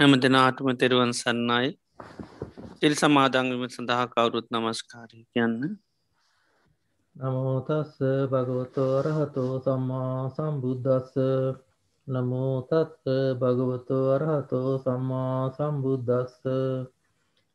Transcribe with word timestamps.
හැම 0.00 0.12
දෙනාටම 0.16 0.68
තෙරුවන් 0.72 1.10
සන්නයි 1.12 1.66
තිල් 2.78 2.94
සමාදංගම 2.94 3.62
සඳහා 3.66 4.04
කවුරුත් 4.08 4.46
නමස්කාරය 4.48 5.18
කියන්න? 5.28 5.56
නමෝතස්ස 7.16 7.98
භගවතෝරහතෝ 8.32 9.52
සම්මා 9.58 10.22
සම්බුද්ධස්ස 10.30 11.12
නමෝතත්ත 12.06 13.04
භගවතෝ 13.40 14.06
අරහතෝ 14.14 14.70
සම්මා 14.78 15.42
සම්බුද්ධස්ස 15.50 16.40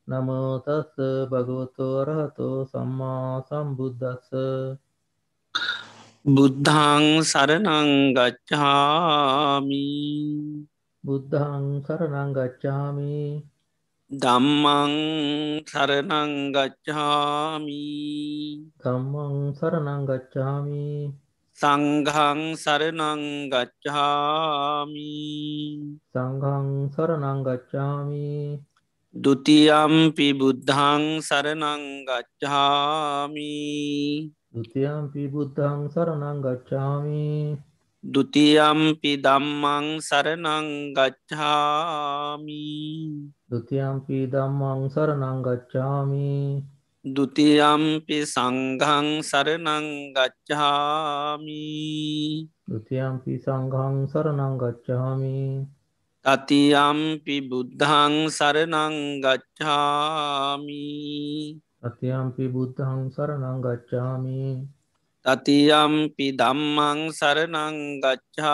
නමෝතස්ස 0.08 0.94
භගවතෝ 1.32 1.96
අරහතෝ 2.04 2.60
සම්මා 2.66 3.34
සම්බුද්ධස්ස 3.50 4.30
බුද්ධං 6.26 7.04
සරනංගච්ඡාමි 7.24 8.24
බුද්ධං 11.06 11.86
සරණං 11.86 12.34
ගච්ඡාමි. 12.34 13.46
දම්මං 14.10 14.94
සරණං 15.70 16.32
ගච්ඡාමි. 16.56 17.86
දම්මං 18.82 19.54
සරණං 19.54 20.02
ගච්ඡාමි. 20.10 21.14
සංඝං 21.54 22.42
සරණං 22.58 23.22
ගච්ඡාමි. 23.54 25.14
සංඝං 26.14 26.70
සරණං 26.96 27.40
ගච්ඡාමි. 27.48 28.60
ဒ 29.14 29.26
ුතියම්පි 29.28 30.34
බුද්ධං 30.34 31.22
සරණං 31.22 31.84
ගච්ඡාමි. 32.10 33.54
ဒ 34.54 34.58
ුතියම්පි 34.58 35.24
බුද්ධං 35.30 35.88
සරණං 35.94 36.42
ගච්ඡාමි. 36.42 37.58
දුතියම්පි 38.06 39.18
දම්මං 39.18 39.98
සරණං 39.98 40.94
ගච්ඡාමි. 40.94 42.66
දුතියම්පි 43.50 44.30
දම්මං 44.30 44.80
සරණං 44.94 45.42
ගච්ඡාමි. 45.42 46.62
දුතියම්පි 47.06 48.18
සංඝං 48.26 49.08
සරණං 49.26 50.14
ගච්ඡාමි. 50.14 51.66
දුතියම්පි 52.70 53.34
සංඝං 53.42 53.96
සරණං 54.06 54.54
ගච්ඡාමි. 54.62 55.66
තතියම්පි 56.26 57.36
බුද්ධං 57.50 58.30
සරණං 58.30 59.22
ගච්ඡාමි. 59.22 60.86
තතියම්පි 61.82 62.46
බුද්ධං 62.54 63.14
සරණං 63.14 63.62
ගච්ඡාමි. 63.62 64.42
තතියම්පි 65.26 66.38
දම්මං 66.38 67.10
සරනංගච්ඡාමි 67.10 68.54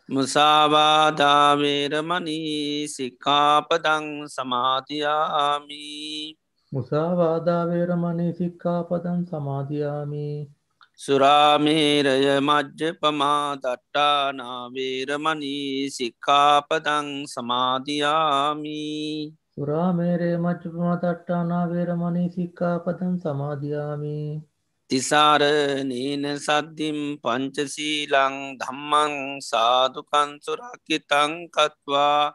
මුසාවාදාවේරමනී 0.08 2.88
සික්කාපදං 2.88 4.28
සමාධයාමි 4.28 6.36
මුසාවාදාවේරමනි 6.72 8.34
සික්කාපදන් 8.34 9.26
සමාධයාමි 9.26 10.57
සුරාමේරය 10.98 12.40
මජ්්‍ය 12.40 12.92
පමා 13.00 13.56
දට්ටානාවේරමනී 13.56 15.90
සික්කාපදං 15.90 17.24
සමාධයාමි 17.24 19.32
සුරාමේරේ 19.52 20.36
මච්චපමතට්ටානාවේරමනි 20.36 22.30
සික්කාපදන් 22.30 23.16
සමාධයාමි 23.16 24.42
තිසාරනීන 24.90 26.36
සද්ධිම් 26.36 27.20
පංචසීලං 27.22 28.58
ධම්මං 28.58 29.40
සාධකන්සුරක්කිතංකත්වා 29.42 32.34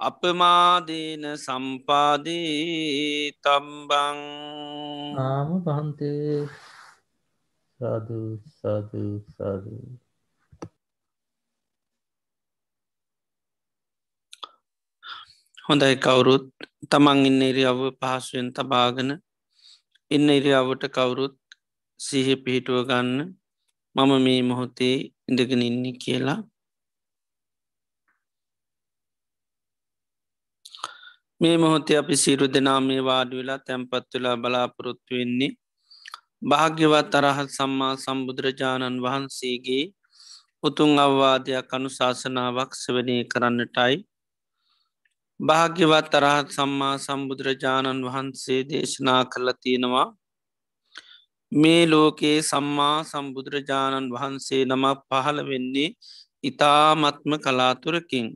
අපමාදීන 0.00 1.38
සම්පාදී 1.38 3.32
තම්බං 3.40 4.18
ආම 5.22 5.62
පහන්තේ 5.62 6.48
සාධ 7.82 8.10
සාධ 8.56 8.92
සාධ 9.36 9.68
හොඳයි 15.64 15.96
කවුරුත්. 16.04 16.44
තමන් 16.90 17.18
ඉන්න 17.28 17.42
ඉරියව්ව 17.42 17.80
පහසුවෙන් 18.00 18.48
තබාගෙන 18.56 19.10
ඉන්න 20.10 20.28
ඉරියාවට 20.30 20.84
කවුරුත් 20.96 21.34
සිහ 22.00 22.28
පිහිටුව 22.44 22.78
ගන්න 22.88 23.18
මම 23.96 24.12
මේ 24.24 24.42
මොහොතේ 24.42 24.96
ඉඳගෙන 25.28 25.62
ඉන්න 25.62 25.86
කියලා. 26.02 26.40
මේ 31.40 31.56
මොහොතේ 31.56 31.98
අපි 31.98 32.16
සිරු 32.16 32.46
දෙනා 32.54 32.80
මේ 32.80 33.02
වාඩ 33.08 33.30
වෙලා 33.38 33.60
තැන්පත් 33.66 34.10
වෙලා 34.14 34.36
බලාපොරොත්තු 34.42 35.12
වෙන්නේ 35.14 35.52
භාග්‍යවත් 36.42 37.14
අරහත් 37.14 37.50
සම්මා 37.50 37.94
සම්බුදුරජාණන් 37.96 38.96
වහන්සේගේ 38.98 39.84
උතුන් 40.62 40.92
අවවාදයක් 40.98 41.68
අනු 41.70 41.88
ශාසනාවක් 41.90 42.72
සවනය 42.76 43.16
කරන්නටයි 43.24 43.96
භාග්‍යවත් 45.40 46.12
අරහත් 46.20 46.48
සම්මා 46.50 46.96
සම්බුදුරජාණන් 46.98 48.02
වහන්සේ 48.06 48.60
දේශනා 48.64 49.22
කරල 49.24 49.48
තියෙනවා 49.58 50.08
මේ 51.52 51.84
ලෝකයේ 51.86 52.38
සම්මා 52.42 52.98
සම්බුදුරජාණන් 53.04 54.12
වහන්සේ 54.12 54.62
නමක් 54.64 54.98
පහළ 55.08 55.40
වෙන්නේ 55.44 55.88
ඉතාමත්ම 56.44 57.32
කලාතුරකින්. 57.38 58.28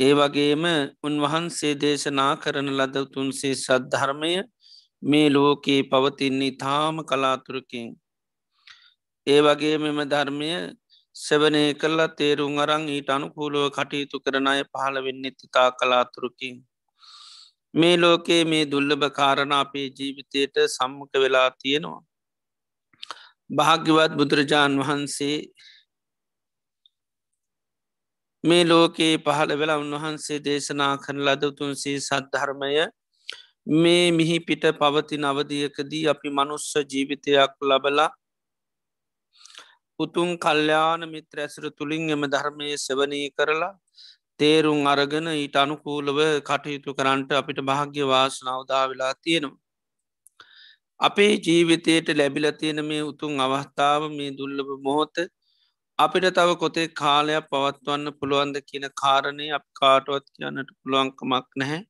ඒ 0.00 0.12
වගේම 0.14 0.64
උන්වහන්සේ 1.02 1.74
දේශනා 1.76 2.32
කරන 2.38 2.68
ලද 2.72 2.94
උතුන්සේ 2.98 3.54
සද්ධර්මය 3.56 4.32
මේ 5.06 5.28
ලෝකයේ 5.30 5.82
පවතින්නේ 5.82 6.56
තාම 6.56 6.96
කලාතුරකින්. 7.04 7.88
ඒ 9.26 9.40
වගේ 9.40 9.76
මෙම 9.78 10.00
ධර්මය 10.04 10.50
සෙවනය 11.16 11.62
කල්ලා 11.74 12.14
තේරුම් 12.18 12.58
අරං 12.58 12.88
ඊට 12.88 13.08
අනුකූලුව 13.08 13.66
කටයුතු 13.70 14.22
කරන 14.24 14.48
අය 14.48 14.62
පහළ 14.64 14.96
වෙන්න 15.06 15.28
ඉතා 15.28 15.68
කලාතුරකින්. 15.72 16.56
මේ 17.74 17.96
ලෝකයේ 17.96 18.42
මේ 18.44 18.64
දුල්ලභ 18.64 19.06
කාරණ 19.10 19.52
අපේ 19.52 19.86
ජීවිතයට 19.98 20.56
සම්මක 20.66 21.12
වෙලා 21.16 21.48
තියෙනවා. 21.60 22.02
භාග්‍යවත් 23.50 24.12
බුදුරජාණන් 24.18 24.80
වහන්සේ 24.80 25.38
මේ 28.44 28.64
ලෝකයේ 28.64 29.14
පහළ 29.18 29.58
වෙලා 29.58 29.78
උන්වහන්සේ 29.78 30.44
දේශනා 30.44 30.94
කරන 30.98 31.26
ලද 31.26 31.42
උතුන්සේ 31.44 31.98
සද්ධර්මය 32.00 32.70
මේ 33.66 34.10
මිහි 34.12 34.38
පිට 34.40 34.64
පවති 34.74 35.16
නවදියකදී 35.18 36.06
අපි 36.08 36.28
මනුස්ස 36.30 36.72
ජීවිතයක් 36.90 37.52
ලබලා 37.62 38.10
උතුන් 40.00 40.30
කල්්‍යාන 40.38 41.02
මිත්‍ර 41.08 41.38
ඇසර 41.38 41.64
තුළින් 41.70 42.10
එම 42.10 42.22
ධර්මය 42.26 42.68
සෙවනී 42.78 43.28
කරලා 43.30 43.72
තේරුම් 44.40 44.86
අරගෙන 44.86 45.26
ඊට 45.32 45.56
අනුකූලව 45.56 46.18
කටයුතු 46.42 46.94
කරන්නට 46.94 47.30
අපිට 47.32 47.60
භාග්‍ය 47.62 48.02
වාසනාවදා 48.04 48.84
වෙලා 48.90 49.14
තියෙනවා. 49.16 49.58
අපේ 51.00 51.32
ජීවිතයට 51.38 52.08
ලැබිල 52.12 52.46
තියෙන 52.52 52.80
මේ 52.84 53.02
උතුන් 53.02 53.34
අවස්ථාව 53.40 54.02
මේ 54.12 54.30
දුල්ලබ 54.32 54.68
මොහොත 54.80 55.16
අපිට 55.98 56.28
තව 56.30 56.56
කොතේ 56.56 56.86
කාලයක් 56.94 57.50
පවත්වන්න 57.50 58.16
පුළුවන්ද 58.18 58.56
කියන 58.68 58.86
කාරණය 59.02 59.46
අප 59.50 59.66
කාටුවත් 59.80 60.26
කියන්නට 60.34 60.70
පුළුවන්කමක් 60.76 61.48
නැහැ. 61.56 61.82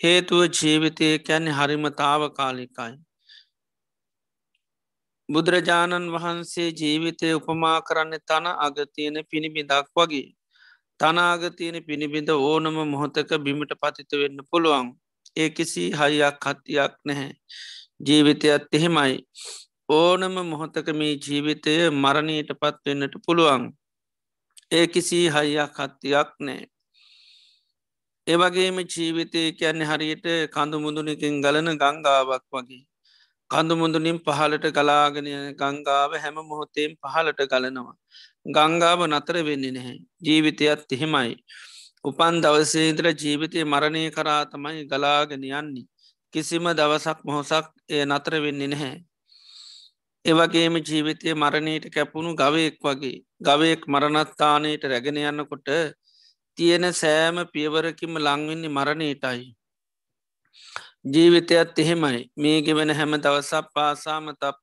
හේතුව 0.00 0.40
ජීවිතය 0.50 1.06
කැන්නේ 1.18 1.52
හරිමතාව 1.52 2.22
කාලිකයි. 2.30 2.94
බුදුරජාණන් 5.28 6.10
වහන්සේ 6.14 6.66
ජීවිතය 6.72 7.30
උපමා 7.34 7.78
කරන්න 7.82 8.18
තන 8.28 8.46
අගතියන 8.58 9.16
පිණිබිදක් 9.30 9.88
වගේ. 9.96 10.26
තනාගතියන 11.00 11.78
පිණිබිඳ 11.86 12.30
ඕනම 12.30 12.76
මොහොතක 12.84 13.32
බිමිට 13.38 13.72
පතිත 13.82 14.10
වෙන්න 14.12 14.38
පුළුවන්. 14.50 14.86
ඒ 15.36 15.48
කිසි 15.50 15.84
හයියක් 15.92 16.44
හත්තියක් 16.44 16.92
නැහැ. 17.04 17.32
ජීවිතයත් 18.00 18.64
එහෙමයි. 18.72 19.16
ඕනම 19.90 20.36
මොහොතක 20.50 20.88
මේ 20.94 21.18
ජීවිතය 21.18 21.74
මරණයට 21.94 22.50
පත්වෙන්නට 22.60 23.14
පුළුවන්. 23.26 23.68
ඒ 24.72 24.86
කිසි 24.86 25.18
හයියක් 25.30 25.76
හත්තියක් 25.78 26.30
නෑ. 26.40 26.62
ඒවගේම 28.26 28.78
ජීවිතය 28.86 29.40
කියන්නේ 29.52 29.86
හරියට 29.86 30.26
කඳු 30.50 30.76
මුදුනකින් 30.80 31.34
ගලන 31.40 31.68
ගංගාවක් 31.74 32.44
වගේ. 32.52 32.82
කඳු 33.50 33.74
මුදුනින් 33.76 34.18
පහලට 34.20 34.64
ගලාගෙන 34.72 35.28
ගංගාව 35.54 36.12
හැම 36.16 36.36
මොහොතේම් 36.42 36.92
පහලට 37.00 37.40
ගලනවා. 37.46 37.94
ගංගාව 38.48 39.00
නතර 39.06 39.36
වෙන්නේ 39.40 39.72
නැහැ. 39.72 39.98
ජීවිතයත් 40.20 40.90
එහෙමයි. 40.90 41.36
උපන් 42.04 42.40
දවසේන්ද්‍ර 42.40 43.06
ජීවිතය 43.14 43.60
මරණය 43.64 44.02
කරා 44.10 44.42
තමයි 44.46 44.82
ගලාගෙන 44.86 45.44
යන්නේ. 45.52 45.86
කිසිම 46.34 46.66
දවසක් 46.70 47.18
මොහොසක් 47.24 47.66
එය 47.88 48.02
නතර 48.04 48.34
වෙන්නේ 48.40 48.68
නැහැ. 48.68 48.96
ඒවගේම 50.24 50.80
ජීවිතය 50.80 51.34
මරණයට 51.34 51.86
කැපුණු 51.90 52.34
ගවයෙක් 52.34 52.76
වගේ 52.80 53.22
ගවයෙක් 53.40 53.82
මරණත්තානයට 53.86 54.82
රැගෙන 54.84 55.22
යන්නකොට 55.22 55.68
තියෙන 56.58 56.84
සෑම 56.92 57.36
පියවරකිම 57.52 58.14
ලංවෙන්නේ 58.18 58.70
මරණයටයි. 58.70 59.42
ජීවිතයත් 61.06 61.78
එහෙමයි 61.78 62.20
මේ 62.36 62.62
ගෙවෙන 62.62 62.90
හැම 62.90 63.12
දවසක් 63.16 63.66
පාසාම 63.74 64.26
තප් 64.34 64.56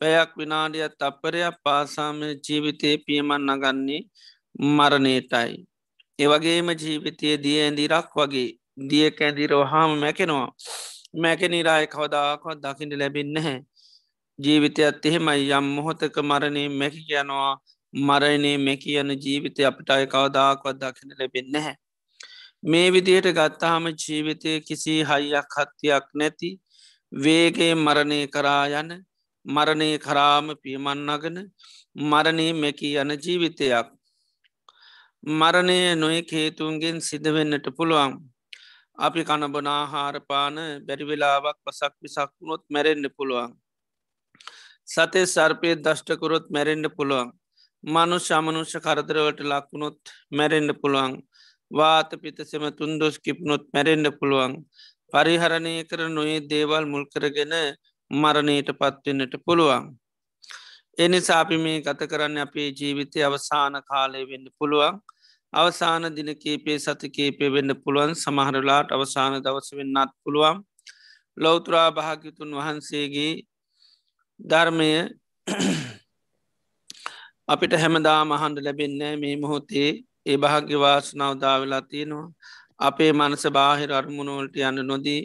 පැයක් 0.00 0.30
විනාඩියත් 0.38 1.00
අපරයක් 1.00 1.56
පාසාම 1.64 2.18
ජීවිතය 2.44 2.90
පියමන් 3.06 3.46
නගන්නේ 3.48 4.02
මරණයටයි. 4.76 5.54
ඒවගේම 6.18 6.68
ජීවිතය 6.82 7.28
දිය 7.44 7.58
ඇඳිරක් 7.62 8.10
වගේ 8.16 8.48
දිය 8.90 9.08
කැඳීරෝහාම 9.12 9.90
මැකෙනවා. 10.02 10.48
මැකෙනිරාය 11.14 11.86
කවදාකවත් 11.86 12.58
දකිට 12.62 12.92
ලැබින්න 13.00 13.36
හැ. 13.38 13.58
ජීවිතයත් 14.38 15.06
එහෙමයි 15.06 15.50
යම් 15.52 15.66
මොහොතක 15.76 16.16
මරණය 16.22 16.62
මැකි 16.70 17.02
යනවා 17.14 17.54
මරණය 17.94 18.52
මෙකි 18.58 18.96
යන 18.96 19.10
ජීවිතය 19.16 19.64
අපිට 19.64 19.90
අය 19.90 20.06
කවදාකවත් 20.06 20.76
දකින 20.76 21.14
ලැබෙන්න 21.18 21.56
හැ. 21.56 21.74
මේ 22.62 22.88
විදියට 22.90 23.28
ගත්තාහම 23.32 23.84
ජීවිතය 23.96 24.60
කිසි 24.60 24.94
හයියක් 25.02 25.54
හත්තියක් 25.56 26.06
නැති 26.14 26.50
වේගේ 27.12 27.74
මරණය 27.76 28.20
කරා 28.28 28.64
යන 28.72 28.90
මරණය 29.46 29.90
කරාම 29.98 30.46
පියමන්නගෙන 30.56 31.38
මරණය 31.96 32.48
මෙකි 32.54 32.90
යන 32.94 33.10
ජීවිතයක්. 33.18 33.86
මරණය 35.22 35.94
නොය 35.96 36.18
හේතුන්ගෙන් 36.24 37.00
සිදවෙන්නට 37.00 37.66
පුළුවන්. 37.76 38.12
අපි 38.98 39.24
කණබනාහාරපාන 39.24 40.56
බැරිවෙලාවක් 40.86 41.58
පසක් 41.64 41.94
විසක් 42.02 42.30
වුණොත් 42.36 42.62
මැරෙන්න්න 42.68 43.10
පුළුවන්. 43.10 43.50
සතේ 44.86 45.26
සර්පය 45.26 45.70
දෂ්ටකුරොත් 45.76 46.46
මැරෙන්ඩ 46.50 46.88
පුළුවන්. 46.96 47.37
මනු 47.84 48.16
ශමනුෂ්‍ය 48.18 48.78
කරදරවට 48.80 49.40
ලක්වුණොත් 49.42 49.98
මැරෙන්ඩ 50.30 50.72
පුළුවන්. 50.74 51.12
වාත 51.70 52.10
පිතසෙම 52.12 52.64
තුන්දොස් 52.72 53.18
කිප්නොත් 53.18 53.64
මැරෙන්ඩ 53.72 54.08
පුළුවන්. 54.18 54.52
පරිහරණය 55.12 55.74
කර 55.84 56.00
නොයේ 56.08 56.40
දේවල් 56.42 56.84
මුල් 56.86 57.04
කරගෙන 57.06 57.54
මරණයට 58.10 58.70
පත්වෙන්නට 58.72 59.34
පුළුවන්. 59.44 59.84
එනි 60.98 61.20
සාපි 61.20 61.56
මේ 61.56 61.80
ගත 61.80 62.00
කරන්න 62.04 62.38
අපේ 62.38 62.68
ජීවිතය 62.70 63.22
අවසාන 63.22 63.74
කාලය 63.82 64.24
වෙන්න 64.24 64.46
පුළුවන්. 64.58 64.98
අවසාන 65.52 66.14
දින 66.14 66.30
කේපේ 66.36 66.78
සති 66.78 67.08
කේපේ 67.08 67.50
වෙන්න 67.50 67.72
පුළුවන් 67.76 68.12
සමහරලාට 68.14 68.88
අවසාන 68.90 69.38
දවස 69.38 69.70
වෙන්නත් 69.72 70.10
පුළුවන්. 70.22 70.56
ලෞතුරා 71.36 71.90
භාගිතුන් 71.90 72.50
වහන්සේගේ 72.52 73.32
ධර්මය 74.40 74.90
අපිට 77.48 77.74
හැමදා 77.74 78.20
මහන්ඩ 78.24 78.58
ලැබෙන්නේ 78.60 79.14
මේ 79.16 79.36
මොහොතේ 79.36 79.90
ඒ 80.26 80.36
භාග්‍යවාසනාවදා 80.36 81.56
වෙලා 81.60 81.82
තියෙනවා. 81.84 82.28
අපේ 82.80 83.12
මනස 83.12 83.44
බාහිර 83.50 83.90
අරමුණෝල්ට 83.92 84.56
යන්න 84.60 84.80
නොදී 84.86 85.20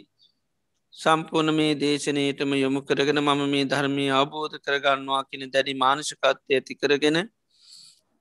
සම්පූර්ණ 0.94 1.54
මේ 1.54 1.72
දේශනයටම 1.76 2.54
යොමු 2.54 2.80
කරගෙන 2.82 3.20
මම 3.20 3.42
මේ 3.46 3.64
ධර්මය 3.66 4.06
අවබෝධ 4.12 4.56
කරගන්නවා 4.60 5.22
කියෙන 5.24 5.52
දැඩි 5.52 5.74
මානෂකත්වය 5.74 6.52
ඇති 6.52 6.74
කරගෙන 6.76 7.18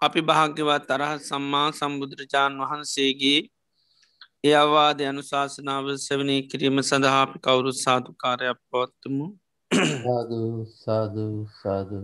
අපි 0.01 0.21
භාග්‍යවත් 0.23 0.89
තරහ 0.89 1.13
සම්මා 1.21 1.67
සම්බුදුරජාණන් 1.73 2.63
වහන්සේගේ 2.63 3.39
ඒ 4.43 4.55
අවාද 4.55 5.05
අනුශාසනාව 5.05 5.87
සවනී 5.99 6.41
කිරීම 6.49 6.83
සඳහා 6.83 7.21
අපි 7.21 7.37
කවුරුත් 7.39 7.77
සාධකාරයක් 7.77 8.59
පවත්තමු 8.69 9.27
සාධ 10.03 10.37
සාධ 10.77 11.19
සාධ 11.57 11.97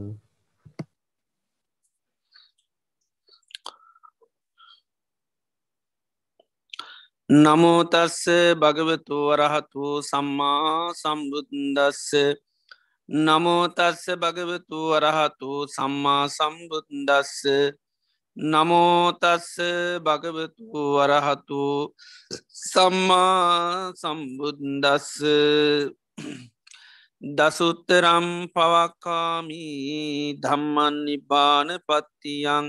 නමෝතස්ස 7.29 8.25
භගවතු 8.57 9.17
වරහතු 9.29 10.01
සම්මා 10.01 10.89
සම්බුද්දස්ස. 10.91 12.09
නමෝතස්ස 13.09 14.03
භගවතු 14.17 14.79
වරහතු 14.91 15.51
සම්මා 15.67 16.25
සම්බුද්දස්ස. 16.27 17.45
නමෝතස්ස 18.37 19.53
භගවතු 20.01 20.81
වරහතු 20.95 21.93
සම්මා 22.63 23.93
සම්බුද්දස්ස. 23.93 25.13
දසුත්තරම් 27.21 28.27
පවක්කාමී 28.49 30.33
ධම්මන් 30.41 30.95
නිබාන 31.05 31.69
පත්තියන් 31.79 32.65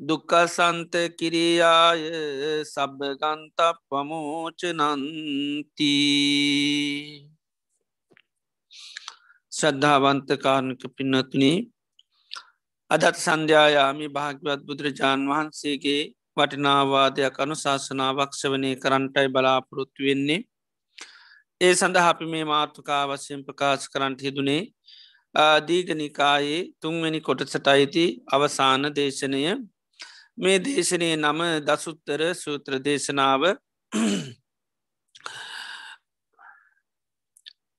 දුකසන්ත 0.00 0.94
කිරියාය 1.18 2.02
සබගන්ත 2.64 3.58
පමෝචනන්ති 3.88 4.74
ශ්‍රද්ධාවන්තකාරණක 9.52 10.82
පින්නතුනි 10.96 11.50
අදත් 12.90 13.16
සන්ධ්‍යායාමි 13.16 14.06
භාග්‍යවත් 14.08 14.60
බුදුරජාණන් 14.62 15.30
වහන්සේගේ 15.30 16.02
වටිනාවාදයක් 16.36 17.40
අනු 17.40 17.54
ශාසනාවක්ෂ 17.56 18.42
වනය 18.44 18.70
කරන්ටයි 18.76 19.28
බලාපොරොත්තු 19.28 20.00
වෙන්නේ. 20.02 20.40
ඒ 21.60 21.72
සඳහ 21.74 22.04
අපි 22.04 22.26
මේ 22.26 22.44
මාර්ථකා 22.44 23.02
වශයෙන් 23.10 23.42
ප්‍රකාශ 23.42 23.86
කරන්ට 23.92 24.20
හිදුනේ 24.20 24.62
දීගනිකායේ 25.64 26.62
තුන්වැනි 26.80 27.20
කොටසට 27.20 27.66
අයිති 27.66 28.06
අවසාන 28.32 28.88
දේශනය. 28.94 29.42
මේ 30.38 30.58
දේශනය 30.60 31.08
නම 31.16 31.40
දසුත්තර 31.64 32.20
සූත්‍ර 32.34 32.72
දේශනාව 32.80 33.42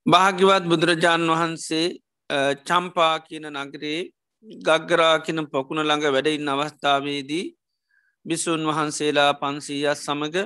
භාග්‍යවත් 0.06 0.63
බුදුරජාණන් 0.66 1.32
වහන්සේ 1.32 1.88
චම්පා 2.66 3.16
කියන 3.22 3.46
නගරේ 3.56 4.01
ගග්ගරා 4.62 5.16
කියන 5.22 5.39
පොකුණ 5.48 5.82
ළඟ 5.82 6.06
වැඩඉන්න 6.10 6.50
අවස්ථාවේදී 6.50 7.46
බිසුන් 8.25 8.62
වහන්සේලා 8.68 9.32
පන්සීයක් 9.36 9.98
සමඟ 9.98 10.38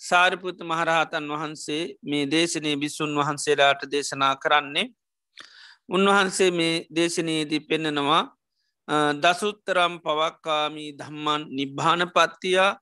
සාරිපුත 0.00 0.58
මහරහතන් 0.62 1.26
වහන්සේ 1.32 1.82
මේ 2.04 2.24
දේශනය 2.26 2.70
බිස්සුන් 2.76 3.12
වහන්සේලාට 3.16 3.82
දේශනා 3.88 4.34
කරන්නේ. 4.36 4.86
උන්වහන්සේ 5.88 6.50
මේ 6.52 6.74
දේශනයේදී 6.90 7.62
පෙන්නනවා 7.62 8.22
දසුත්තරම් 9.16 9.94
පවක්කාමී 10.00 10.90
ධම්මන් 10.94 11.42
නිබ්භාන 11.50 12.02
පත්තියා 12.08 12.78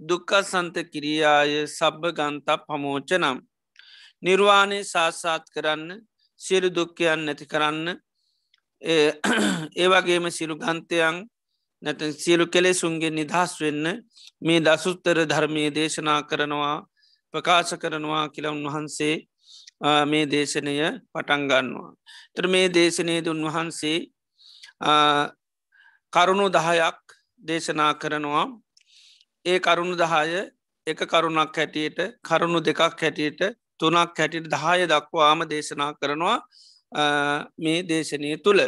දුක්ක 0.00 0.30
සන්ත 0.42 0.76
කිරියාය 0.86 1.66
සබ්භ 1.68 2.12
ගන්තා 2.14 2.58
පමෝචනම් 2.58 3.38
නිර්වාණය 4.22 4.78
සාස්සාත් 4.84 5.44
කරන්න 5.50 5.90
සිරු 6.40 6.68
දුක්කයන් 6.70 7.24
නැති 7.26 7.46
කරන්න 7.46 7.88
ඒවගේම 9.76 10.30
සිරු 10.30 10.54
ගන්තයන් 10.56 11.16
නැත 11.82 12.00
සියලු 12.14 12.46
කෙලෙසුන්ගේ 12.46 13.10
නිදහස් 13.12 13.52
වෙන්න 13.60 13.86
මේ 14.42 14.60
දසුත්තර 14.60 15.18
ධර්මය 15.24 15.64
දේශනා 15.70 16.20
කරනවා 16.22 16.76
ප්‍රකාශ 17.34 17.74
කරනවා 17.76 18.28
කියලා 18.28 18.52
උන්වහන්සේ 18.52 19.16
මේ 20.06 20.26
දේශනය 20.26 20.74
පටන්ගන්නවා. 21.12 21.90
තර 22.34 22.46
මේ 22.46 22.68
දේශනයද 22.68 23.26
උන්වහන්සේ 23.26 23.98
කරුණු 26.12 26.46
දහයක් 26.48 26.98
දේශනා 27.40 27.92
කරනවා. 27.94 28.46
ඒ 29.44 29.58
කරුණු 29.60 29.96
දහය 29.96 30.40
එක 30.86 31.00
කරුණක් 31.04 31.56
හැටියට 31.56 31.98
කරුණු 32.22 32.60
දෙකක් 32.60 32.80
හැටියට 32.80 33.40
තුනක් 33.78 34.18
හැටියට 34.18 34.48
දහය 34.48 34.86
දක්වාම 34.86 35.46
දේශනා 35.46 35.92
කරනවා 35.94 36.36
මේ 37.58 37.82
දේශනය 37.84 38.36
තුළ. 38.44 38.60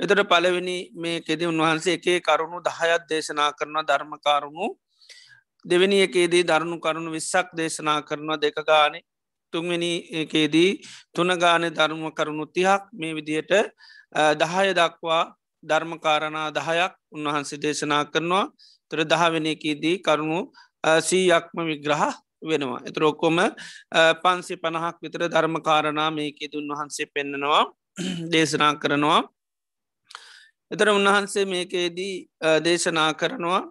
එතට 0.00 0.22
පලවෙනි 0.30 0.78
මේ 0.94 1.20
කෙදි 1.20 1.46
උන්වහන්සේ 1.46 1.96
එකේ 1.98 2.18
කරුණු 2.20 2.58
දහයත් 2.60 3.02
දේශනා 3.08 3.50
කරන 3.52 3.78
ධර්මකාරුණු 3.82 4.66
දෙවැනි 5.64 5.98
එකේදී 6.00 6.44
දරුණු 6.44 6.76
කරුණු 6.80 7.10
විස්සක් 7.10 7.46
දේශනා 7.56 8.00
කරනවා 8.02 8.40
දෙක 8.40 8.58
ගානෙ. 8.62 9.00
තුන්වෙනි 9.52 9.92
එකේදී 10.22 10.70
තුනගාන 11.14 11.64
ධර්ම 11.70 12.04
කරුණු 12.10 12.46
තිහක්. 12.48 12.82
මේ 12.92 13.14
විදියට 13.14 13.52
දහය 14.40 14.66
දක්වා 14.74 15.22
ධර්මකාරණා 15.64 16.48
දහයක් 16.50 16.94
උන්වහන්සේ 17.12 17.58
දේශනා 17.58 18.02
කරනවා 18.06 18.44
තර 18.90 19.00
දහවෙනකීදී 19.04 19.96
කරුණු 20.00 20.40
සීයක්ම 21.00 21.58
විග්‍රහ 21.62 22.04
වෙනවා. 22.42 22.80
එතර 22.84 23.02
ඔක්කොම 23.04 23.38
පන්සි 24.22 24.54
පණහක් 24.56 24.96
විතර 25.02 25.22
ධර්මකාරණා 25.28 26.10
මේකෙද 26.10 26.52
උන්වහන්සේ 26.54 27.06
පෙන්න්නනවා 27.08 27.64
දේශනා 28.30 28.74
කරනවා. 28.76 29.20
එතර 30.70 30.88
උන්වහන්සේ 30.90 31.44
මේකේදී 31.46 32.14
දේශනා 32.64 33.10
කරනවා 33.14 33.62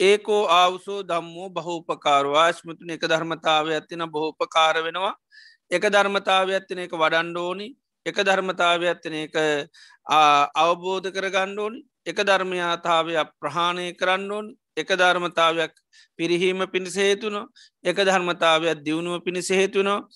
ඒකෝ 0.00 0.42
ආවුසෝ 0.50 1.00
දම්මෝ 1.02 1.48
බහෝපකාරවා 1.50 2.52
ශ්මතුන 2.52 2.90
එක 2.90 3.04
ධර්මතාව 3.04 3.68
ඇතින 3.70 4.02
බහෝපකාර 4.08 4.76
වෙනවා 4.82 5.14
එක 5.70 5.84
ධර්මතාව 5.88 6.48
ඇත්තින 6.50 6.78
එක 6.78 6.94
වඩන්ඩෝනි 6.94 7.68
එක 8.06 8.16
ධර්මතාව 8.20 8.80
ඇත්තින 8.84 9.14
එක 9.16 9.34
අවබෝධ 10.56 11.08
කර 11.10 11.28
ගණ්ඩෝනි 11.30 11.80
එක 12.04 12.18
ධර්මයාතාවයක් 12.20 13.28
ප්‍රහාණය 13.40 13.86
කරන්න 13.94 14.30
ඕන්. 14.30 14.46
එක 14.76 14.88
ධර්මතාවයක් 14.90 15.72
පිරිහීම 16.18 16.60
පිණිස 16.66 16.96
හේතුන 16.96 17.36
එක 17.84 17.96
ධර්මතාවයක් 17.98 18.82
දියුණුව 18.82 19.22
පිණිස 19.24 19.48
හේතුනෝ 19.50 20.08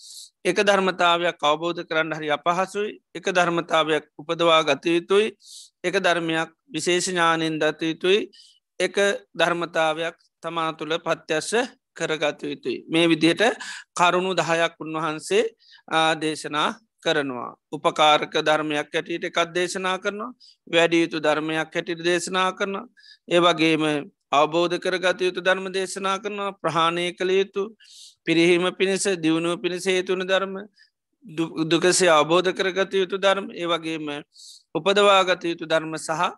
එක 0.45 0.59
ධර්මතාවයක් 0.61 1.39
අවබෝධ 1.43 1.81
කරන්න 1.83 2.13
හරි 2.13 2.29
අපහසුයි. 2.29 3.01
එක 3.15 3.27
ධර්මතාවයක් 3.31 4.05
උපදවා 4.19 4.63
ගතයුතුයි 4.65 5.33
එක 5.85 5.95
ධර්මයක් 5.99 6.51
විශේෂඥානයෙන් 6.69 7.57
දතයුතුයි 7.57 8.21
එක 8.81 8.97
ධර්මතාවයක් 9.33 10.17
තමා 10.43 10.71
තුළ 10.73 10.95
පත්‍යස්ස 10.99 11.51
කරගත 11.95 12.43
යුතුයි. 12.45 12.85
මේ 12.87 13.07
විදිහට 13.07 13.43
කරුණු 13.93 14.35
දහයක් 14.35 14.75
උන්වහන්සේ 14.79 15.45
දේශනා 16.21 16.71
කරනවා. 17.03 17.51
උපකාරක 17.71 18.35
ධර්මයක් 18.41 18.91
ඇටියට 18.91 19.25
එකත් 19.25 19.55
දේශනා 19.55 19.97
කරනවා 19.99 20.31
වැඩි 20.67 21.03
යුතු 21.03 21.19
ධර්මයක් 21.21 21.59
හැටිට 21.59 22.03
දේශනා 22.03 22.51
කරන 22.53 22.77
ඒවගේම 23.29 23.85
අවබෝධ 24.33 24.77
කරගත 24.79 25.21
යුතු 25.21 25.41
ධර්ම 25.41 25.67
දේශනා 25.71 26.19
කරනවා 26.19 26.51
ප්‍රහාණය 26.57 27.07
කළ 27.13 27.33
යුතු 27.33 27.65
පිරිහීම 28.25 28.69
පිණිස 28.75 29.07
දියුණුව 29.19 29.57
පිණිස 29.59 29.87
හේතුන 29.87 30.25
ධර්ම 30.25 30.55
දුකසේ 31.67 32.11
අවබෝධ 32.11 32.53
කරගත 32.53 32.93
යුතු 32.95 33.17
ධර්ම 33.19 33.51
ඒවගේම 33.53 34.07
උපදවාගත 34.75 35.45
යුතු 35.45 35.67
ධර්ම 35.67 35.97
සහ 35.99 36.31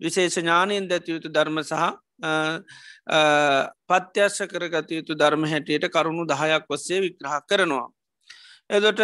විශේෂ 0.00 0.36
ඥානයෙන් 0.36 0.88
දැති 0.88 1.12
යුතු 1.12 1.28
ධර්ම 1.30 1.62
සහ 1.62 1.74
පත්‍යශ්‍ය 3.88 4.46
කරගත 4.46 4.90
යුතු 4.90 5.14
ධර්ම 5.14 5.44
හැටියට 5.44 5.88
කරුණු 5.88 6.26
දහයක් 6.26 6.64
වස්සේ 6.68 7.00
විග්‍රහ 7.00 7.36
කරනවා. 7.44 7.88
එදොට 8.70 9.00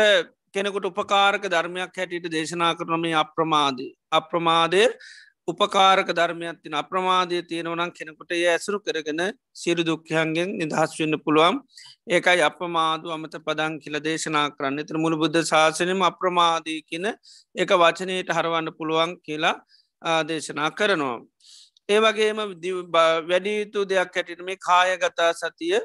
කෙනෙකුට 0.56 0.86
උපකාරක 0.86 1.46
ධර්මයක් 1.48 1.94
හැටියට 1.94 2.26
දේශනා 2.30 2.72
කරනම 2.74 3.06
අප්‍රමාදී. 3.16 3.92
අප්‍රමාදය 4.12 4.84
උපකාරක 5.48 6.08
ධර්මයක්ත්තින 6.10 6.74
අප්‍රමාදය 6.74 7.36
තියෙනවනම් 7.42 7.90
කෙනෙකුට 7.92 8.32
ඒ 8.32 8.46
ඇසුරු 8.48 8.78
කරගෙන 8.80 9.20
සිරු 9.54 9.82
දුක්ඛයන්ගෙන් 9.84 10.54
නිදහස් 10.60 10.94
වන්න 10.96 11.18
පුළුවන් 11.20 11.60
ඒකයි 12.08 12.42
අපමාදු 12.42 13.12
අමත 13.12 13.36
පදන් 13.40 13.76
කියල 13.78 13.98
දේශනා 14.00 14.46
කරන්න 14.50 14.82
එතර 14.82 14.98
මුළු 14.98 15.20
බුද්ධ 15.22 15.38
ශාසනයම 15.44 16.02
අප්‍රමාදී 16.02 16.80
කියන 16.82 17.06
එක 17.56 17.76
වචනයට 17.76 18.32
හරවන්න 18.36 18.72
පුළුවන් 18.72 19.12
කියලා 19.20 19.54
දේශනා 20.24 20.70
කරනවා. 20.72 21.18
ඒ 21.88 22.00
වගේම 22.00 22.42
වැඩියුතු 23.28 23.86
දෙයක් 23.86 24.16
හැටිට 24.16 24.42
මේ 24.42 24.58
කායගතා 24.60 25.30
සතිය 25.34 25.78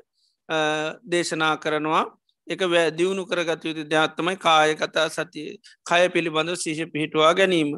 දේශනා 1.07 1.53
කරනවා 1.57 2.03
එක 2.47 2.59
දියුණු 2.91 3.25
කරගත 3.25 3.63
යුතු 3.63 3.83
දෙයක්ත්තමයි 3.85 4.35
කාය 4.37 4.75
කතා 4.75 5.09
සතිය. 5.09 5.59
කය 5.85 6.09
පිළිබඳව 6.09 6.55
සිහිෂ 6.55 6.91
පිහිටවා 6.91 7.33
ගැනීම. 7.33 7.77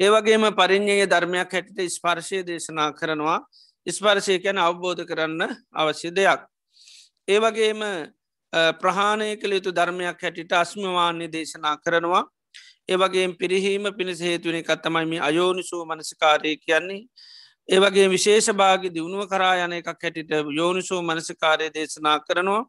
ඒවගේම 0.00 0.44
පරිින්්ඥයේ 0.52 1.06
ධර්මයක් 1.06 1.50
හැටිට 1.50 1.90
ස්පර්ශය 1.90 2.42
දේශනා 2.42 2.92
කරනවා. 2.92 3.40
ස්පර්ශය 3.86 4.38
කැන 4.38 4.58
අවබෝධ 4.58 5.04
කරන්න 5.04 5.42
අවශ්‍ය 5.72 6.10
දෙයක්. 6.10 6.40
ඒවගේම 7.28 7.82
ප්‍රහාණය 8.74 9.36
කළ 9.36 9.52
යුතු 9.52 9.70
ධර්මයක් 9.72 10.18
හැටිට 10.18 10.52
අස්මවාන්‍ය 10.54 11.28
දේශනා 11.28 11.76
කරනවා. 11.78 12.24
ඒවගේ 12.88 13.28
පිරිහීම 13.34 13.84
පිණිස 13.92 14.20
හේතුවනි 14.20 14.62
කත්තමයිම 14.62 15.22
අයෝනිසූ 15.22 15.84
මනසිකාරය 15.84 16.56
කියන්නේ. 16.58 17.06
ඒවගේ 17.68 18.08
විශේෂ 18.08 18.48
භාග 18.52 18.82
දියුණුව 18.88 19.26
කරා 19.26 19.54
යන 19.58 19.72
එකක් 19.72 19.88
හැටිට 19.88 20.30
යෝනිසූ 20.52 21.00
මනසිකාරය 21.02 21.70
දේශනා 21.70 22.18
කරනවා. 22.20 22.62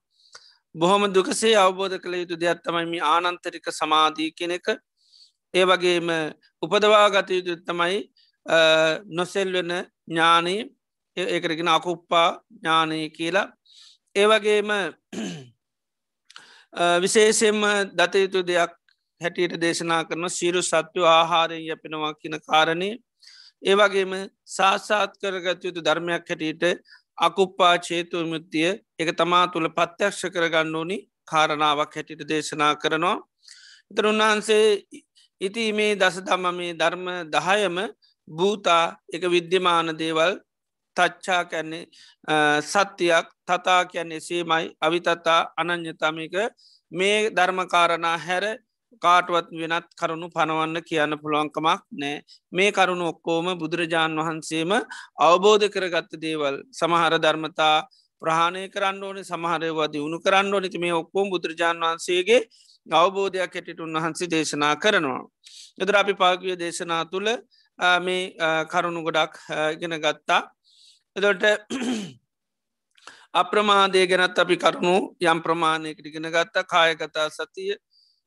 බොහොම 0.75 1.03
දුකසේ 1.09 1.55
අවබෝධ 1.57 1.97
කළ 1.99 2.15
යුතු 2.15 2.35
දෙයක් 2.37 2.59
තමයිම 2.61 2.93
ආනන්තරික 3.05 3.67
සමාධී 3.71 4.31
කෙනෙක 4.33 4.67
ඒ 5.53 5.65
වගේම 5.65 6.07
උපදවා 6.61 7.07
ගත 7.09 7.29
යුතු 7.37 7.53
තමයි 7.63 7.99
නොසෙල් 9.09 9.51
වෙන 9.53 9.71
ඥානී 10.07 10.61
ඒකරගෙන 11.17 11.67
අකුප්පා 11.69 12.29
ඥානය 12.53 13.09
කියලා. 13.09 13.47
ඒවගේම 14.15 14.69
විශේෂෙන්ම 16.97 17.61
දතයුතු 17.93 18.43
දෙයක් 18.43 18.73
හැටියට 19.21 19.55
දේශනා 19.57 20.03
කරන 20.03 20.29
සීරු 20.29 20.61
සත්ව 20.61 21.07
ආහාරයෙන් 21.09 21.69
යපෙනවා 21.69 22.13
කියන 22.15 22.35
කාරණය. 22.41 22.89
ඒවගේම 23.61 24.13
සාසාත් 24.47 25.17
කරගත 25.17 25.63
යුතු 25.63 25.81
ධර්මයක් 25.81 26.29
හැටියට 26.29 26.63
අකුප්පා 27.17 27.75
චේතුවමුත්තිය 27.79 28.71
එක 28.99 29.09
තමා 29.17 29.45
තුළ 29.47 29.67
පත්‍යක්ෂ 29.69 30.21
කරගන්න 30.27 30.75
ඕනි 30.75 30.97
කාරණාවක් 31.25 31.95
හැටිට 31.95 32.23
දේශනා 32.23 32.73
කරනවා. 32.75 33.17
එතර 33.91 34.05
උන්වහන්සේ 34.05 34.65
ඉති 35.41 35.63
මේ 35.73 35.95
දස 35.95 36.17
දම 36.21 36.45
මේ 36.53 36.73
ධර්ම 36.73 37.05
දහයම 37.27 37.77
භූතා 38.27 38.85
එක 39.09 39.23
විද්‍යමාන 39.25 39.87
දේවල් 39.93 40.33
තච්චා 40.97 41.43
කැන්නේ 41.45 41.83
සත්‍යයක් 42.63 43.27
තතා 43.45 43.81
කියන්නේ 43.85 44.19
සේමයි 44.21 44.65
අවිතතා 44.81 45.41
අනං්‍යතමික 45.57 46.35
මේ 46.91 47.17
ධර්මකාරණා 47.31 48.17
හැර 48.19 48.45
කාටුවත් 49.01 49.49
වෙනත් 49.53 49.87
කරුණු 49.95 50.27
පනවන්න 50.29 50.79
කියන්න 50.83 51.17
පුළුවන්කමක් 51.17 51.83
නෑ 51.95 52.15
මේ 52.53 52.71
කරුණු 52.71 53.05
ඔක්කෝම 53.07 53.47
බුදුරජාණන් 53.55 54.21
වහන්සේම 54.21 54.73
අවබෝධ 55.21 55.67
කරගත්ත 55.69 56.13
දේවල් 56.19 56.57
සමහර 56.71 57.15
ධර්මතා 57.19 57.75
ප්‍රහණය 58.21 58.63
කරන්න 58.69 59.03
ඕන 59.03 59.19
සමහරයවා 59.23 59.89
දියුණු 59.89 60.19
කරන්න 60.19 60.53
ඕනති 60.53 60.79
මේ 60.79 60.93
ඔක්කෝම් 60.93 61.27
බුදුරජාණන් 61.29 61.85
වහන්සේගේ 61.85 62.41
අවබෝධයක් 62.87 63.53
හැටිට 63.53 63.79
උන්වහන්සේ 63.79 64.29
දේශනා 64.29 64.75
කරනවා. 64.77 65.23
යදර 65.77 65.95
අපි 65.95 66.13
පාගිය 66.15 66.55
දේශනා 66.55 67.03
තුළ 67.05 67.29
මේ 67.99 68.35
කරුණු 68.65 69.01
ගොඩක් 69.01 69.33
ගෙන 69.79 69.97
ගත්තා. 69.99 70.41
එදොට 71.15 71.43
අප්‍රමාදය 73.33 74.05
ගැනත් 74.07 74.37
අපි 74.37 74.55
කරුණු 74.57 74.95
යම් 75.21 75.39
ප්‍රමාණයකට 75.41 76.07
ගෙන 76.07 76.29
ගත්තා 76.29 76.63
කායකතා 76.65 77.27
සතිය 77.29 77.75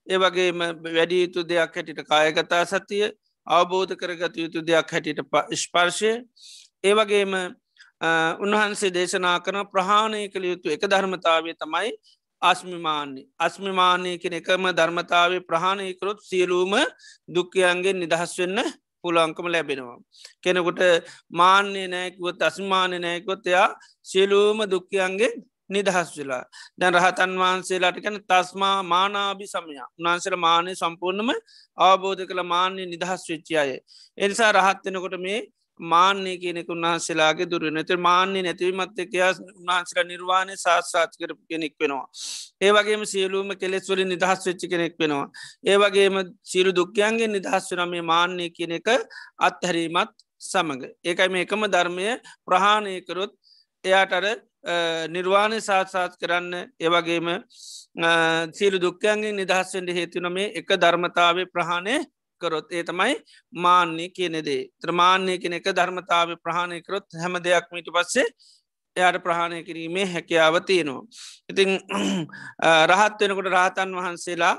ඒවගේම 0.09 0.59
වැඩි 0.89 1.23
යුතු 1.23 1.45
දෙයක් 1.45 1.73
හැටිට 1.73 2.03
කායගතා 2.05 2.65
සතිය 2.67 3.07
අවබෝධ 3.47 3.95
කරගත 3.95 4.37
යුතු 4.37 4.63
දෙයක් 4.63 4.89
හැටිට 4.89 5.21
ස්පර්ශය 5.55 6.13
ඒවගේම 6.85 7.33
උන්වහන්සේ 8.39 8.91
දේශනා 8.91 9.39
කරන 9.41 9.67
ප්‍රහාණය 9.67 10.23
කළ 10.29 10.47
යුතු 10.47 10.71
එක 10.71 10.85
ධර්මතාවය 10.87 11.55
තමයි 11.55 11.93
අස්මිමාන්නේ 12.43 13.27
අස්මිමානය 13.39 14.13
කෙන 14.19 14.33
එකම 14.33 14.69
ධර්මතාව 14.73 15.33
ප්‍රහාණයකරොත් 15.43 16.21
සියලූම 16.23 16.75
දුක්කයන්ගේ 17.29 17.95
නිදහස් 17.95 18.39
වෙන්න 18.39 18.63
පුළංකම 19.05 19.47
ලැබෙනවා. 19.47 19.99
කෙනෙකුට 20.43 20.81
මාන්‍ය 21.31 21.83
නෑකුවත් 21.87 22.43
අස්මාන්‍ය 22.43 22.99
නෑකොත් 22.99 23.47
එයා 23.47 23.69
සියලූම 24.03 24.59
දුක්කයන්ගේ 24.67 25.33
නිදහස් 25.71 26.11
වෙලා 26.19 26.43
දැන් 26.79 26.95
රහතන් 26.95 27.37
වහන්සේලාට 27.37 28.01
කැන 28.01 28.19
තස්මා 28.25 28.77
මානාභි 28.85 29.47
සමය 29.47 29.77
උනාන්සල 29.99 30.37
මානය 30.39 30.75
සම්පූර්ණම 30.75 31.31
අවබෝධ 31.79 32.25
කළ 32.25 32.43
මාන්‍ය 32.47 32.83
නිදහස් 32.87 33.23
වෙච්චි 33.31 33.55
අය. 33.57 33.73
එනිසා 34.19 34.51
රහත්වෙනකොට 34.53 35.17
මේ 35.19 35.41
මාන්‍ය 35.81 36.37
කියනෙක 36.37 36.69
උන්හන්සේලාගේ 36.69 37.47
දුර 37.47 37.63
නැත 37.71 37.91
මාන්‍ය 37.99 38.43
නැතිවීමත්තකයා 38.43 39.31
උන්හන්සල 39.61 40.01
නිර්වාණය 40.05 40.57
සාත්සාත් 40.57 41.13
කර 41.15 41.35
කෙනෙක් 41.49 41.75
වෙනවා. 41.81 42.07
ඒවගේම 42.61 43.05
සියලූම 43.07 43.51
කෙලෙස්වල 43.57 44.03
නිදහස් 44.05 44.47
වෙච්චි 44.47 44.69
කෙනෙක් 44.69 44.97
වෙනවා. 44.99 45.27
ඒවගේම 45.65 46.17
සිරු 46.45 46.73
දුක්කයන්ගේ 46.73 47.29
නිදහස් 47.29 47.71
වන 47.71 47.91
මේ 47.91 48.03
මාන්‍ය 48.05 48.51
කියන 48.51 48.73
එක 48.73 48.89
අත්හැරීමත් 49.41 50.15
සමඟ. 50.43 50.83
ඒකයි 51.05 51.29
මේ 51.29 51.43
එකම 51.43 51.63
ධර්මය 51.67 52.09
ප්‍රහාණයකරොත් 52.45 53.33
එයාට 53.85 54.13
අර 54.13 54.25
නිර්වාණය 55.09 55.61
සාත්සාත් 55.61 56.17
කරන්න 56.17 56.55
ඒවගේම 56.79 57.29
සීලු 58.53 58.79
දුක්කයන්ගේ 58.79 59.33
නිදහස්සෙන්ට 59.33 59.91
හේතුන 59.91 60.33
මේ 60.33 60.53
එක 60.55 60.69
ධර්මතාව 60.77 61.45
ප්‍රහණය 61.49 61.99
කරොත් 62.41 62.73
ඒ 62.73 62.83
තමයි 62.83 63.15
මාන්‍ය 63.55 64.09
කියනෙදේ 64.11 64.69
ත්‍රමාන්‍ය 64.79 65.39
කෙන 65.39 65.53
එක 65.53 65.69
ධර්මතාව 65.71 66.37
ප්‍රහණය 66.39 66.83
කරොත් 66.83 67.07
හැම 67.15 67.39
දෙයක් 67.41 67.67
මිට 67.73 67.89
පස්සේ 67.89 68.27
එයාට 68.97 69.23
ප්‍රහණය 69.23 69.63
කිරීමේ 69.63 70.07
හැකියාව 70.07 70.61
තියෙනවා. 70.63 71.07
ඉතිං 71.49 71.71
රහත් 72.87 73.21
වෙනකොට 73.21 73.49
රහතන් 73.49 73.95
වහන්සේලා 73.95 74.55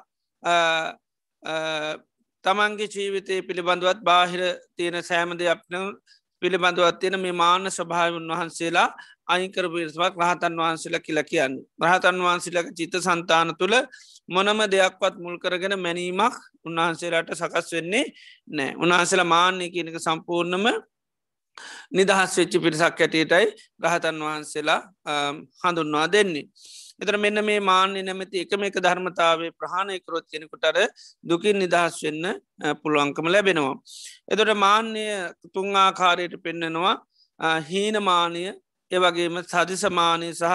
තමන්ගේ 2.44 2.88
ජීවිතය 2.88 3.42
පිළිබඳුවත් 3.42 4.00
බාහිර 4.02 4.42
තියෙන 4.76 5.04
සෑම 5.04 5.36
දෙයක්න 5.36 5.76
පිළිබඳුවත් 6.42 7.00
තියෙන 7.00 7.20
මේ 7.20 7.34
මාන 7.34 7.66
ස්වභාවන් 7.70 8.30
වහන්සේලා 8.32 8.88
අයිකර 9.28 9.66
පිරිස්වක් 9.68 10.14
රහතන් 10.18 10.54
වහන්සේලා 10.56 11.02
කියල 11.02 11.20
කියන්න. 11.24 11.54
රහතන් 11.82 12.18
වහන්සේලක 12.20 12.70
චිත 12.74 12.96
සන්තාන 12.98 13.50
තුළ 13.56 13.76
මොනම 14.30 14.60
දෙයක්වත් 14.68 15.16
මුල් 15.18 15.38
කරගෙන 15.38 15.76
මැනීමක් 15.78 16.36
උන්වහන්සේලාට 16.66 17.30
සකස් 17.34 17.68
වෙන්නේ 17.72 18.06
නෑ 18.50 18.78
උන්වහන්සේලා 18.78 19.28
මාන්‍ය 19.28 19.70
කියනක 19.70 19.98
සම්පූර්ණම 20.00 20.66
නිදහස් 21.92 22.38
වෙච්චි 22.38 22.58
පිරිසක් 22.60 23.00
ඇටේටයි 23.00 23.48
රහතන් 23.84 24.18
වහන්සේලා 24.22 24.82
හඳුන්වා 25.64 26.08
දෙන්නේ. 26.08 26.46
එතර 27.02 27.16
මෙන්න 27.18 27.40
මේ 27.42 27.60
මාන්‍ය 27.62 28.02
නැමති 28.02 28.44
එකම 28.44 28.64
එක 28.64 28.78
ධර්මතාවේ 28.78 29.52
ප්‍රහණය 29.54 30.00
කරොත් 30.00 30.26
කෙනෙකුටර 30.28 30.78
දුකින් 31.24 31.58
නිදහස් 31.58 31.96
වෙන්න 32.04 32.26
පුළුවන්කම 32.82 33.28
ලැබෙනවා. 33.28 33.76
එතොට 34.28 34.52
මාන්‍ය 34.58 35.06
තුන් 35.54 35.70
ආකාරයට 35.78 36.36
පෙන්නනවා 36.44 36.96
හීනමානය 37.64 38.44
ඒවගේම 38.92 39.42
සදිසමානය 39.46 40.30
සහ 40.34 40.46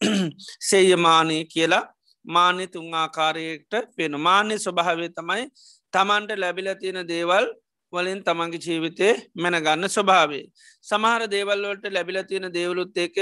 සේයමානය 0.68 1.38
කියලා 1.46 1.84
මාන්‍ය 2.24 2.66
තුන් 2.68 2.92
ආකාරයට 2.94 3.72
පෙන 3.96 4.20
මාන්‍ය 4.20 4.54
ස්වභාවේ 4.58 5.10
තමයි 5.10 5.44
තමන්ට 5.92 6.38
ලැබිල 6.38 6.68
තියෙන 6.74 7.00
දේවල් 7.06 7.46
වලින් 7.92 8.20
තමන්ගේ 8.22 8.60
ජීවිතය 8.60 9.08
මැනගන්න 9.34 9.88
ස්වභාවේ. 9.88 10.44
සමහර 10.86 11.22
දේවල්වලට 11.26 11.86
ලැබිල 11.90 12.18
තියෙන 12.24 12.52
දේවලුත් 12.52 12.96
එක 12.96 13.16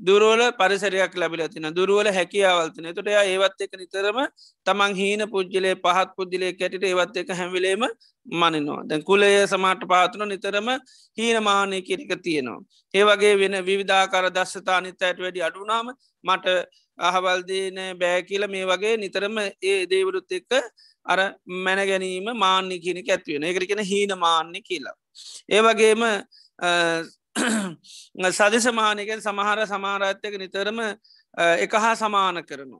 දුරුවල 0.00 0.42
පරිසරයක් 0.52 1.14
ලැබිල 1.16 1.42
තින 1.48 1.68
දුරුවල 1.70 2.08
හැකියාවල්තින 2.08 2.88
තොට 2.94 3.08
ඒවත් 3.08 3.60
එක 3.60 3.72
නිතරම 3.74 4.18
තමන් 4.66 4.94
හීන 4.94 5.22
පුද්ජලේ 5.28 5.74
පහත් 5.76 6.10
පුද්ජලේ 6.16 6.52
කැටිට 6.52 6.84
ඒවත් 6.84 7.16
එක 7.16 7.32
හැවිලේම 7.32 7.82
මනිනවා 8.26 8.82
දැන් 8.84 9.02
කුලේ 9.02 9.46
සමාට 9.46 9.82
පාතුන 9.86 10.28
නිතරම 10.28 10.68
හීනමානය 11.18 11.82
කිරික 11.82 12.12
තියෙනවා. 12.22 12.60
ඒවගේ 12.94 13.34
වෙන 13.38 13.56
විවිධාකර 13.64 14.30
දස්සතා 14.30 14.80
නිත 14.80 15.02
ඇයට 15.02 15.24
වැඩි 15.24 15.42
අඩුනාම 15.42 15.90
මට 16.24 16.46
අහවල්දීන 16.98 17.78
බෑ 17.98 18.22
කියල 18.22 18.46
මේ 18.48 18.64
වගේ 18.66 18.96
නිතරම 18.96 19.38
ඒ 19.38 19.78
දේවරුත් 19.90 20.32
එක්ක 20.32 20.52
අර 21.06 21.20
මැන 21.64 21.80
ගැනීම 21.90 22.26
මාන්‍ය 22.36 22.78
කියනක 22.78 23.08
ඇත්වෙන 23.08 23.44
එකරකෙන 23.44 23.82
හීන 23.84 24.18
මාන්‍ය 24.18 24.60
කියලා. 24.62 24.96
ඒවගේම 25.50 26.02
සදිසමානකෙන් 28.32 29.20
සමහර 29.20 29.66
සමාරත්තයක 29.66 30.38
නිතරම 30.38 30.78
එක 31.58 31.72
හා 31.74 31.94
සමාන 31.96 32.44
කරනු. 32.44 32.78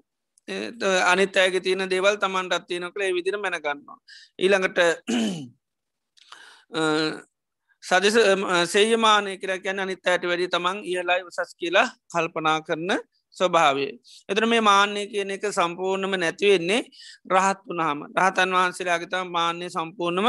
අනිත් 1.05 1.37
ඇයක 1.37 1.63
තියෙන 1.63 1.91
දේවල් 1.91 2.17
තමන්ටත් 2.17 2.67
තියෙන 2.67 2.93
කළේ 2.93 3.15
විදිර 3.15 3.37
මැනගන්නවා. 3.37 3.99
ඊළඟට 4.39 4.79
සදිස 7.85 8.17
සේයමානය 8.67 9.39
කියර 9.39 9.61
ගැන 9.61 9.81
අනිත් 9.81 10.07
ඇයට 10.07 10.25
වැඩි 10.25 10.49
තමන් 10.49 10.83
ඉහලයි 10.85 11.23
උසස් 11.25 11.55
කියලා 11.55 11.87
කල්පනා 12.13 12.61
කරන 12.63 12.91
ස්වභාවය. 13.39 13.87
එතර 14.29 14.47
මේ 14.47 14.63
මාන්‍යය 14.63 15.07
කියන 15.07 15.31
එක 15.31 15.47
සම්පූර්ණම 15.51 16.15
නැතිවෙන්නේ 16.17 16.81
රහත් 17.29 17.61
වනාම 17.67 17.99
රහතන් 18.13 18.51
වහන්සේලාගතම 18.53 19.31
මාන්‍යය 19.31 19.71
සම්පූර්ණම 19.71 20.29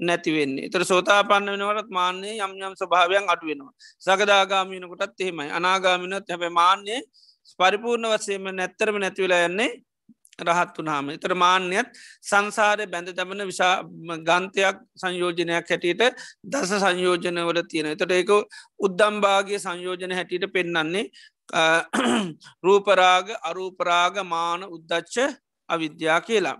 නැතිවෙන්නේ. 0.00 0.66
එතර 0.68 0.84
සෝතා 0.84 1.20
පන්න 1.24 1.50
වෙනවටත් 1.54 1.90
මාන්‍යය 1.92 2.34
යම් 2.38 2.52
යම් 2.60 2.74
ස්වභාවයන් 2.74 3.28
අඩුවෙනවා. 3.28 3.74
සකදාගාමීනකොටත් 4.00 5.20
එහෙමයි 5.20 5.50
අනාගාමිනොත් 5.52 6.26
හැබ 6.28 6.44
මාන්‍යය 6.52 7.00
පරිපූර්ණ 7.58 8.10
වසයම 8.12 8.50
නැත්තරම 8.52 8.96
නැතිවෙලා 8.98 9.46
යන්නේ 9.46 9.70
රහත් 10.38 10.78
වනාම 10.78 11.10
එතර 11.14 11.34
මාන්‍යත් 11.34 11.88
සංසාරය 12.22 12.86
බැඳ 12.86 13.10
තබන 13.10 13.42
විශා 13.44 13.74
ගන්තයක් 14.28 14.78
සංයෝජනයක් 14.94 15.50
හැටියට 15.66 16.02
දස 16.46 16.72
සංයෝජනවල 16.76 17.60
තියෙන 17.64 17.90
එතට 17.92 18.14
ඒක 18.18 18.32
උද්දම්භාගේ 18.80 19.60
සංයෝජන 19.60 20.16
හැටියට 20.18 20.48
පෙන්නන්නේ 20.52 21.04
රූපරාග 22.62 23.36
අරූපරාග 23.42 24.24
මාන 24.26 24.66
උද්දච්ච 24.66 25.16
අවිද්‍යා 25.68 26.20
කියලා. 26.20 26.56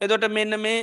එදොට 0.00 0.28
මෙන්න 0.30 0.60
මේ 0.60 0.78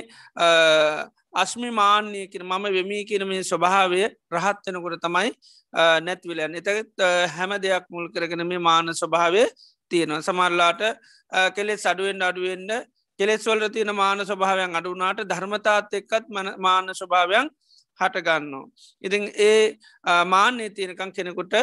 අශ්මි 1.34 1.70
මාන්‍යය 1.72 2.26
කියෙන 2.26 2.46
මම 2.46 2.66
වෙමී 2.70 3.04
කියන 3.04 3.24
මේ 3.26 3.42
ස්වභාවය 3.42 4.02
රහත්වෙනකොට 4.30 5.00
තමයි 5.02 5.30
නැත්විලයන් 6.00 6.54
එතත් 6.54 7.04
හැම 7.28 7.56
දෙයක් 7.58 7.86
මුල් 7.90 8.08
කරගෙන 8.08 8.46
මේ 8.46 8.60
මාන 8.60 8.94
ස්වභාවය 8.94 9.44
තියෙනවා 9.90 10.22
සමරලාට 10.22 10.82
කෙලෙස් 11.56 11.86
අඩුවෙන් 11.86 12.22
අඩුවෙන්ඩ 12.22 12.72
කෙලෙස්වල්ල 13.18 13.68
තියෙන 13.68 13.92
මාන 13.94 14.20
ස්වභාවයන් 14.22 14.76
අඩුනාට 14.80 15.24
ධර්මතාත් 15.24 15.94
එක්කත් 15.94 16.26
මාන 16.58 16.94
ස්වභාවයන් 16.94 17.48
හටගන්නවා. 18.00 18.66
ඉතින් 19.02 19.24
ඒ 19.40 19.78
මාන්‍යය 20.26 20.70
තියෙනකං 20.70 21.12
කෙනෙකුට 21.16 21.54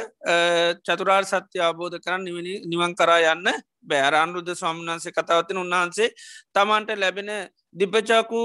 චතුරාර් 0.86 1.26
සත්‍ය 1.26 1.60
අබෝධ 1.62 1.98
කරන්න 2.04 2.26
නිවනි 2.28 2.54
නිවන් 2.66 2.96
කරා 2.96 3.20
යන්න 3.34 3.50
බෑරාන්රුද්ධ 3.84 4.54
ස්වාමන්හන්සේ 4.54 5.16
කතාවතින 5.18 5.62
උන්වහන්සේ 5.64 6.10
තමන්ට 6.56 6.98
ලැබෙන 6.98 7.32
දිපචාකු 7.76 8.42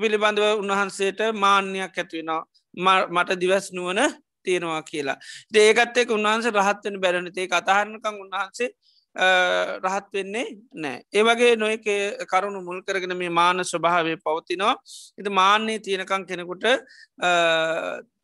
පිළිබඳව 0.00 0.44
උන්වහන්සේට 0.62 1.20
මාන්‍යයක් 1.36 1.98
ඇත්වෙනවා 2.02 2.42
මට 3.08 3.40
දිවස් 3.42 3.66
නුවන 3.72 4.00
තියෙනවා 4.44 4.82
කියලා. 4.82 5.18
ඒකත් 5.54 5.96
එක් 5.96 6.10
උන්වහන්සේ 6.10 6.52
රහත්වෙන 6.52 7.00
බැරණතේ 7.00 7.48
අතහරණකං 7.60 8.20
උන්වහන්සේ 8.24 8.74
රහත් 9.16 10.06
වෙන්නේ 10.12 10.46
නෑ. 10.74 11.02
ඒවගේ 11.12 11.56
නොයක 11.56 11.86
කරුණු 12.26 12.62
මුල් 12.62 12.82
කරගෙන 12.82 13.16
මේ 13.16 13.28
මාන 13.30 13.64
ස්වභාවය 13.64 14.16
පවතිනවා. 14.18 14.74
එති 15.18 15.30
මාන්‍යයේ 15.30 15.78
තියෙනකං 15.80 16.26
කෙනෙකුට 16.26 16.64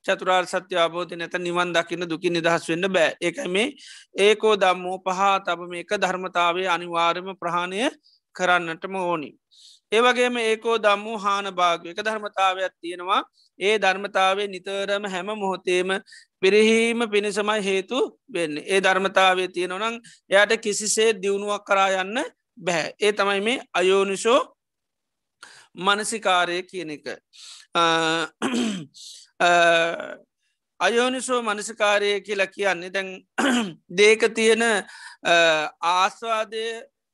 චතුරාර් 0.02 0.46
සත්‍ය 0.46 0.76
අබෝධ 0.76 1.14
නැත 1.14 1.34
නිවන් 1.38 1.72
දකින්න 1.72 2.08
දුකි 2.08 2.30
නිදහස් 2.30 2.68
වෙන්න 2.68 2.88
බෑ 2.88 3.16
එකයි 3.20 3.48
මේ 3.48 3.68
ඒකෝ 4.16 4.54
දම්මෝ 4.56 4.98
පහා 5.00 5.34
තබ 5.40 5.68
මේක 5.68 5.90
ධර්මතාවේ 5.96 6.68
අනිවාර්යම 6.68 7.30
ප්‍රහණය 7.36 7.90
කරන්නටම 8.34 8.94
ඕනි. 8.96 9.30
ඒවගේම 9.92 10.36
ඒකෝ 10.38 10.76
දම්මූ 10.78 11.18
හාන 11.18 11.46
භාග 11.52 11.86
එක 11.86 12.00
ධර්මතාවයක් 12.00 12.74
තියෙනවා. 12.80 13.22
ඒ 13.60 13.74
ධර්මතාවේ 13.78 14.48
නිතරම 14.48 15.04
හැම 15.06 15.28
මොහොතේම 15.34 15.90
පිරිහීම 16.42 17.10
පිණිසමයි 17.10 17.60
හේතු 17.62 17.98
වෙන්න. 18.28 18.54
ඒ 18.64 18.80
ධර්මතාවේ 18.80 19.48
තියෙනවනං 19.48 20.00
එයට 20.30 20.56
කිසිසේ 20.60 21.10
දියුණුවක් 21.14 21.64
කරා 21.64 21.90
යන්න 21.96 22.24
බැහැ 22.58 22.94
ඒ 23.00 23.12
තමයි 23.14 23.40
මේ 23.40 23.58
අයෝනිශෝ 23.74 24.40
මනසිකාරය 25.76 26.62
කියන 26.62 26.90
එක. 26.90 27.06
අයෝනිසෝ 30.80 31.42
මනසිකාරය 31.42 32.20
කියලා 32.20 32.46
කියන්නේ 32.46 32.90
දැන් 32.90 33.10
දේක 33.98 34.22
තියෙන 34.34 34.62
ආස්වාදය 35.82 36.64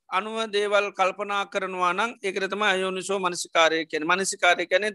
අනුව 0.09 0.37
දේවල් 0.49 0.91
කල්පනා 0.91 1.43
කරනවා 1.47 1.93
නම් 1.93 2.11
ඒකරතම 2.21 2.61
අයෝනිසෝ 2.63 3.19
මනසිකාරය 3.19 3.85
කියන 3.85 4.05
මනසිකාරය 4.05 4.65
කැනෙ 4.65 4.93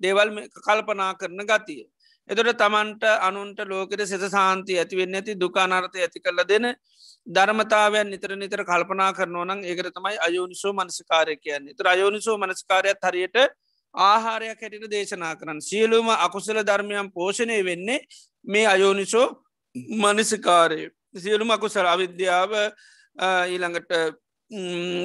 දේවල් 0.00 0.28
කල්පනා 0.58 1.12
කරන 1.14 1.42
ගතිය. 1.44 1.82
එතොට 2.30 2.56
තමන්ට 2.56 3.04
අනුන්ට 3.20 3.58
ලෝකෙට 3.64 4.06
සෙස 4.06 4.24
සාන්ති 4.30 4.78
ඇතිවෙන්න 4.78 5.14
ඇති 5.14 5.34
දුකානර්ථය 5.36 5.98
ඇති 6.00 6.20
කරල 6.20 6.44
දෙන 6.44 6.66
ධර්මතාවයන් 7.26 8.08
නිතර 8.08 8.36
නිතර 8.36 8.62
කල්පනා 8.64 9.10
කරනවනං 9.12 9.64
ඒකර 9.64 9.90
තමයි 9.90 10.16
අයෝනිසෝ 10.20 10.72
මනසිකාරය 10.72 11.36
කියන්නේ. 11.36 11.74
තු 11.74 11.82
අයෝනිසෝ 11.86 12.38
මනස්කාරයක් 12.38 13.02
හරියට 13.02 13.36
ආහාරයක් 13.94 14.60
හැටිට 14.60 14.90
දේශනා 14.90 15.34
කරන්න 15.36 15.60
සියලුම 15.60 16.08
අකුසල 16.08 16.58
ධර්මයන් 16.62 17.12
පෝෂණය 17.12 17.58
වෙන්නේ 17.64 18.00
මේ 18.44 18.66
අයෝනිසෝ 18.66 19.26
මනසිකාරය. 19.74 20.90
සියලුම 21.14 21.50
අකුසල 21.50 21.86
අවිද්‍යාව 21.86 22.52
ඊළඟට 23.48 23.90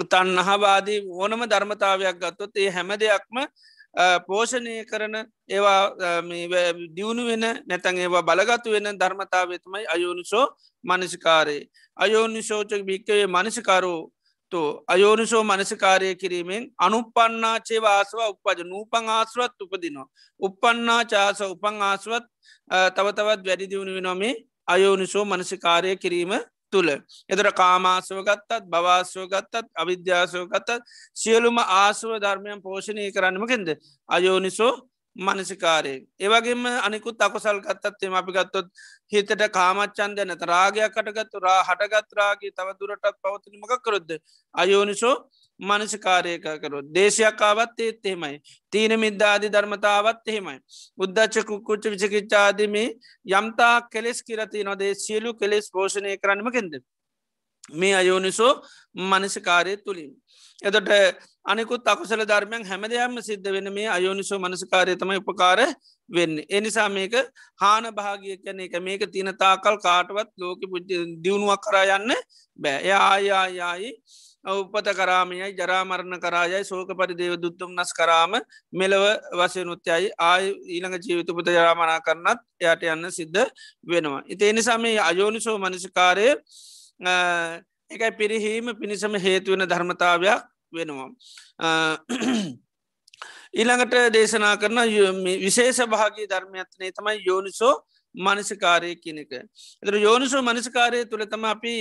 තන්නහවාදී 0.06 1.00
ඕනම 1.12 1.42
ධර්මතාවයක් 1.46 2.18
ගත්තොත් 2.18 2.58
ඒ 2.58 2.70
හැම 2.70 2.90
දෙයක්ම 2.96 3.38
පෝෂණය 4.28 4.86
කරන 4.86 5.16
ඒවා 5.50 5.82
දියුණු 6.96 7.26
වෙන 7.26 7.46
නැතන් 7.64 7.98
ඒවා 7.98 8.24
බලගතු 8.24 8.72
වෙන 8.72 9.00
ධර්මතාවතමයි 9.00 9.86
අයෝනිසෝ 9.88 10.46
මනසිකාරයේ. 10.84 11.70
අයෝනිශෝචක 11.98 12.84
භික්කවේ 12.84 13.28
මනසිකාරෝ 13.28 14.12
තු 14.52 14.60
අයෝනිසෝ 14.88 15.44
මනසිකාරය 15.44 16.16
කිරීමෙන් 16.16 16.64
අනුපන්නාචේ 16.78 17.82
වාසව 17.82 18.20
උපජ 18.26 18.60
නූපං 18.64 19.10
ආසුවත් 19.10 19.62
උපදිනවා. 19.62 20.08
උපන්නා 20.40 21.02
චාස 21.06 21.42
උපං 21.44 21.82
ආසුවත් 21.82 22.26
තවතවත් 22.96 23.42
වැඩි 23.46 23.70
දියුණු 23.72 23.94
වෙනොමේ 23.94 24.36
අයෝනිසෝ 24.68 25.26
මනසිකාරය 25.26 25.96
කිරීම 25.98 26.34
තුළ. 26.72 26.90
එදර 27.30 27.48
කාමාසව 27.54 28.20
ගත්තත් 28.24 28.68
බවාසව 28.68 29.26
ගත්තත් 29.28 29.66
අවිද්‍යාසව 29.76 30.44
ගත්තත් 30.48 30.84
සියලුම 31.16 31.58
ආසුව 31.60 32.20
ධර්මයන් 32.20 32.62
පෝෂණය 32.62 33.12
කරන්නමකෙන්ද. 33.12 33.70
අයෝනිසෝ 34.10 34.74
මනසිකාරයෙන්. 35.16 36.06
ඒවගේම 36.20 36.66
අනිකුත් 36.80 37.18
අකුසල් 37.20 37.60
ගත්තත්තේ 37.60 38.14
අපි 38.14 38.32
ගත්තොත් 38.32 38.68
හිතට 39.08 39.42
කාමච්චන්ද 39.52 40.20
නැත 40.22 40.44
රාගයක් 40.44 40.94
කටගත්තු 40.94 41.40
රා 41.40 41.62
හටගත්රාගේ 41.64 42.52
තව 42.52 42.68
දුරටත් 42.80 43.18
පවතිනමක 43.18 43.74
කරොද්ද. 43.82 44.12
අයෝනිසෝ 44.56 45.16
මනසිකාරයක 45.60 46.44
කරොත් 46.62 46.86
දේශයක්කාවත් 46.94 47.80
ඒත් 47.80 48.06
එහෙමයි. 48.06 48.42
තීන 48.72 49.00
මිද්දාදී 49.00 49.52
ධර්මතාවත් 49.52 50.28
එහෙමයි. 50.28 50.60
උද්දච්ච 50.98 51.46
කුක්කුච්ච 51.46 51.90
විචකිච්චාදමේ 51.94 52.90
යම්තා 53.32 53.76
කෙලෙස් 53.92 54.22
කිරති 54.24 54.64
නොදේ 54.64 54.94
සියලු 54.96 55.34
කෙලෙස් 55.34 55.72
පෝෂණය 55.72 56.18
කරන්නමකෙන්ද. 56.18 56.74
මේ 57.70 57.96
අයෝනිසෝ 57.96 58.54
මනසිකාරය 58.96 59.78
තුළින්. 59.78 60.12
එතොට 60.62 60.90
අනිකුත් 61.46 61.86
අකුසල 61.86 62.22
ධර්මයන් 62.22 62.66
හැමදයම්ම 62.66 63.22
සිද්ධ 63.22 63.48
වෙන 63.48 63.74
මේ 63.74 63.88
අයෝනිසෝ 63.88 64.40
මනස්කාරය 64.40 64.96
තම 64.96 65.12
උපකාර 65.14 65.60
වෙන්න. 66.10 66.44
එනිසා 66.50 66.90
මේක 66.90 67.14
හාන 67.56 67.86
භාගිය 67.94 68.38
කැන 68.38 68.60
එක 68.60 68.76
මේක 68.82 69.02
තින 69.08 69.32
තාකල් 69.34 69.78
කාටවත් 69.78 70.30
ලෝක 70.38 70.60
දියුණුවක් 71.24 71.62
කරා 71.62 71.98
යන්න 71.98 72.16
බෑ 72.60 72.80
එය 72.82 72.92
ආයායායි 72.94 73.92
උපත 74.46 74.88
කරාමයයි 74.90 75.52
ජරාමරණ 75.54 76.20
කරායයි 76.20 76.64
සෝක 76.64 76.90
පරිදේව 76.92 77.36
දුත්තුම් 77.38 77.72
නස් 77.72 77.92
කරාම 77.92 78.40
මෙලව 78.74 79.04
වසයනුත්යයි 79.34 80.10
ආය 80.22 80.56
ඊළඟ 80.68 80.98
ජීවිත 81.00 81.30
පුත 81.30 81.48
ජරාමනා 81.50 82.00
කරන්නත් 82.00 82.40
එයට 82.62 82.84
යන්න 82.86 83.12
සිද්ධ 83.12 83.46
වෙනවා. 83.84 84.24
ඉති 84.26 84.46
එනිසා 84.46 84.78
මේ 84.78 85.00
අයෝනිසෝ 85.02 85.58
මනසිකාරය 85.58 86.28
එකයි 87.00 88.12
පිරිහීම 88.14 88.74
පිණිසම 88.74 89.14
හේතුවෙන 89.16 89.64
ධර්මතාවයක් 89.64 90.42
වෙනවා. 90.72 91.10
ඊළඟට 93.54 93.96
දේශනා 94.12 94.58
කරන 94.58 94.80
විශේෂ 95.40 95.80
භාගී 95.88 96.28
ධර්මයත්නේ 96.28 96.92
තමයි 96.92 97.24
යෝනිසෝ 97.24 97.76
මනසිකාරය 98.16 98.96
කියනක. 98.96 99.32
එතර 99.84 99.96
යෝනිසෝ 99.98 100.42
මනසිකාරය 100.42 101.06
තුළ 101.06 101.26
තම 101.26 101.46
අපි 101.46 101.76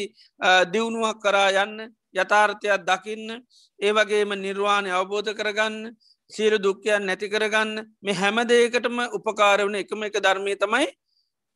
දියුණුවක් 0.72 1.18
කරා 1.18 1.50
යන්න 1.56 1.88
යථාර්ථයක් 2.14 2.84
දකින්න 2.84 3.42
ඒ 3.80 3.92
වගේම 3.92 4.30
නිර්වාණය 4.36 4.90
අවබෝධ 4.90 5.32
කරගන්න 5.32 5.96
සීරු 6.30 6.58
දුක්කයන් 6.58 7.06
නැති 7.06 7.28
කරගන්න 7.28 7.84
මේ 8.02 8.14
හැම 8.14 8.36
දෙයකටම 8.44 8.98
උපකාරවන 9.10 9.74
එකම 9.74 10.02
එක 10.02 10.16
ධර්මය 10.18 10.56
තමයි 10.56 10.86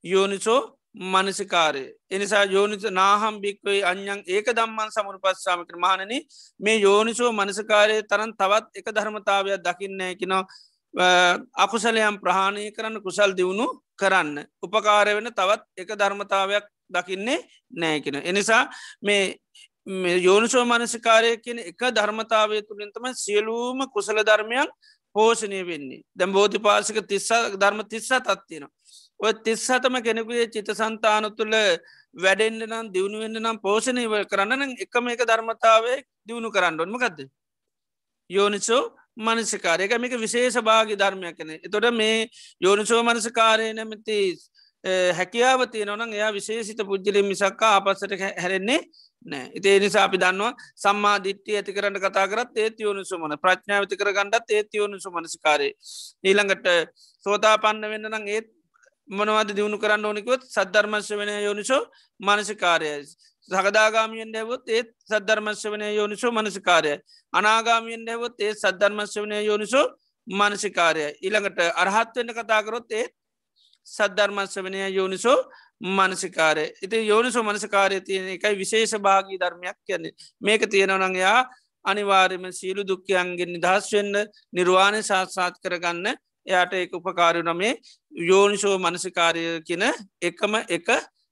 යෝනිසෝ 0.04 0.60
මනසිකාරය 0.94 1.84
එනිසා 2.10 2.44
යෝනිස 2.46 2.82
නාහම් 2.92 3.40
භික්වේ 3.40 3.84
අන්‍යන් 3.84 4.22
ඒක 4.26 4.46
දම්මන් 4.48 4.90
සමුරු 4.90 5.18
පස්සාමිකර 5.18 5.76
මානන 5.76 6.08
මේ 6.60 6.76
යෝනිසෝ 6.78 7.32
මනසකාරය 7.32 8.02
තරන් 8.04 8.32
තවත් 8.34 8.66
එක 8.74 8.86
ධර්මතාවයක් 8.88 9.60
දකින්න 9.60 10.00
කින 10.18 10.32
අකුසලයම් 11.56 12.18
ප්‍රහාණය 12.18 12.72
කරන්න 12.72 13.00
කුසල් 13.00 13.32
දියුණු 13.32 13.66
කරන්න 13.96 14.46
උපකාරය 14.60 15.14
වෙන 15.14 15.32
තවත් 15.32 15.62
එක 15.76 15.90
ධර්මතාවයක් 15.94 16.64
දකින්නේ 16.90 17.38
නෑකෙන. 17.72 18.16
එනිසා 18.16 18.68
මේ 19.00 19.38
යෝනිසෝ 20.18 20.64
මනසිකාරය 20.64 21.36
කියන 21.38 21.58
එක 21.60 21.80
ධර්මතාවය 21.90 22.62
තුළින්තම 22.62 23.14
සියලූම 23.14 23.86
කුසල 23.88 24.18
ධර්මයන් 24.20 24.68
පෝෂණය 25.14 25.66
වෙන්නේ 25.66 26.02
දැම් 26.12 26.32
බෝධි 26.32 26.58
පාසික 26.58 27.06
තිස්ස 27.06 27.28
ධර්ම 27.54 27.80
තිස්ස 27.84 28.08
තත්තිනවා. 28.08 28.70
ඔය 29.20 29.32
තිස්සතම 29.40 29.96
කෙනෙකුේ 30.00 30.46
චිත 30.48 30.70
සන්තාන 30.72 31.28
තුළ 31.32 31.56
වැඩෙන්න්න 32.16 32.64
නම් 32.66 32.86
දියුණුවෙන්න්න 32.92 33.40
නම් 33.40 33.58
පෝෂණය 33.58 34.06
කරන්න 34.26 34.76
එකම 34.78 35.08
එක 35.08 35.22
ධර්මතාවය 35.24 35.94
දියුණු 36.26 36.50
කරන්න 36.50 36.80
ඔන්මකක්ද. 36.80 37.28
යෝනිසෝ 38.30 38.82
මනසිකාරයක 39.18 39.92
මේක 39.96 40.14
විශේෂ 40.16 40.56
භාගි 40.60 40.96
ධර්මයක් 40.96 41.36
කන 41.36 41.50
එතොට 41.58 41.90
මේ 41.92 42.28
යෝනිසෝ 42.60 43.02
මනසකාරය 43.02 43.72
නැමති 43.72 44.16
හැකියාවතිය 45.12 45.84
නොන 45.84 46.02
එයා 46.10 46.32
විශේෂිත 46.32 46.80
පුද්ජලින් 46.82 47.26
මිසක්කා 47.26 47.72
අපස්සට 47.76 48.12
හැරෙන්නේ 48.36 48.80
නෑ 49.26 49.50
ඉතේ 49.54 49.78
නිසා 49.78 50.04
අපි 50.04 50.18
දන්නවා 50.18 50.52
සම්මා 50.76 51.16
දිට්ටිය 51.18 51.56
ඇති 51.56 51.72
කරන්න 51.72 52.00
කතා 52.00 52.26
කරත් 52.26 52.56
ඒත් 52.56 52.80
යෝනු 52.80 53.04
සුමන 53.04 53.36
ප්‍රඥාවති 53.38 53.96
කර 53.96 54.12
ගණ්ඩත් 54.12 54.50
ඒත් 54.50 54.74
යෝනු 54.74 54.96
සුමනසිකාරය 54.98 55.68
ඊළඟට 56.24 56.70
සෝතා 57.24 57.58
පන්න 57.58 57.92
වෙන්න 57.92 58.08
නම් 58.08 58.26
ඒත් 58.28 58.48
මොනවද 59.10 59.54
දියුණු 59.56 59.78
කරන්න 59.78 60.04
ඕනිකොත් 60.04 60.42
සද්ධර්මශ්‍ය 60.46 61.16
වනය 61.16 61.34
යෝනිසෝ 61.44 61.82
මනසිකාරයයි. 62.20 63.06
සහදාගාමියෙන් 63.48 64.32
දැවොත් 64.32 64.68
ඒත් 64.68 64.90
සද්ධර්මශ්‍ය 65.04 65.70
වනය 65.70 65.88
යෝනිසෝ 65.96 66.32
මනසිකාරය. 66.32 66.92
අනාගාමියෙන් 67.32 68.04
දැවොත් 68.06 68.36
ඒ 68.40 68.52
සද්ධර්මශ්‍ය 68.54 69.20
වනය 69.22 69.40
යෝනිසෝ 69.44 69.86
මනසිකාරය. 70.26 71.06
ඉළඟට 71.22 71.58
අරහත්වවෙන්න 71.76 72.34
කතාකරොත් 72.36 72.92
ඒත් 72.92 73.12
සද්ධර්මශ්‍ය 73.86 74.62
වනය 74.62 74.86
යෝනිසෝ 74.90 75.38
මනසිකාරය. 75.80 76.66
ඉති 76.82 77.06
යෝනිසෝ 77.06 77.42
මනසිකාරය 77.42 78.00
තියෙන 78.00 78.28
එකයි 78.28 78.56
විශේෂ 78.56 78.94
භාගී 78.98 79.38
ධර්මයක් 79.38 79.76
කියන්නේ 79.86 80.14
මේක 80.40 80.62
තියෙනවනංයා 80.68 81.38
අනිවාර්යම 81.84 82.44
සීලු 82.52 82.82
දුක්කයන්ගෙන් 82.84 83.52
නිදහස්වෙන්න 83.54 84.16
නිර්වාණය 84.52 85.02
සාත්සාත් 85.02 85.54
කරගන්න 85.62 86.06
එයාට 86.46 86.72
එක 86.74 86.94
උපකාරය 86.94 87.42
නමේ 87.42 87.72
යෝනිශෝ 88.12 88.76
මනසිකාරය 88.78 89.42
කියන 89.62 89.84
එකම 90.22 90.54
එක 90.68 90.88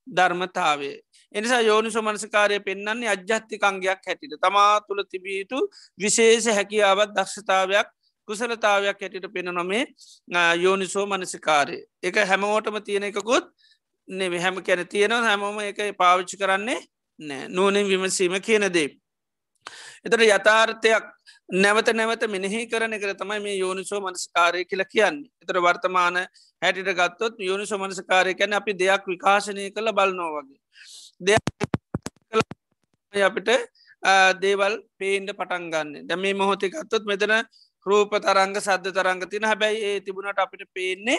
ධර්මතාවේ. 0.06 0.96
එනිසා 1.34 1.60
යෝනිසෝ 1.60 2.02
මනසිකාරය 2.02 2.60
පෙන්න්නන්නේ 2.60 3.08
අජ්‍යත්තිකංගයක් 3.08 4.02
හැටිට 4.06 4.34
තමා 4.40 4.80
තුළ 4.80 5.02
තිබීතු 5.04 5.58
විශේෂ 5.98 6.46
හැකියාවත් 6.48 7.14
දක්ෂතාවයක් 7.16 7.88
කුසලතාවයක් 8.28 9.00
හැටිට 9.00 9.32
පෙන 9.32 9.50
නොමේ 9.52 9.84
යෝනිසෝ 10.56 11.06
මනසිකාරය. 11.06 11.78
එක 12.02 12.16
හැමෝටම 12.26 12.78
තියෙන 12.84 13.04
එකකුත් 13.04 13.46
නෙම 14.08 14.32
හැම 14.38 14.62
කැන 14.62 14.86
තියෙනව 14.86 15.24
හැමෝම 15.24 15.60
එක 15.60 15.78
පාවිච්චි 15.98 16.36
කරන්නේ 16.36 16.80
නෑ 17.18 17.48
නූනෙන් 17.48 17.86
විමසීම 17.86 18.40
කියනදේ. 18.40 18.88
එතට 20.04 20.22
යථාර්ථයක් 20.26 21.04
නැවත 21.48 21.88
නැවත 21.90 22.22
මෙනෙහි 22.28 22.66
කරන 22.66 22.92
කර 22.94 23.14
තමයි 23.14 23.40
මේ 23.40 23.56
යෝනිසෝ 23.56 24.00
මනස්කාරය 24.00 24.64
කියල 24.64 24.84
කියන්නේ. 24.84 25.30
එතර 25.42 25.56
වර්තමාන 25.58 26.16
හැටිට 26.62 26.90
ගත්තොත් 26.92 27.40
යෝනිසෝ 27.40 27.78
මනස්කාරය 27.78 28.34
කැන 28.34 28.52
අපි 28.52 28.72
දෙයක් 28.74 29.06
විකාශනය 29.06 29.70
කළ 29.70 29.92
බලනෝ 29.92 30.30
වගේ. 30.34 30.60
දෙයක් 31.20 31.40
අපිට 33.22 33.48
දේවල් 34.40 34.74
පේන්ඩ 34.98 35.32
පටන් 35.32 35.70
ගන්න. 35.70 36.06
දැම 36.06 36.20
මේ 36.20 36.34
මොහොතය 36.34 36.68
ගත්තොත් 36.68 37.04
මෙතන 37.04 37.32
රූප 37.86 38.12
තරංග 38.18 38.54
සද්ධ 38.56 38.92
තරංග 38.92 39.24
තින 39.26 39.44
හැබැයි 39.44 39.84
ඒ 39.84 40.00
තිබුණට 40.00 40.38
අපිට 40.38 40.68
පේන්නේ 40.74 41.18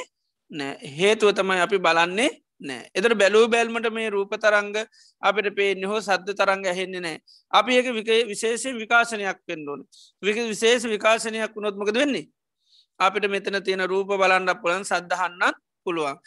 නෑ 0.52 0.92
හේතුව 0.92 1.34
තමයි 1.34 1.60
අපි 1.60 1.78
බලන්නේ 1.80 2.30
නෑ. 2.62 2.90
එතර 2.94 3.16
බැලූ 3.16 3.48
බැල්මට 3.48 3.90
මේ 3.92 4.10
රූප 4.10 4.34
තරංග 4.38 4.76
අපිට 5.22 5.50
පේෙන්න්න 5.56 5.86
හෝ 5.86 6.00
සද්ධ 6.00 6.36
තරංග 6.36 6.66
ඇහෙන්නේ 6.66 7.02
නෑ. 7.02 7.18
අපි 7.52 7.78
ඒක 7.78 7.88
විශේෂෙන් 8.28 8.76
විකාශනයක් 8.78 9.40
පෙන්ඩෝන 9.46 9.86
වික 10.24 10.38
විශේෂ 10.46 10.84
විකාශනයක් 10.86 11.56
වුණොත්මකද 11.56 11.96
වෙන්නේ? 11.96 12.28
අපිට 13.00 13.30
මෙතන 13.30 13.64
තියෙන 13.64 13.86
රූප 13.88 14.12
බලන්ඩ 14.14 14.62
පුළන් 14.62 14.84
සද්ධහන්නත් 14.84 15.58
පුළුවන්. 15.84 16.18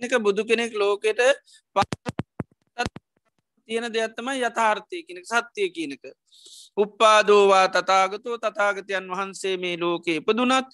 එක 0.00 0.12
බුදු 0.20 0.44
කෙනෙක් 0.44 0.72
ලෝකෙට 0.74 1.20
තියෙන 3.68 3.86
දෙයක්ත්තම 3.90 4.28
යථාර්ථය 4.38 5.02
කෙනෙක් 5.02 5.26
සත්‍යය 5.26 5.68
කියනක 5.70 6.04
උප්පාදෝවා 6.76 7.68
තතාගතෝ 7.68 8.36
තතාගතයන් 8.38 9.08
වහන්සේ 9.08 9.56
මේ 9.56 9.76
ලෝකයේ 9.76 10.20
ඉපදුනත් 10.20 10.68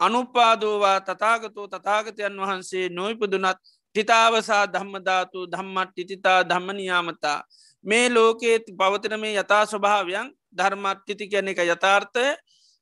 අනුපාදෝවා 0.00 1.00
තතාගතෝ 1.02 1.66
තතාගතයන් 1.68 2.36
වහන්සේ 2.36 2.88
නොයිපදුනත් 2.90 3.58
ටිතාවසා 3.94 4.64
ධම්මධාතු 4.66 5.46
ධම්මත් 5.46 5.90
ටිතිතා 5.90 6.40
ධම්මනියාමතා 6.44 7.38
මේ 7.84 8.06
ලෝකයේ 8.08 8.58
පවතන 8.78 9.20
මේ 9.20 9.34
යථා 9.34 9.64
ස්වභාවයන් 9.66 10.28
ධර්මත්තිති 10.52 11.28
කියන 11.28 11.48
එක 11.48 11.60
යථාර්ථය 11.66 12.26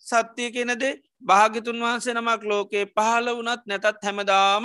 සත්‍යය 0.04 0.50
කියනද 0.50 0.84
භාගිතුන් 1.22 1.78
වහන්සේ 1.78 2.14
නමක් 2.14 2.42
ලෝකයේ 2.44 2.86
පහල 2.88 3.26
වනත් 3.30 3.62
නැතත් 3.66 4.04
හැමදාම 4.04 4.64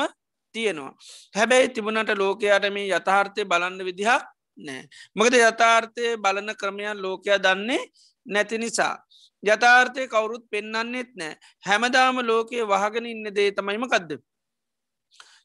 තියෙනවා. 0.56 0.94
හැබැයි 1.36 1.70
තිබුණට 1.70 2.12
ලෝකයාට 2.16 2.66
මේ 2.70 2.88
යථාර්ථය 2.90 3.46
බලන්න 3.46 3.86
විදිහක් 3.86 4.24
නෑ. 4.58 4.84
මකද 5.16 5.36
යථාර්ථය 5.42 6.06
බලන 6.18 6.50
ක්‍රමයන් 6.56 7.02
ලෝකයා 7.02 7.40
දන්නේ 7.40 7.84
නැති 8.26 8.58
නිසා. 8.58 8.96
යථාර්ථය 9.44 10.08
කවුරුත් 10.08 10.46
පෙන්න්නන්නෙත් 10.50 11.12
නෑ 11.16 11.38
හැමදාම 11.64 12.22
ලෝකයේ 12.24 12.66
වහගෙන 12.66 13.06
ඉන්න 13.06 13.34
දේ 13.36 13.52
තමයිම 13.52 13.88
කදද. 13.88 14.20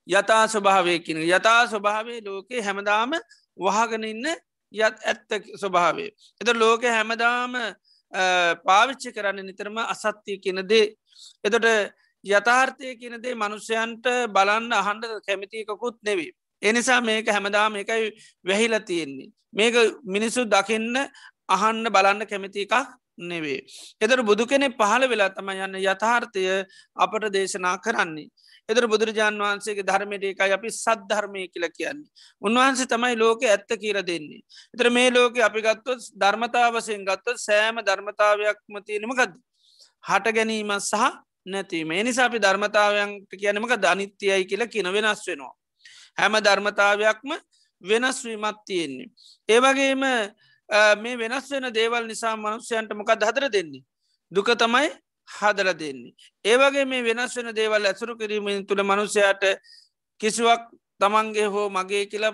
යථා 0.06 0.44
ස්වභාවයකින 0.48 1.22
යථා 1.24 1.66
ස්වභාවේ 1.66 2.20
ලෝකයේ 2.24 2.62
හැමදාම 2.62 3.12
වහගෙන 3.58 4.04
ඉන්න 4.04 4.26
යත් 4.74 4.96
ඇත්ත 5.02 5.30
ස්වභාවේ. 5.56 6.10
එත 6.40 6.48
ලෝක 6.54 6.82
හැමදාම 6.84 7.52
පාවිච්චි 8.64 9.12
කරන්න 9.12 9.46
නිතරම 9.46 9.78
අසත්‍යය 9.78 10.38
කියන 10.38 10.62
දේ. 10.68 10.94
එතොට 11.44 11.66
යථාර්ථය 12.24 12.96
කියනදේ 12.96 13.34
මනුෂ්‍යයන්ට 13.34 14.06
බලන්න 14.28 14.72
අහන්ඩ 14.72 15.04
කැමිතිකකුත් 15.26 15.98
නෙවී. 16.02 16.32
එනිසා 16.62 17.00
මේක 17.00 17.26
හැමදාම 17.28 17.76
එකයි 17.76 18.12
වැහිලා 18.44 18.80
තියෙන්නේ. 18.80 19.30
මේක 19.52 19.74
මිනිස්සු 20.04 20.44
දකින්න 20.44 20.94
අහන්න 21.48 21.87
බලන්න 21.88 22.26
කැමති 22.26 22.66
එකක් 22.66 22.74
නෙවේ. 23.20 23.61
එදර 24.00 24.22
බුදු 24.22 24.46
කෙනෙ 24.46 24.68
පහළ 24.70 25.09
වෙලා 25.09 25.30
තම 25.30 25.48
යන්න 25.56 25.78
යථාර්ථය 25.82 26.44
අපට 26.96 27.28
දේශනා 27.32 27.76
කරන්නේ. 27.78 28.28
එදර 28.68 28.87
බුදුරජාන් 28.87 29.37
වහන්සේගේ 29.37 29.87
ධර්මයට 29.87 30.24
එකයි 30.24 30.52
අපි 30.52 30.70
සද්ධර්මය 30.70 31.48
කියල 31.48 31.66
කියන්නේ. 31.70 32.09
උන්වහන්සේ 32.42 32.87
තමයි 32.87 33.16
ලෝක 33.16 33.42
ඇත්ත 33.44 33.70
කියර 33.74 34.02
දෙන්නේ. 34.02 34.42
එතර 34.74 34.90
මේ 34.90 35.11
ලෝක 35.11 35.38
අපි 35.40 35.61
ගත්තොත් 35.62 36.00
ධර්මතාවසයෙන් 36.14 37.04
ගත්තොත් 37.04 37.38
සෑම 37.38 37.78
ධර්මතාවයක්ම 37.80 38.80
තියෙනමකද. 38.87 39.32
හට 40.04 40.35
ගැනීම 40.35 40.72
සහ 40.80 41.04
නැතිීම 41.46 41.90
එනිසා 41.92 42.26
අපි 42.26 42.38
ධර්මතාවයන්ට 42.38 43.30
කියනමක 43.32 43.72
ධනිත්‍යයයි 43.78 44.44
කියලා 44.44 44.72
කියන 44.74 44.90
වෙනස් 44.92 45.22
වෙනවා. 45.26 45.54
හැම 46.18 46.35
ධර්මතාවයක්ම 46.40 47.30
වෙනස් 47.82 48.18
වීමත් 48.24 48.61
තියෙන්නේ. 48.66 49.09
ඒවගේම 49.48 50.02
මේ 50.96 51.16
වෙනස් 51.16 51.50
වෙන 51.50 51.72
දේවල් 51.72 52.07
නිසා 52.07 52.37
මනුස්්‍යයන්ට 52.37 52.94
මොකක් 52.94 53.11
හදර 53.12 53.50
දෙන්නේ. 53.50 53.85
දුක 54.33 54.48
තමයි 54.55 54.90
හදල 55.29 55.72
දෙන්නේ. 55.74 56.14
ඒවගේ 56.44 56.85
මේ 56.85 57.02
වෙනස් 57.05 57.37
වෙන 57.37 57.55
දේවල් 57.55 57.87
ඇසුරු 57.87 58.16
කිරීමෙන් 58.16 58.66
තුළ 58.66 58.83
මනුසයාට 58.83 59.44
කිසිවක් 60.20 60.62
තමන්ගේ 61.00 61.46
හෝ 61.46 61.68
මගේ 61.70 62.07
කියල 62.07 62.24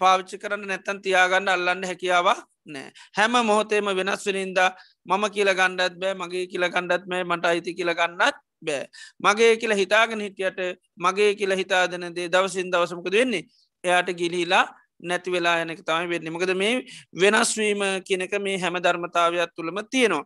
පාවිච්චි 0.00 0.38
කරන්න 0.38 0.66
නැත්තන් 0.66 1.02
තියාගන්න 1.02 1.48
අල්ලන්න 1.48 1.84
හැකියාවක් 1.84 2.40
නෑ 2.66 2.92
හැම 3.12 3.38
මොහොතේම 3.42 3.88
වෙනස් 3.90 4.26
වෙනින්ද 4.26 4.58
මම 5.06 5.24
කියල 5.30 5.50
ගණ්ඩත් 5.50 5.94
බෑ 5.96 6.14
මගේ 6.14 6.44
කියල 6.46 6.64
ගණ්ඩත් 6.66 7.06
මේ 7.06 7.24
මට 7.24 7.44
අයිති 7.44 7.74
කියල 7.74 7.92
ගන්නත් 7.92 8.36
බෑ 8.62 8.84
මගේ 9.20 9.56
කියලා 9.56 9.76
හිතාගෙන 9.76 10.20
හිටියට 10.20 10.60
මගේ 10.96 11.30
කියලා 11.34 11.60
හිතාදන 11.62 12.08
දේ 12.14 12.28
දවසින් 12.28 12.70
දවසමකද 12.70 13.14
වෙන්නේ 13.14 13.44
එයාට 13.84 14.10
ගිලිහිලා 14.12 14.64
නැති 15.00 15.30
වෙලා 15.30 15.56
යනක 15.62 15.82
තමයි 15.82 16.08
වෙන්නේ 16.08 16.30
මකද 16.30 16.54
මේ 16.54 16.84
වෙනස්වීම 17.14 17.82
කියනක 18.04 18.32
මේ 18.40 18.58
හැම 18.58 18.78
ධර්මතාවයක් 18.78 19.52
තුළම 19.54 19.78
තියෙනවා. 19.90 20.24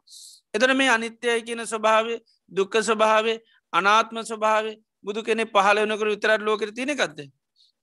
එතන 0.55 0.77
මේ 0.77 0.91
අනිත්‍යයි 0.91 1.43
කියන 1.43 1.67
ස්වභාවය 1.67 2.19
දුක්ක 2.53 2.75
ස්වභාවේ 2.83 3.39
අනාත්ම 3.73 4.23
ස්වභාවේ 4.23 4.77
බුදු 5.05 5.23
කෙනෙ 5.23 5.47
පහල 5.47 5.83
වනකර 5.83 6.09
විතරත් 6.09 6.43
ලෝකර 6.43 6.71
තියෙනකක්ද. 6.71 7.19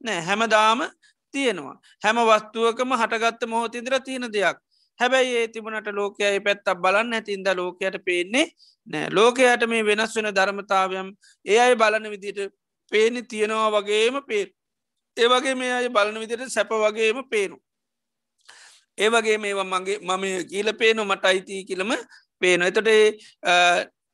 නෑ 0.02 0.22
හැමදාම 0.22 0.82
තියෙනවා. 1.34 1.76
හැම 2.04 2.18
වස්තුවකම 2.24 2.92
හටගත්ත 2.96 3.48
මොහොතින්දර 3.48 4.00
තියෙන 4.02 4.28
දෙයක්. 4.30 4.58
හැබැයි 5.00 5.36
ඒ 5.36 5.48
තිබුණට 5.48 5.88
ලෝකයයි 5.94 6.40
පැත්තක් 6.40 6.82
බලන්න 6.82 7.14
ඇතින්ද 7.14 7.48
ලෝකයට 7.56 7.98
පේන්නේ 8.06 8.46
නෑ 8.88 9.10
ලෝකයට 9.12 9.68
මේ 9.68 9.86
වෙනස් 9.86 10.16
වෙන 10.16 10.30
ධර්මතාවයම් 10.32 11.10
ඒ 11.46 11.60
අයි 11.60 11.76
බලන 11.76 12.10
විදිට 12.12 12.40
පේනි 12.92 13.22
තියෙනවා 13.24 13.70
වගේම 13.72 14.16
පේ 14.28 14.44
ඒවගේ 15.20 15.56
මේ 15.56 15.74
අය 15.74 15.90
බලන 15.90 16.20
විදිට 16.20 16.50
සැප 16.50 16.72
වගේම 16.78 17.22
පේනු 17.26 17.58
ඒවගේ 18.98 19.38
මේවා 19.38 19.70
මගේ 19.74 20.00
මම 20.00 20.26
කියල 20.50 20.74
පේනු 20.74 21.06
මට 21.06 21.26
අයිතිී 21.26 21.64
කියලම 21.66 21.96
පේන 22.42 22.62
එතට 22.62 22.90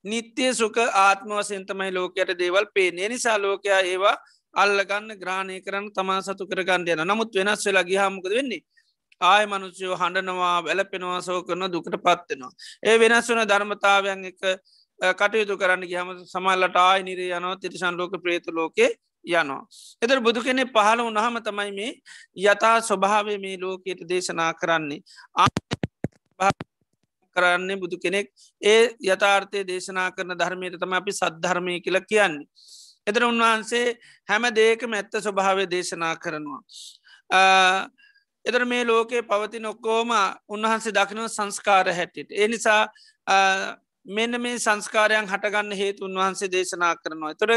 නිත්‍යය 0.06 0.54
සුක 0.54 0.78
ආත්ම 0.78 1.32
වසෙන්තමයි 1.32 1.91
ලෝකයට 1.91 2.38
දේවල් 2.39 2.68
පේනේ 2.74 3.10
නිසා 3.10 3.38
ලෝකයා 3.39 3.82
ඒවා 3.84 4.15
අල්ලගන්න 4.56 5.18
ග්‍රාණය 5.22 5.60
කරන්න 5.62 5.91
තමා 5.91 6.22
සතු 6.22 6.48
කරගන්න 6.48 6.88
යන 6.94 7.04
නමුත් 7.04 7.36
වෙනස් 7.36 7.65
වෙලා 7.65 7.84
ගිහාමකද 7.84 8.30
වෙන්නේ? 8.32 8.62
ආය 9.22 9.46
මනුස්්‍යයෝ 9.46 9.98
හඬනවා 9.98 10.56
වැලපෙනවා 10.63 11.22
සෝ 11.22 11.39
කරන 11.44 11.68
දුකට 11.72 11.98
පත්වෙනවා. 11.98 12.52
ඒ 12.84 12.96
වෙනස් 13.00 13.30
වන 13.30 13.50
ධර්මතාවයන් 13.52 14.26
එක 14.32 14.41
කටයුතු 15.00 15.58
කරන්න 15.58 15.88
ගහම 15.91 16.10
සමල්ලට 16.26 16.78
ආය 16.78 17.04
නිරේ 17.04 17.32
යනවා. 17.32 17.58
තිරිසන් 17.58 17.98
ලෝක 17.98 18.15
ප්‍රේත 18.24 18.48
ලෝකේ 18.50 18.91
යනවා. 19.26 19.64
එතර 20.02 20.20
බුදු 20.20 20.42
කෙනෙ 20.42 20.66
පහල 20.68 21.02
වනහම 21.02 21.42
තමයි 21.42 21.72
මේ 21.72 21.92
යතා 22.46 22.78
ස්වභාවේ 22.82 23.38
මේ 23.38 23.58
ලෝකයට 23.58 24.08
දේශනා 24.10 24.54
කරන්නේ. 24.54 25.02
කරන්නේ 27.36 27.78
බුදු 27.78 27.98
කෙනෙක් 27.98 28.32
ඒ 28.62 28.96
යථාර්ථය 29.04 29.68
දේශනා 29.68 30.10
කරන 30.12 30.34
ධර්මයට 30.34 30.80
තම 30.80 30.94
අපි 30.94 31.12
සද්ධර්මය 31.12 31.80
කියල 31.82 32.00
කියන්නේ. 32.02 32.48
එතර 33.08 33.24
උන්වහන්සේ 33.24 33.98
හැම 34.30 34.50
දේක 34.56 34.88
මැත්ත 34.88 35.14
ස්වභාවය 35.18 35.66
දේශනා 35.68 36.16
කරනවා. 36.16 36.62
එතර 38.46 38.66
මේ 38.66 38.84
ලෝකයේ 38.84 39.24
පවති 39.24 39.60
නොක්කෝම 39.60 40.12
උන්වහන්සේ 40.50 40.94
දකිනව 40.94 41.28
සංස්කාර 41.28 41.88
හැටියට. 41.90 42.32
එනිසා 42.32 42.82
මෙන්න 44.06 44.41
මේ 44.41 44.58
සංස්කාරයන් 44.58 45.28
හටගන්න 45.28 45.72
හේතු 45.74 46.06
උන්වහන්සේ 46.06 46.50
දේශනා 46.50 46.96
කරනවා. 46.96 47.34
තොර 47.34 47.52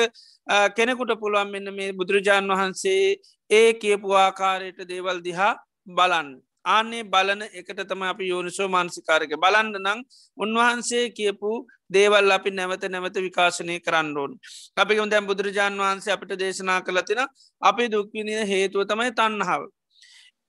කෙනෙකුට 0.76 1.12
පුළුවන් 1.20 1.50
මෙන්න 1.50 1.74
මේ 1.74 1.92
බුදුරජාණන් 1.92 2.52
වහන්සේ 2.52 3.16
ඒ 3.50 3.72
කියපු 3.74 4.12
ආකාරයට 4.16 4.80
දේවල් 4.88 5.20
දිහා 5.20 5.54
බලන්න. 5.88 6.28
ආනේ 6.66 7.04
බලන 7.04 7.42
එකට 7.50 7.80
තම 7.82 8.02
අපි 8.04 8.28
යෝනිසෝ 8.28 8.68
මාන්සිකාරක 8.68 9.32
බලන්න 9.36 9.76
නං 9.78 10.00
උන්වහන්සේ 10.38 11.04
කියපු 11.10 11.50
දේවල් 11.90 12.30
අපි 12.30 12.50
නැවත 12.50 12.84
නැවත 12.86 13.16
විකාශනය 13.18 13.80
කරන්න 13.80 14.16
ඕන්. 14.16 14.32
අපි 14.76 15.00
දැම් 15.06 15.26
බුදුරජාණන් 15.26 15.80
වහන්සේ 15.80 16.14
අපිට 16.14 16.38
දේශනා 16.38 16.80
කළතින 16.80 17.22
අපි 17.62 17.84
දුක්විනිය 17.88 18.42
හේතුව 18.44 18.86
තමයි 18.86 19.10
තන්නහාව. 19.12 19.62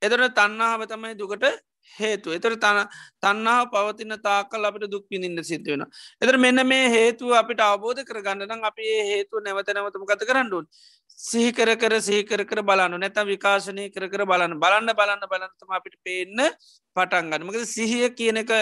එතර 0.02 0.22
තන්නාව 0.32 0.82
තමයි 0.88 1.14
දුකට 1.16 1.46
හේතු 1.94 2.36
එතර 2.38 2.56
තන 2.58 2.80
තන්නාව 3.20 3.64
පවතින 3.74 4.16
තාකල් 4.20 4.70
අපට 4.70 4.86
දුක් 4.88 5.06
පිඳින්න 5.08 5.44
සිද්ධ 5.44 5.68
වෙන. 5.68 5.86
එතර 6.22 6.38
මෙන්න 6.38 6.62
මේ 6.66 6.88
හේතුව 6.90 7.34
අපිට 7.34 7.62
අවබෝධ 7.62 8.02
කර 8.04 8.22
ගන්නනම් 8.22 8.64
අපි 8.64 8.90
ඒ 8.90 9.04
හේතු 9.12 9.42
නැවත 9.42 9.72
නැවතම 9.72 10.06
ගත 10.06 10.30
කරන්නුන්. 10.30 10.68
සිහිකර 11.20 11.70
කර 11.76 11.94
සහිකර 12.00 12.42
කර 12.46 12.62
බලන්න 12.64 12.96
නැත 12.98 13.18
විකාශනය 13.26 13.88
කර 13.92 14.06
කර 14.08 14.24
බලන්න 14.26 14.54
බලන්න 14.58 14.94
බලන්න 14.94 15.26
බලන්නතම 15.26 15.74
අපිට 15.78 15.98
පේන්න 16.02 16.40
පටන්ගන්න 16.96 17.44
මකද 17.44 17.66
සිහිය 17.68 18.08
කියන 18.12 18.40
එක 18.44 18.54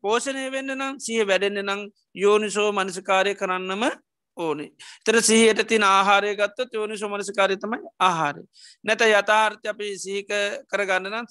පෝෂණය 0.00 0.46
වෙන්න 0.54 0.72
නම් 0.72 0.96
සිහ 0.98 1.20
වැඩෙන්න්න 1.24 1.60
නම් 1.64 1.82
යෝනිසෝ 2.16 2.70
මනසිකාරය 2.72 3.34
කරන්නම 3.34 3.84
ඕනේ. 4.36 4.70
තර 5.04 5.20
සිහයට 5.20 5.66
තින 5.68 5.84
ආහාරය 5.84 6.34
ගත්ත 6.36 6.72
යෝනි 6.72 6.98
සොමනසිකාරය 6.98 7.56
තමයි 7.56 7.80
ආහාරය. 8.00 8.42
නැත 8.84 9.02
යථාර්ථය 9.02 9.68
අපි 9.68 9.92
සීක 9.96 10.32
කරගන්න 10.68 11.10
නම් 11.10 11.26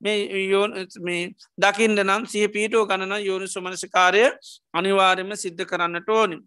මේ 0.00 1.22
දකිින්ට 1.58 2.04
නම් 2.04 2.26
සිය 2.26 2.48
පීටෝ 2.48 2.86
ගණන 2.86 3.24
යෝනි 3.24 3.48
සොමනසිකාරය 3.48 4.26
අනිවාර්යම 4.72 5.32
සිද්ධ 5.36 5.64
කරන්නට 5.64 6.08
ඕනි. 6.10 6.38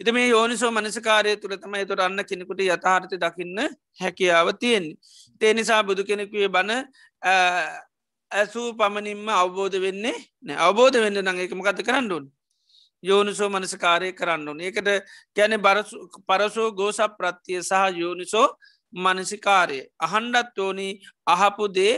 ඉති 0.00 0.12
මේ 0.12 0.28
යෝනිසෝ 0.28 0.70
මනසිකාරය 0.70 1.36
තුළ 1.36 1.56
තම 1.56 1.74
තුර 1.86 2.00
අන්න 2.00 2.24
කෙනෙකුට 2.24 2.60
යථාර්ථය 2.60 3.16
දකින්න 3.18 3.58
හැකියාව 4.00 4.48
තියෙන්නේ. 4.54 4.96
තේ 5.40 5.54
නිසා 5.54 5.82
බුදු 5.82 6.04
කෙනෙකුවේ 6.04 6.48
බණ 6.48 6.84
ඇසූ 8.30 8.68
පමණින්ම 8.74 9.28
අවබෝධ 9.34 9.78
වෙන්නේ 9.80 10.16
නෑ 10.42 10.58
අවබෝධ 10.58 10.98
වෙන්න 11.04 11.20
නං 11.22 11.42
එකම 11.44 11.62
ගත 11.62 11.82
කරන්නුන් 11.82 12.24
යෝනිසෝ 13.02 13.48
මනසකාරය 13.48 14.12
කරන්න 14.12 14.48
ඕන. 14.48 14.60
ඒකට 14.60 14.88
ගැන 15.36 15.56
පරසෝ 16.28 16.68
ගෝසක් 16.72 17.16
ප්‍රත්තිය 17.18 17.62
සහ 17.62 17.96
යෝනිසෝ 17.96 18.48
මනසිකාරය 18.92 19.80
අහන්ඩත් 19.98 20.58
ඕනි 20.58 21.00
අහපුදේ 21.26 21.94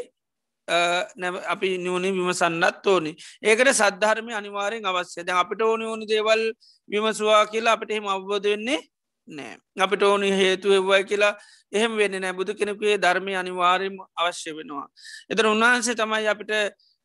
අපි 1.48 1.78
නියනි 1.78 2.12
විමසන්නත් 2.12 2.86
ඕනි. 2.86 3.16
ඒකට 3.42 3.72
සද්ධර්මය 3.72 4.34
අනිවාරෙන් 4.34 4.86
අවශ්‍ය 4.86 5.24
දැ 5.24 5.36
අපිට 5.36 5.62
ඕනි 5.62 5.84
ඕනි 5.84 6.06
දේවල් 6.06 6.52
විමසවා 6.88 7.46
කියලා 7.46 7.72
අපට 7.72 7.90
එහෙම 7.90 8.06
අවබෝධ 8.06 8.44
වෙන්නේ 8.44 8.80
නෑ 9.28 9.56
අපිට 9.78 10.02
ඕනි 10.02 10.30
හේතු 10.32 10.72
එව්වයි 10.72 11.04
කියලා 11.04 11.34
එහෙම 11.72 11.96
වෙන්න 11.96 12.20
නෑ 12.20 12.32
බුදු 12.32 12.54
කෙනෙකුේ 12.54 12.98
ධර්මය 12.98 13.36
අනිවාරයම 13.36 13.96
අවශ්‍ය 14.16 14.52
වෙනවා. 14.52 14.86
එතර 15.30 15.46
උන්වහන්සේ 15.46 15.94
තමයි 15.94 16.28
අපිට 16.28 16.52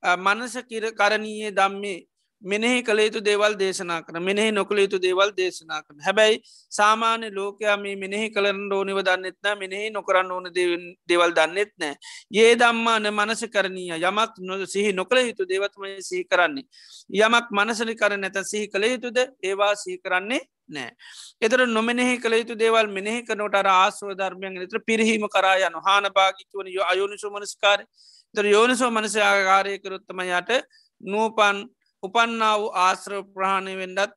මනස 0.04 0.56
කිර 0.70 0.92
කරණීයේ 0.94 1.52
දම්මේ 1.52 2.00
මෙනෙහි 2.42 2.84
කළ 2.84 3.00
යුතු 3.00 3.20
දේවල් 3.20 3.54
දේශනා 3.56 4.02
කන 4.02 4.22
මෙනෙහි 4.22 4.52
නොකළ 4.52 4.78
යුතු 4.78 5.00
දේවල් 5.00 5.32
දේශනා 5.34 5.82
කන 5.82 6.02
හැබැයි 6.02 6.42
සාමාන්‍ය 6.72 7.30
ලෝකයා 7.32 7.78
මේ 7.78 7.96
මෙනෙහි 7.96 8.30
කළරන්න 8.30 8.72
ඕනිව 8.72 9.00
දන්නෙත්න 9.02 9.58
මෙනෙහි 9.58 9.90
නොකරන්න 9.90 10.32
ඕන 10.32 10.50
දේවල් 11.10 11.34
දන්නෙත් 11.34 11.72
නෑ. 11.76 11.96
ඒ 12.34 12.56
දම්මාන 12.56 13.10
මනස 13.10 13.42
කරණීය 13.48 13.98
යමක් 14.02 14.38
නො 14.42 14.66
සිහි 14.66 14.92
නොකළ 14.94 15.20
යුතු 15.20 15.46
දේවත්මය 15.46 15.96
සිහි 16.02 16.24
කරන්නේ. 16.26 16.66
යමක් 17.20 17.48
මනසලි 17.52 17.96
කර 17.96 18.18
නැත 18.18 18.38
සිහි 18.44 18.68
කළ 18.68 18.86
යුතුද? 18.86 19.18
ඒවා 19.42 19.74
සිහි 19.76 19.98
කරන්නේ 20.00 20.42
නෑ. 20.70 20.92
එතර 21.42 21.66
නොමනෙහි 21.68 22.20
කළ 22.20 22.36
යුතු 22.36 22.56
දේවල් 22.56 22.88
මෙනෙහි 22.90 23.24
කනොට 23.24 23.58
ආස්ව 23.58 24.14
ධර්මයන් 24.14 24.62
එතර 24.62 24.80
පිරිහීම 24.82 25.26
කරා 25.28 25.58
යන 25.62 25.82
හාන 25.82 26.12
භාගිතුවන 26.12 26.70
අයෝනිසු 26.86 27.30
මනස්කාර 27.30 27.82
තර 28.36 28.46
යෝනිසෝ 28.48 28.92
මනස 28.92 29.16
ආකාරය 29.24 29.80
කරොත්තම 29.80 30.22
යට 30.22 30.52
නූපන් 32.08 32.30
උපන්නාව 32.30 32.62
ආශ්‍ර 32.74 33.24
ප්‍රහණය 33.36 33.76
වෙන්ඩත් 33.76 34.14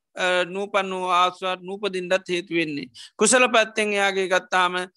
නූපන් 0.47 0.91
වූ 0.91 1.09
ආස්වාත් 1.09 1.61
නූපදින්ඩත් 1.61 2.29
හේතු 2.29 2.53
වෙන්නේ. 2.53 2.89
කුසල 3.17 3.47
පැත්තෙන් 3.47 3.93
යාගේ 3.93 4.27
ගත්තාම 4.27 4.87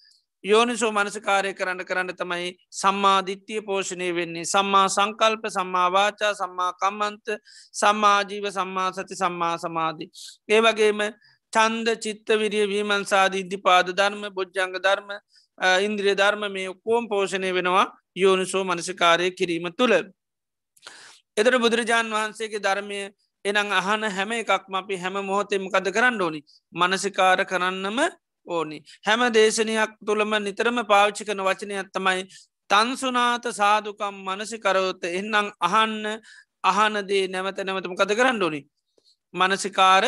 යෝනිසෝ 0.44 0.92
මනසිකාරය 0.92 1.54
කරන්න 1.54 1.84
කරන්න 1.84 2.16
තමයි 2.16 2.56
සම්මාධිත්‍යය 2.70 3.62
පෝෂණය 3.62 4.14
වෙන්නේ 4.14 4.44
සම්මා 4.44 4.88
සංකල්ප 4.88 5.44
සම්මාවාචා 5.48 6.34
සම්මා 6.34 6.72
කම්මන්ත 6.72 7.26
සම්මාජීව 7.72 8.50
සම්මා 8.50 8.92
සති 8.92 9.16
සම්මා 9.16 9.58
සමාධී. 9.58 10.10
ඒ 10.48 10.60
වගේම 10.60 11.00
චන්ද 11.52 11.96
චිත්ත 11.96 12.28
විරිය 12.28 12.66
වීමන්සාධ 12.68 13.36
ඉද්ධිපාද 13.36 13.96
ධර්ම 13.96 14.22
බොජ්ජංග 14.34 14.74
ධර්ම 14.78 15.10
ඉන්ද්‍රිය 15.82 16.14
ධර්ම 16.14 16.52
මේ 16.52 16.68
ඔක්කෝම් 16.68 17.08
පෝෂණය 17.08 17.54
වෙනවා 17.54 17.86
යෝනිසෝ 18.16 18.64
මනසිකාරය 18.64 19.30
කිරීම 19.30 19.72
තුළ. 19.78 19.94
එතර 21.36 21.54
බුදුරජාණන් 21.58 22.12
වහන්සේගේ 22.12 22.60
ධර්මය 22.60 23.00
එනං 23.44 23.72
අහන 23.72 24.02
හැම 24.08 24.30
එකක්ම 24.34 24.74
අපි 24.74 24.96
හැම 24.96 25.16
මොහොතෙම 25.22 25.64
කද 25.68 25.86
කරන්න 25.90 26.20
ඕනි 26.20 26.40
මනසිකාර 26.72 27.40
කරන්නම 27.44 27.98
ඕනි. 28.46 28.78
හැම 29.02 29.20
දේශනයක් 29.30 29.92
තුළම 30.00 30.32
නිතරම 30.40 30.78
පාවිච්චි 30.84 31.24
කන 31.24 31.42
වචනය 31.42 31.74
ඇත්තමයි 31.74 32.24
තන්සුනාත 32.70 33.44
සාදුකම් 33.52 34.14
මනසිකරවත 34.22 35.04
එන්නම් 35.12 35.50
අහන්න 35.60 36.20
අහනදේ 36.64 37.24
නැවත 37.28 37.58
නැවතම 37.60 37.94
කද 37.94 38.10
කරන්න 38.12 38.42
ඕනි. 38.42 38.60
මනසිකාර 39.34 40.04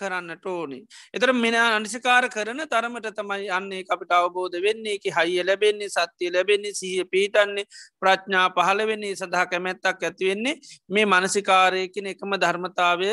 කරන්නට 0.00 0.46
ඕනි. 0.46 0.80
එතර 1.14 1.32
මෙන 1.34 1.56
අනිසිකාර 1.56 2.28
කරන 2.28 2.62
තරමට 2.66 3.10
තමයි 3.14 3.48
අන්නේ 3.50 3.82
අපිට 3.88 4.12
අවබෝධ 4.12 4.58
වෙන්නේ 4.60 4.98
එක 4.98 5.08
හයිය 5.12 5.42
ලැබෙන්නේ 5.42 5.90
සත්‍යය 5.90 6.30
ලැබෙන්නේ 6.30 6.72
සහ 6.72 7.08
පීටන්නේ 7.10 7.68
ප්‍රඥා 8.00 8.46
පහළ 8.50 8.86
වෙන්නේ 8.86 9.16
සඳහා 9.16 9.46
කැමැත්තක් 9.46 10.02
ඇතිවෙන්නේ 10.02 10.56
මේ 10.90 11.06
මනසිකාරයකින 11.06 12.12
එකම 12.14 12.32
ධර්මතාවය 12.36 13.12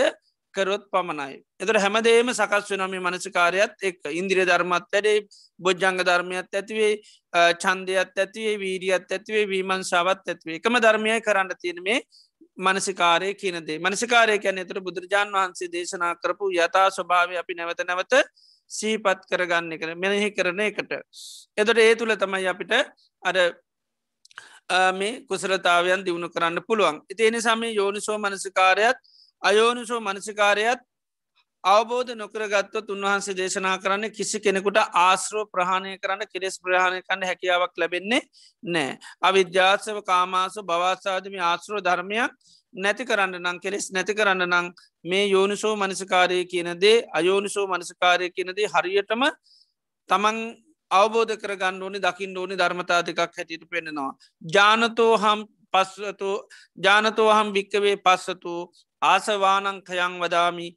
කරොත් 0.53 0.83
පමණයි. 0.89 1.35
එතර 1.59 1.77
හැමදේම 1.77 2.31
සකස් 2.31 2.71
වනම 2.71 2.95
මනසිකාරයත් 3.05 3.85
එක් 3.89 3.99
ඉන්දිරිය 4.11 4.47
ධර්මත් 4.47 4.87
වැඩේ 4.93 5.17
බොජ්ජංග 5.59 5.99
ධර්මයත් 6.01 6.59
ඇතිවේ 6.59 6.91
චන්දයත් 7.63 8.21
ඇතිවේ 8.23 8.55
වීරියත් 8.63 9.11
ඇතිවේ 9.11 9.45
වීමංශාවත් 9.51 10.31
ඇතිවේ 10.33 10.59
එකම 10.61 10.79
ධර්මයයි 10.85 11.25
කරන්න 11.27 11.51
තියෙන 11.61 11.81
මේ 11.83 11.99
මනසිකාරය 12.57 13.33
කියනදේ 13.35 13.79
මනසිකාරය 13.79 14.39
කැන 14.39 14.57
එතර 14.57 14.79
බුදුරජාන් 14.81 15.29
වහන්සේ 15.29 15.69
දේශනා 15.69 16.15
කරපු 16.15 16.51
යථා 16.51 16.89
ස්වභාව 16.89 17.35
අපි 17.35 17.53
නැවත 17.53 17.81
නැවත 17.83 18.13
සීපත් 18.71 19.21
කරගන්න 19.29 19.77
කර 19.77 19.95
මෙනෙහි 19.95 20.31
කරන 20.31 20.59
එකට. 20.61 20.91
එතට 21.57 21.77
ඒ 21.77 21.95
තුළ 21.95 22.15
තමයි 22.15 22.47
අපිට 22.47 22.73
අර 23.23 23.37
මේ 24.93 25.21
කුසලතාවයන් 25.23 26.05
දියුණු 26.05 26.29
කරන්න 26.29 26.63
පුළුවන්. 26.63 27.01
ඉතිේනි 27.09 27.41
සම 27.41 27.63
යෝනිසෝ 27.71 28.17
මනසිකාරයත් 28.17 28.97
අයෝනිසෝ 29.41 29.99
මනසිකාරයත් 30.01 30.79
අවබෝධ 31.65 32.12
නොකරගත්තොත් 32.13 32.89
උන්වහන්සේ 32.89 33.34
දේශනා 33.34 33.78
කරන්න 33.78 34.12
කිසි 34.12 34.39
කෙනෙකුට 34.39 34.78
ආශ්‍රෝ 34.95 35.45
ප්‍රහණය 35.47 35.93
කරන්න 35.97 36.28
කෙරෙස් 36.28 36.60
ප්‍රහණය 36.60 36.99
කන්න 37.01 37.23
හැකියාවක් 37.23 37.73
ලැබෙන්නේ 37.75 38.21
නෑ. 38.63 38.99
අවිද්‍යාසව 39.21 39.97
කාමාස 40.04 40.60
භවාසාදමි 40.63 41.39
ආශ්‍රෝ 41.43 41.82
ධර්මයක් 41.82 42.32
නැති 42.73 43.04
කරන්න 43.04 43.41
නං 43.41 43.58
කෙලෙස් 43.60 43.89
නැති 43.91 44.13
කරන්න 44.13 44.45
නං 44.47 44.69
මේ 45.06 45.25
යෝනිසෝ 45.28 45.73
මනසිකාරය 45.75 46.39
කියනදේ 46.45 46.97
අයෝනිසෝ 47.13 47.65
මනසිකාරය 47.67 48.30
කියනදේ 48.32 48.67
හරියටම 48.67 49.25
තමන් 50.10 50.39
අවබෝධ 50.91 51.36
කරගන්න 51.38 51.84
ඕනි 51.84 51.99
දකිින් 51.99 52.38
ඕනි 52.38 52.56
ධර්මතාතිකක් 52.56 53.19
හැටියට 53.19 53.69
පෙන්නෙනවා. 53.69 54.12
ජානතෝ 54.54 55.13
හම් 55.17 55.45
පස්සතු 55.73 56.32
ජානතෝහම් 56.78 57.47
භික්කවේ 57.54 57.95
පස්සතු 57.97 58.54
ආසවානංකයං 59.05 60.15
වදාමි 60.21 60.67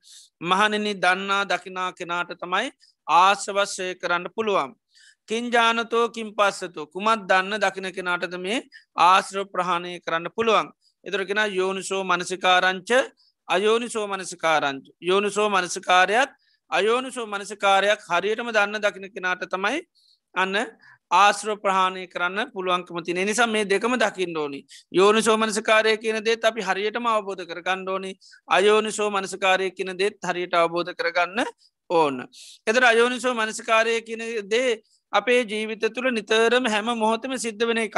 මහනනි 0.43 0.93
දන්නා 0.97 1.43
දකිනා 1.47 1.91
කෙනාට 1.93 2.33
තමයි 2.35 2.67
ආසවශ්‍යය 3.07 3.93
කරන්න 3.95 4.27
පුළුවන්. 4.35 4.73
කින්ජානතෝ 5.29 6.05
කින් 6.09 6.29
පස්සතු 6.33 6.87
කුමත් 6.89 7.23
දන්න 7.31 7.61
දකින 7.61 7.89
කෙනාටද 7.93 8.35
මේ 8.39 8.59
ආශ්‍ර 9.05 9.47
ප්‍රහණය 9.47 9.93
කරන්න 10.01 10.35
පුළුවන්. 10.37 10.69
එතරකෙන 11.05 11.41
යෝනිසෝ 11.53 12.03
මනසිකාරංච 12.05 12.91
අයෝනිසෝ 13.49 14.07
මනසිකාරංච. 14.07 14.85
යෝනිසෝ 15.01 15.49
මනසිකාරයත් 15.49 16.31
අයෝනිසෝ 16.71 17.27
මනසිකාරයක් 17.27 18.01
හරියටම 18.09 18.51
දන්න 18.53 18.81
දකින 18.81 19.07
කෙනාට 19.15 19.45
තමයි 19.47 19.79
අන්න 20.35 20.57
ආශ්‍ර 21.11 21.57
ප්‍රහණය 21.59 22.05
කරන්න 22.07 22.53
පුළුවන්කම 22.53 23.01
තින 23.05 23.23
නිසා 23.23 23.49
මේ 23.49 23.65
දෙකම 23.67 23.97
දකිින් 23.97 24.37
ඕනි 24.37 24.61
යෝනි 24.93 25.23
සෝමනසකාරය 25.23 25.97
කියන 25.99 26.21
දේත් 26.25 26.45
අපි 26.45 26.61
හරියටම 26.63 27.07
අවබෝධ 27.09 27.45
කරගන්න 27.45 27.89
ඕනි 27.89 28.13
අයෝනි 28.49 28.93
සෝ 28.93 29.11
මනසකාරය 29.11 29.71
කියන 29.73 29.97
දේත් 29.97 30.19
හරියට 30.23 30.55
අවබෝධ 30.55 30.95
කරගන්න 30.95 31.45
ඕන්න. 31.91 32.25
එතර 32.67 32.85
අයෝනිසෝ 32.85 33.35
මනසිකාරය 33.35 34.01
කියන 34.03 34.23
දේ 34.45 34.81
අපේ 35.13 35.41
ජීවිත 35.43 35.85
තුළ 35.95 36.11
නිතරම 36.11 36.67
හැම 36.67 36.91
මොහොතම 36.95 37.37
සිද්ධ 37.37 37.65
වෙන 37.65 37.79
එකක්. 37.79 37.97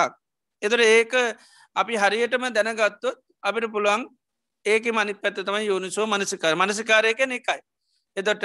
එතර 0.63 0.81
ඒක 0.81 1.13
අපි 1.77 1.97
හරියටම 1.97 2.47
දැනගත්තොත් 2.51 3.19
අපිට 3.43 3.67
පුළුවන් 3.69 4.07
ඒක 4.67 4.87
මනි 4.89 5.15
පැත්ත 5.17 5.43
තමයි 5.43 5.67
යෝනිසෝ 5.67 6.07
මනසිකාර 6.07 6.55
මනසිකාරයකන 6.57 7.33
එකයි. 7.33 7.61
එතොට 8.17 8.45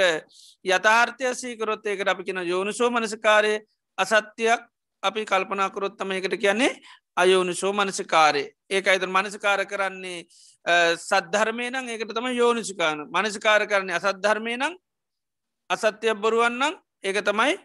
යථාර්ථය 0.65 1.33
සීකරොත් 1.35 1.85
ඒකට 1.85 2.07
අපි 2.07 2.23
කියෙන 2.23 2.41
යෝනිසෝ 2.45 2.89
මනසිකාරය 2.91 3.53
අසත්‍යයක් 3.97 4.61
අපි 5.03 5.25
කල්පනාකරොත්තම 5.25 6.11
එකට 6.11 6.37
කියන්නේ 6.37 6.71
අයෝනිසෝ 7.15 7.73
මනසිකාරය. 7.73 8.43
ඒක 8.69 8.87
අයිත 8.87 9.05
මනසිකාර 9.07 9.65
කරන්නේ 9.65 10.25
සද්ධර්මය 10.99 11.69
නං 11.69 11.89
ඒකට 11.89 12.13
තම 12.13 12.27
යෝනිසිකාන. 12.33 13.07
මනසිකාර 13.07 13.67
කරන්නේ 13.67 13.95
අසද්ධර්මය 13.95 14.57
නං 14.57 14.75
අසත්‍යයක් 15.69 16.17
බොරුවන්නම් 16.17 16.73
ඒක 17.03 17.21
තමයි 17.23 17.55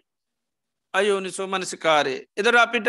අයෝනිසෝ 0.94 1.46
මනසිකාරය. 1.46 2.16
එදර 2.36 2.56
අපිට 2.56 2.88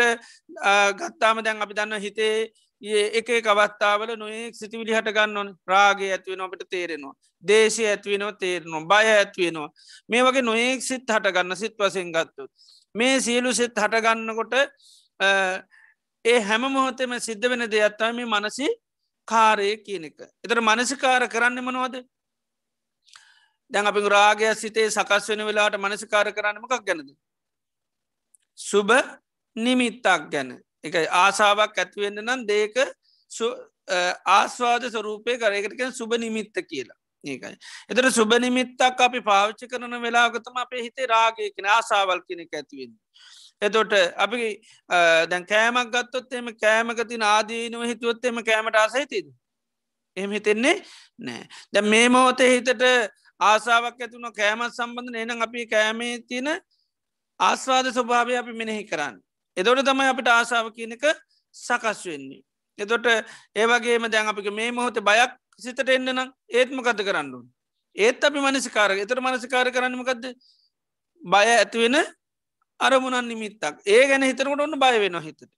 ගත්තාම 0.98 1.42
දැන් 1.44 1.62
අපි 1.62 1.74
දන්න 1.74 2.00
හිතේ 2.00 2.36
ඒ 2.82 3.04
එක 3.18 3.28
කවත්තාවල 3.46 4.16
නොයෙක් 4.16 4.54
සිතිවිලි 4.54 4.94
හට 4.94 5.14
ගන්නවන්. 5.16 5.54
රාගේ 5.66 6.12
ඇත්වෙන 6.12 6.40
අපට 6.40 6.62
තේරෙනවා. 6.70 7.14
දේශය 7.42 7.86
ඇත්වෙනවා 7.86 8.38
තේරනවා. 8.38 8.86
බය 8.90 9.06
ඇත්වෙනවා 9.08 9.70
මේ 10.08 10.22
වගේ 10.22 10.42
නොයෙක් 10.42 10.82
සිත් 10.82 11.06
හට 11.08 11.34
ගන්න 11.34 11.56
සිත් 11.56 11.74
වසෙන් 11.78 12.12
ගත්තුත් 12.12 12.50
මේ 12.94 13.20
සියලු 13.20 13.52
සිත් 13.52 13.74
හටගන්නකොට 13.74 14.54
ඒ 16.24 16.38
හැම 16.40 16.64
මොහොතෙම 16.68 17.18
සිද්ධ 17.20 17.48
වෙන 17.48 17.64
දෙයක්ත්තම 17.66 18.16
මේ 18.16 18.26
මනසි 18.26 18.68
කාරය 19.28 19.76
කියන 19.78 20.04
එක. 20.04 20.18
එතර 20.44 20.60
මනසිකාර 20.60 21.28
කරන්න 21.28 21.60
මනවද 21.60 22.04
දැන් 23.70 23.86
අපි 23.86 24.00
රාගය 24.08 24.54
සිතේ 24.54 24.88
සකස් 24.88 25.28
වෙන 25.28 25.44
වෙලාට 25.46 25.78
මනසිකාර 25.78 26.32
කරන්නමකක් 26.32 26.84
ගැනද. 26.86 27.10
සුබ 28.58 28.90
නිමිත්තක් 29.56 30.28
ගැන 30.30 30.50
එක 30.84 30.94
ආසාාවක් 31.16 31.78
ඇත්වෙන්න 31.78 32.22
නම් 32.22 32.46
දේක 32.46 32.76
ආස්වාද 34.30 34.82
ස්වරූපය 34.86 35.38
කරයකටක 35.38 35.80
සුබ 35.92 36.12
නිමිත්ත 36.16 36.56
කියලා. 36.64 37.01
ඒකයි. 37.24 37.56
එතර 37.90 38.10
සුබ 38.10 38.34
නිමිත්තක් 38.38 39.00
අපි 39.00 39.20
පාවිච්චි 39.22 39.68
කරන 39.68 39.96
වෙලාගතම 40.02 40.56
අපේ 40.56 40.82
හිතේ 40.82 41.06
රාගයකෙන 41.06 41.66
ආසාවල් 41.68 42.20
කෙනෙක් 42.28 42.52
ඇතිවෙන්න. 42.52 42.92
එතොට 43.62 43.92
අපි 44.16 44.42
දැන් 45.30 45.46
කෑමක් 45.46 45.94
ගත්තොත් 45.94 46.32
එම 46.32 46.52
කෑමකතින 46.56 47.22
ආදීනුව 47.24 47.86
හිතුවොත් 47.86 48.24
එම 48.24 48.42
කෑමට 48.42 48.76
ආසහිතිද. 48.76 49.26
එහෙම 50.16 50.30
හිතෙන්නේ 50.32 50.76
නෑ. 51.18 51.42
දැ 51.72 51.82
මේ 51.84 52.08
මෝතේ 52.08 52.50
හිතට 52.54 52.86
ආසාාවක් 53.40 54.00
ඇතුන 54.00 54.30
කෑමත් 54.32 54.74
සම්බන්ධ 54.74 55.20
එනම් 55.24 55.42
අපි 55.42 55.66
කෑමේ 55.66 56.14
තියෙන 56.28 56.48
ආස්වාද 57.40 57.86
ස්වභාවය 57.90 58.38
අපි 58.38 58.52
මෙනෙහි 58.52 58.84
කරන්න. 58.84 59.20
එදොට 59.56 59.84
තමයි 59.84 60.08
අපිට 60.08 60.28
ආසාාව 60.30 60.72
කියනක 60.72 61.06
සකස් 61.54 62.02
වෙන්නේ. 62.06 62.42
එතොට 62.78 63.06
ඒවගේම 63.54 64.10
දැන් 64.10 64.28
අපික 64.28 64.50
මේ 64.52 64.70
මොහොත 64.72 65.00
බයක් 65.00 65.32
සිතට 65.58 65.88
එන්න 65.88 66.08
නම් 66.08 66.30
ඒත්මකද 66.50 67.02
කරන්නුන්. 67.02 67.46
ඒත් 67.96 68.24
අපි 68.24 68.40
මනසිකාර 68.40 68.96
එතර 68.96 69.20
මනසිකාර 69.20 69.70
කරන්නමකක්ද 69.70 70.24
බය 71.22 71.46
ඇතිවෙන 71.48 71.96
අරමුණන් 72.80 73.28
නිමිත්තක් 73.28 73.82
ඒ 73.86 74.06
ගැන 74.08 74.22
හිතරකට 74.22 74.60
ඔන්න 74.60 74.78
බය 74.78 74.98
වෙන 74.98 75.20
හිතට. 75.20 75.50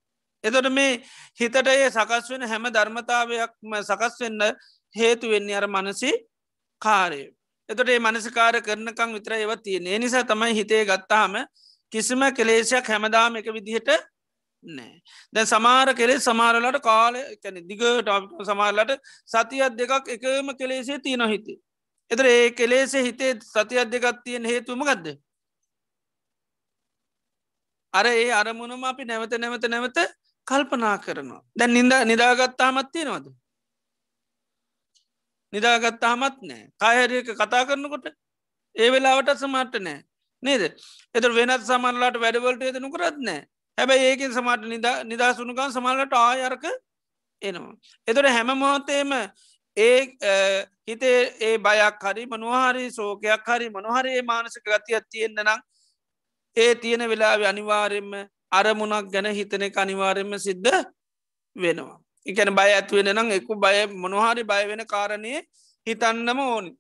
එතොට 0.45 0.69
මේ 0.71 1.03
හිතට 1.41 1.57
ඒ 1.67 1.91
සකස් 1.91 2.31
වෙන 2.31 2.43
හැම 2.45 2.69
ධර්මතාවයක්ම 2.69 3.79
සකස් 3.81 4.21
වෙන්න 4.21 4.43
හේතු 4.95 5.31
වෙන්නේ 5.31 5.57
අර 5.57 5.67
මනසි 5.67 6.13
කාරය. 6.83 7.23
එතොට 7.69 7.89
ඒ 7.89 8.01
මනසිකාර 8.01 8.61
කරනකං 8.61 9.15
විතර 9.15 9.33
ඒව 9.35 9.55
තියෙන 9.59 9.89
නිසා 10.01 10.25
තමයි 10.25 10.55
හිතේ 10.55 10.85
ගත්තාම 10.85 11.39
කිසිම 11.93 12.23
කෙලේෂයක් 12.33 12.87
හැමදාම 12.87 13.37
එක 13.37 13.49
විදිහට 13.49 13.89
නෑ. 14.65 15.03
දැ 15.33 15.45
සමාර 15.47 15.95
කෙලේ 15.95 16.19
සමාරලට 16.21 16.81
කාල 16.83 17.15
කැන 17.43 17.61
දිගට 17.69 18.11
සමාරලට 18.49 18.93
සතියත් 19.27 19.79
දෙකක් 19.79 20.11
එකම 20.17 20.51
කෙලේසේ 20.59 20.99
තියන 20.99 21.29
හිතේ. 21.29 21.61
එතර 22.11 22.27
ඒ 22.27 22.51
කෙලේසේ 22.53 23.03
හිතේ 23.03 23.33
සතියත් 23.43 23.89
දෙකක් 23.91 24.25
තියෙන 24.25 24.45
හේතුම 24.45 24.85
ගදද 24.85 25.17
අර 27.95 28.07
ඒ 28.07 28.31
අරමුණම 28.33 28.85
අපි 28.85 29.05
නැවත 29.05 29.35
නැවත 29.39 29.67
නැවත 29.69 29.99
කල්පනා 30.47 30.97
කරනවා. 30.99 31.43
දැන් 31.59 31.73
නිද 31.73 31.93
නිදාගත්තාමත් 32.11 32.91
තියෙනවද? 32.93 33.27
නිදාගත්තාමත් 35.53 36.39
නෑ. 36.43 36.63
කායරයක 36.81 37.29
කතා 37.41 37.65
කරනකොට 37.69 38.07
ඒ 38.77 38.91
වෙලාවට 38.91 39.31
සමට 39.37 39.81
නෑ. 39.81 40.01
නේද? 40.43 40.63
එත 41.15 41.25
වෙනත් 41.39 41.67
සමල්ලාට 41.69 42.19
වැඩවලට 42.25 42.67
යදනු 42.71 42.91
කරත් 42.91 43.21
නෑ. 43.21 43.43
හැබැයි 43.79 44.11
ඒකෙන් 44.11 44.33
සමට 44.33 44.87
නිදහසුනුකන් 45.05 45.73
සමල්ලට 45.73 46.15
ආයර්ක 46.15 46.65
එනවා. 47.43 47.75
එතොට 48.09 48.29
හැම 48.29 48.51
මොහොතේම 48.55 49.13
ඒ 49.77 49.99
හිතේ 50.89 51.21
ඒ 51.41 51.59
බයක් 51.59 52.05
හරි 52.05 52.27
මනුහරි 52.27 52.85
සෝකයක් 52.91 53.49
හරි 53.49 53.71
මනොහරේ 53.71 54.23
මානසික 54.23 54.65
ගතියක් 54.65 55.05
තියෙන්න්න 55.11 55.43
නම් 55.45 55.61
ඒ 56.57 56.75
තියෙන 56.77 57.09
වෙලාව 57.11 57.43
අනිවාරෙන්ම 57.45 58.13
අරමුණක් 58.53 59.11
ගැන 59.13 59.29
හිතන 59.33 59.63
එක 59.63 59.77
අනිවාරෙන්ම 59.77 60.39
සිද්ධ 60.39 60.73
වෙනවා. 61.57 61.99
එකන 62.27 62.55
බය 62.55 62.71
ඇත්වෙන 62.71 63.11
නම් 63.13 63.29
එකු 63.33 63.55
බය 63.57 63.77
මොනොහරි 63.97 64.45
බය 64.45 64.63
වෙන 64.69 64.87
කාරණය 64.87 65.35
හිතන්නම 65.87 66.39
ඕනි. 66.41 66.71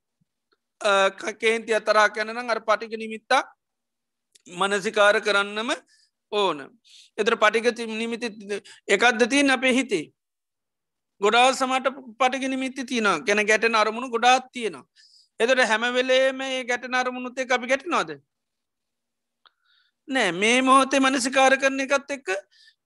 කේන්ති 1.40 1.74
අතරා 1.74 2.08
කැනනම් 2.10 2.50
අර 2.50 2.60
පටික 2.60 2.94
නිමිත්තා 2.96 3.42
මනසිකාර 4.52 5.20
කරන්නම 5.20 5.70
ඕන. 6.34 6.58
එතර 7.18 7.36
පටික 7.36 7.66
නිමිති 7.92 8.28
එකක්ද 8.88 9.24
තින් 9.30 9.50
අපේ 9.50 9.72
හිතේ. 9.72 10.04
ගොඩා 11.20 11.46
සමට 11.52 11.86
පටික 12.20 12.44
නිමිති 12.48 12.84
තියන 12.84 13.08
ගැන 13.26 13.46
ගැට 13.46 13.64
අරමුණු 13.74 14.10
ගොඩාත් 14.10 14.52
තියෙනවා. 14.52 14.84
එතට 15.40 15.64
හැමවෙලේ 15.70 16.32
මේ 16.34 16.64
ගැට 16.64 16.86
අරමුණුත්තේ 16.94 17.50
අපි 17.50 17.66
ගැට 17.66 17.86
නොද. 17.86 18.14
නෑ 20.08 20.30
මේ 20.34 20.62
මොහොතේ 20.62 21.00
මනසිකාර 21.00 21.58
කරන 21.58 21.80
එකත් 21.80 22.10
එක්ක 22.10 22.28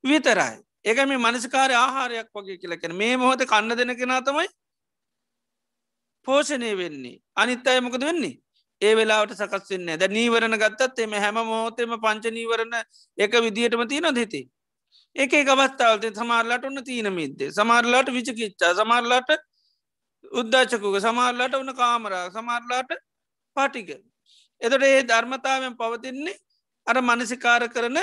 විතරයි. 0.04 0.56
ඒක 0.84 0.98
මේ 1.08 1.18
මනසිකාර 1.18 1.70
ආහාරයක් 1.74 2.28
වගේ 2.34 2.58
කියලකෙන 2.62 2.94
මේ 2.94 3.16
මොහොත 3.16 3.42
කන්න 3.44 3.76
දෙන 3.78 3.92
කෙනා 3.96 4.20
තමයි 4.22 4.48
පෝෂණය 6.26 6.70
වෙන්නේ 6.76 7.16
අනිත් 7.36 7.66
අය 7.66 7.80
මොකද 7.80 8.02
වෙන්නේ 8.02 8.34
ඒ 8.80 8.94
වෙලාවට 8.94 9.34
සකස් 9.36 9.70
වෙන්න 9.70 9.96
ද 9.96 10.10
නීවරණ 10.10 10.56
ගත්තත් 10.56 10.98
එම 11.00 11.18
හැම 11.18 11.42
මොහොතෙම 11.44 11.98
පංච 11.98 12.32
නීවරණ 12.32 12.78
එක 13.18 13.32
විදිහටම 13.40 13.84
තියන 13.86 14.08
දෙති 14.14 14.42
ඒක 15.16 15.32
අවස්ථාවත 15.46 16.04
සමාරලාට 16.14 16.64
ඔන්න 16.64 16.84
තියන 16.84 17.08
මිද්ද. 17.10 17.40
සමාරලාට 17.50 18.08
විචකිච්චා 18.08 18.74
සමාරලාට 18.74 19.30
උද්දාචකුක 20.32 21.00
සමාරලාට 21.00 21.54
වන 21.54 21.74
කාමරා 21.74 22.30
සමාරලාට 22.30 22.92
පාටික. 23.56 23.90
එතට 24.60 24.82
ඒ 24.82 25.02
ධර්මතාවෙන් 25.04 25.74
පවතින්නේ 25.76 26.36
අර 26.86 27.00
මනසිකාර 27.00 27.68
කරන 27.68 27.98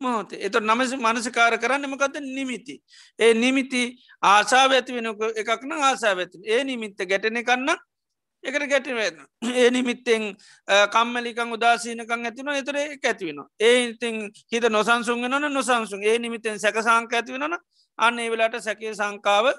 මොහොතේ. 0.00 0.40
එත 0.40 0.56
නමස 0.60 0.94
මනසිකාර 0.96 1.58
කරන්න 1.58 1.88
මකත 1.88 2.22
නිමිති. 2.30 2.76
ඒ 3.18 3.34
නිමිති 3.34 3.82
ආසාාව 4.22 4.72
ඇති 4.72 4.92
වෙන 4.92 5.10
එකක්න 5.36 5.72
ආසා 5.80 6.14
ඇති 6.14 6.38
ඒ 6.46 6.64
නිමිත්ත 6.64 6.98
ගැටන 7.04 7.42
කන්න 7.42 7.76
එකට 8.44 8.66
ගැටිවෙන්න 8.68 9.18
ඒ 9.54 9.70
නිමිත්තෙන් 9.70 10.24
කම්මලිකං 10.90 11.52
උදාසීනකං 11.52 12.26
ඇතින 12.26 12.50
එතර 12.52 12.76
එක 12.78 13.04
ඇතිවෙන 13.04 13.40
ඒ 13.60 13.76
ඉතින් 13.84 14.18
හිත 14.52 14.66
නොසන්සුන් 14.70 15.22
වන 15.24 15.52
නොසන්සුන්. 15.52 16.02
ඒ 16.02 16.18
නිමිතෙන් 16.18 16.58
සැක 16.58 16.76
සංක 16.78 17.12
ඇතිවෙනන 17.12 17.56
අන්න 17.98 18.18
ඒ 18.18 18.30
වෙලාට 18.30 18.58
සැකේ 18.60 18.94
සංකාව 18.94 19.52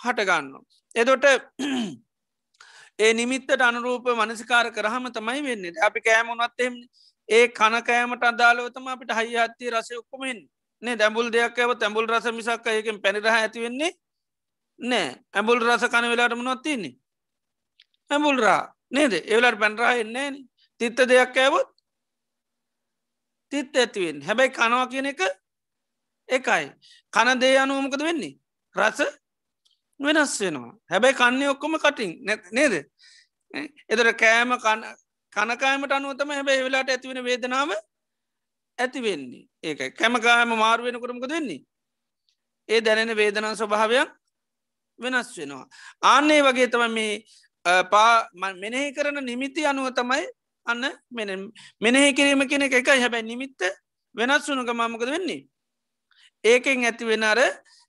හටගන්න. 0.00 0.54
එදොට 0.94 1.24
ඒ 2.98 3.12
නිමිත්තට 3.14 3.62
අනුරූප 3.62 4.06
මනසිකාර 4.14 4.70
කරහම 4.72 5.10
තමයි 5.10 5.42
වෙන්නේ. 5.42 5.72
අපි 5.82 6.00
කෑමුණත් 6.00 6.60
එෙම 6.60 6.74
ඒ 7.28 7.48
කනකෑමට 7.50 8.24
අදාලවතම 8.24 8.86
අපිට 8.88 9.12
හයි 9.12 9.36
අත්තිය 9.38 9.70
රසය 9.70 9.96
ඔක්කොමෙන් 9.96 10.38
නේ 10.82 10.96
දැඹුල් 10.96 11.28
දෙයක් 11.30 11.58
ඇව 11.58 11.74
තැඹුල් 11.76 12.06
රස 12.06 12.30
මිසක් 12.32 12.66
ඒකෙන් 12.68 13.02
පැනිරහ 13.02 13.28
ඇතිවෙන්නේ 13.32 13.92
නෑ 14.78 15.08
ඇඹුල් 15.34 15.60
රස 15.60 15.84
කන 15.86 16.08
වෙලාට 16.08 16.38
මනොත්තින්නේ 18.08 18.14
ඇඹුල්රා 18.14 18.74
නේද? 18.90 19.12
එවලට 19.12 19.58
පැන්රා 19.58 19.92
එන්නේ 19.94 20.32
තිත්ත 20.80 20.96
දෙයක් 21.08 21.36
ඇවොත් 21.36 21.68
තිත් 23.52 23.76
ඇතිවෙන් 23.76 24.22
හැබැයි 24.22 24.50
කනවා 24.50 24.86
කියන 24.86 25.06
එක 25.06 25.20
එකයි. 26.28 26.72
කන 27.12 27.40
දේ 27.40 27.58
අනුවමකද 27.58 28.02
වෙන්නේ? 28.02 28.38
රස 28.76 29.00
වෙනස් 30.00 30.40
වෙනවා. 30.40 30.74
හැබැයි 30.90 31.14
කන්නේ 31.14 31.48
ඔක්කොම 31.48 31.78
කටින්. 31.78 32.24
නේද? 32.52 32.74
එතර 33.88 34.12
කෑම 34.14 34.50
කනකාමට 35.32 35.92
අනුවතම 35.92 36.30
හැබැයි 36.30 36.64
වෙලාට 36.64 36.90
ඇතිවෙන 36.90 37.24
වේදනාව 37.24 37.70
ඇතිවෙන්නේ 38.78 39.48
ඒක 39.62 39.96
කැමකාම 39.96 40.56
මාරුවෙන 40.56 41.00
කරමකද 41.00 41.30
වෙන්නේ? 41.30 41.64
ඒ 42.68 42.80
දැනෙන 42.80 43.16
වේදනා 43.16 43.56
ස්වභාවයක් 43.56 44.10
වෙනස් 44.98 45.36
වෙනවා. 45.38 45.66
ආන්නේ 46.02 46.42
වගේ 46.42 46.68
තම 46.68 46.92
මේ 46.92 47.24
පා 47.90 48.28
මෙනෙහි 48.56 48.92
කරන 48.92 49.20
නිමිති 49.22 49.64
අනුව 49.64 49.92
තමයි 49.92 50.24
අන්න 50.66 50.84
මෙ 51.10 51.24
මෙනෙහි 51.80 52.12
කිරීම 52.12 52.48
කෙන 52.48 52.62
එක 52.62 52.86
හැබැයි 52.86 53.24
නිමිත්ත 53.24 53.60
වෙනස් 54.14 54.48
වුණු 54.48 54.64
ගමාමකද 54.64 55.06
වෙන්නේ? 55.06 55.46
ඒකෙන් 56.44 56.84
ඇති 56.84 57.04
වෙන 57.04 57.24
අර 57.24 57.38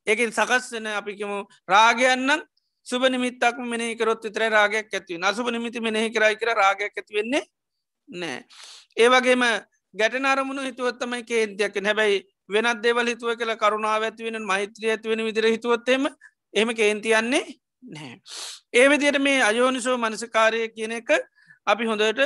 ඒකින් 0.07 0.31
සකස් 0.31 0.71
වෙන 0.71 0.87
අපිකම 0.89 1.31
රාගයන්නම් 1.67 2.41
සුබ 2.87 3.03
නිමිත්තක් 3.05 3.57
මෙනෙහි 3.63 3.95
කරොත් 3.95 4.23
විතර 4.23 4.49
රාගයක් 4.49 4.89
ඇතිව 4.89 5.17
නසුබ 5.17 5.47
නිමිති 5.47 5.79
මෙනෙහි 5.79 6.09
කරයි 6.09 6.35
කර 6.35 6.55
රාගයක් 6.55 6.93
ඇති 6.93 7.13
වෙන්නේ 7.13 7.43
නෑ 8.09 8.39
ඒවගේම 8.97 9.43
ගැට 9.93 10.25
අරමුණු 10.25 10.61
හිතුවත්තමයි 10.61 11.23
කේන්තියක් 11.23 11.75
හැබැයි 11.81 12.25
වෙනත් 12.47 12.81
දේවල් 12.81 13.07
හිතුව 13.07 13.35
කළ 13.35 13.55
කරුණාව 13.55 14.03
ඇතිවෙන 14.03 14.41
මෛත්‍රිය 14.43 14.91
ඇතිවෙන 14.91 15.23
විදිර 15.23 15.45
හිතුවොත්තේම 15.47 16.09
එහම 16.53 16.69
කේන්තියන්නේ 16.73 17.45
නැහැ. 17.83 18.21
ඒ 18.73 18.89
විදියට 18.89 19.19
මේ 19.19 19.41
අයෝනිසෝ 19.43 19.97
මනසකාරය 19.97 20.67
කියන 20.69 20.91
එක 20.91 21.09
අපි 21.67 21.85
හොඳට 21.85 22.19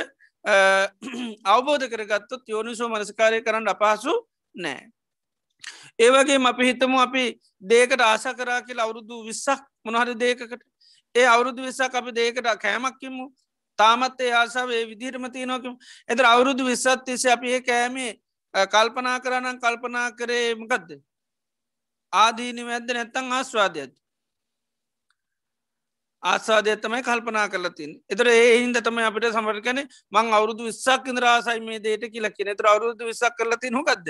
අවබෝධ 1.46 1.86
කරගත්තොත් 1.88 2.48
යෝනිසෝ 2.48 2.88
මනසකාරය 2.88 3.42
කරන්න 3.42 3.68
අපහසු 3.68 4.14
නෑ. 4.54 4.90
ඒවගේ 5.98 6.38
අපි 6.44 6.64
හිතමු 6.64 7.00
අපි 7.00 7.24
දේකට 7.62 8.00
ආශ 8.02 8.28
කරා 8.34 8.60
කියල 8.62 8.78
අවුරුදු 8.78 9.22
විස්සක් 9.24 9.62
මොනහරි 9.84 10.14
දේකට 10.16 10.60
ඒ 11.14 11.26
අවුරුදු 11.26 11.62
විස්සක් 11.62 11.94
අපි 11.94 12.12
දේකට 12.12 12.50
කෑමක්කිමු 12.58 13.30
තාමත් 13.78 14.20
ඒ 14.20 14.32
ආසාාව 14.32 14.70
ඒ 14.72 14.84
විදිහටම 14.86 15.26
තියනොකම 15.30 15.74
එත 16.08 16.20
අවුරුදු 16.26 16.64
විස්සත් 16.64 17.04
තිසේ 17.06 17.32
අපි 17.32 17.54
ඒ 17.54 17.60
කෑමේ 17.62 18.12
කල්පනා 18.54 19.18
කරනම් 19.20 19.58
කල්පනා 19.58 20.08
කරේ 20.12 20.54
මකදද? 20.54 20.90
ආදීනි 22.12 22.66
වැද්ද 22.66 22.90
නැත්තං 22.90 23.32
ආස්වාදයක්ද? 23.32 23.94
ආසාදය 26.24 26.76
තමයි 26.76 27.02
කල්පනා 27.02 27.46
කරලතින් 27.48 27.90
එතර 28.08 28.28
ඒ 28.28 28.52
හින්ද 28.54 28.78
තම 28.78 29.00
අපිට 29.00 29.26
සමරකන 29.30 29.80
මං 30.12 30.30
අවුරුදු 30.30 30.68
විස්සක් 30.68 31.10
ඉදරාසයි 31.12 31.60
මේ 31.62 31.80
දේට 31.80 32.06
කියලක්කින 32.08 32.52
එතර 32.54 32.66
අවුරුදු 32.66 33.10
විස්සක් 33.10 33.36
කරලතින් 33.38 33.74
හොකක්ද 33.74 34.08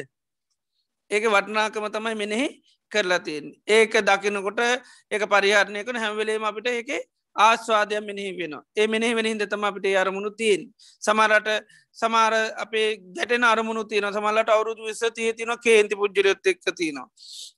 ඒක 1.10 1.24
වටනාකම 1.28 1.88
තමයි 1.90 2.14
මෙනෙහි 2.16 2.46
කරලතින් 2.92 3.50
ඒක 3.68 3.98
දකිනකොට 4.02 4.62
ඒක 5.10 5.24
පරිහරණය 5.28 5.82
කන 5.82 5.98
හැම්වෙලේම 5.98 6.44
අපිට 6.44 6.70
ඒක 6.70 6.92
ආස්වාදය 7.36 8.00
මෙනෙහි 8.00 8.32
වෙන 8.34 8.54
ඒ 8.76 8.86
මෙනෙහි 8.86 9.14
වෙනහිද 9.14 9.44
තම 9.46 9.64
අපිට 9.64 9.90
අරමුණු 9.96 10.30
තියෙන් 10.32 10.62
සමරට 11.02 11.50
සමාර 11.96 12.32
අපේ 12.56 12.86
ගැටෙන 13.12 13.44
අරමුණු 13.44 13.84
තියන 13.84 14.06
සමල්ලට 14.10 14.50
අවුරුදු 14.50 14.82
විස්ස 14.84 15.04
තිය 15.12 15.32
තින 15.34 15.52
කේන්ති 15.60 15.94
පුද්ජරයොත් 15.96 16.46
එක්ක 16.46 16.64
තියනවා. 16.72 17.08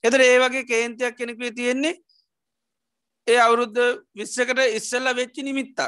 එතර 0.05 0.21
ඒ 0.23 0.37
වගේ 0.39 0.65
කේන්තියක් 0.67 1.17
කෙනෙකේ 1.17 1.53
තියෙන්නේ 1.53 1.95
ඒ 3.27 3.39
අවුරුද්ධ 3.39 3.81
විශ්සකට 4.15 4.61
ඉස්සල්ල 4.71 5.15
වෙච්චි 5.15 5.43
නිමිත්තක්. 5.43 5.81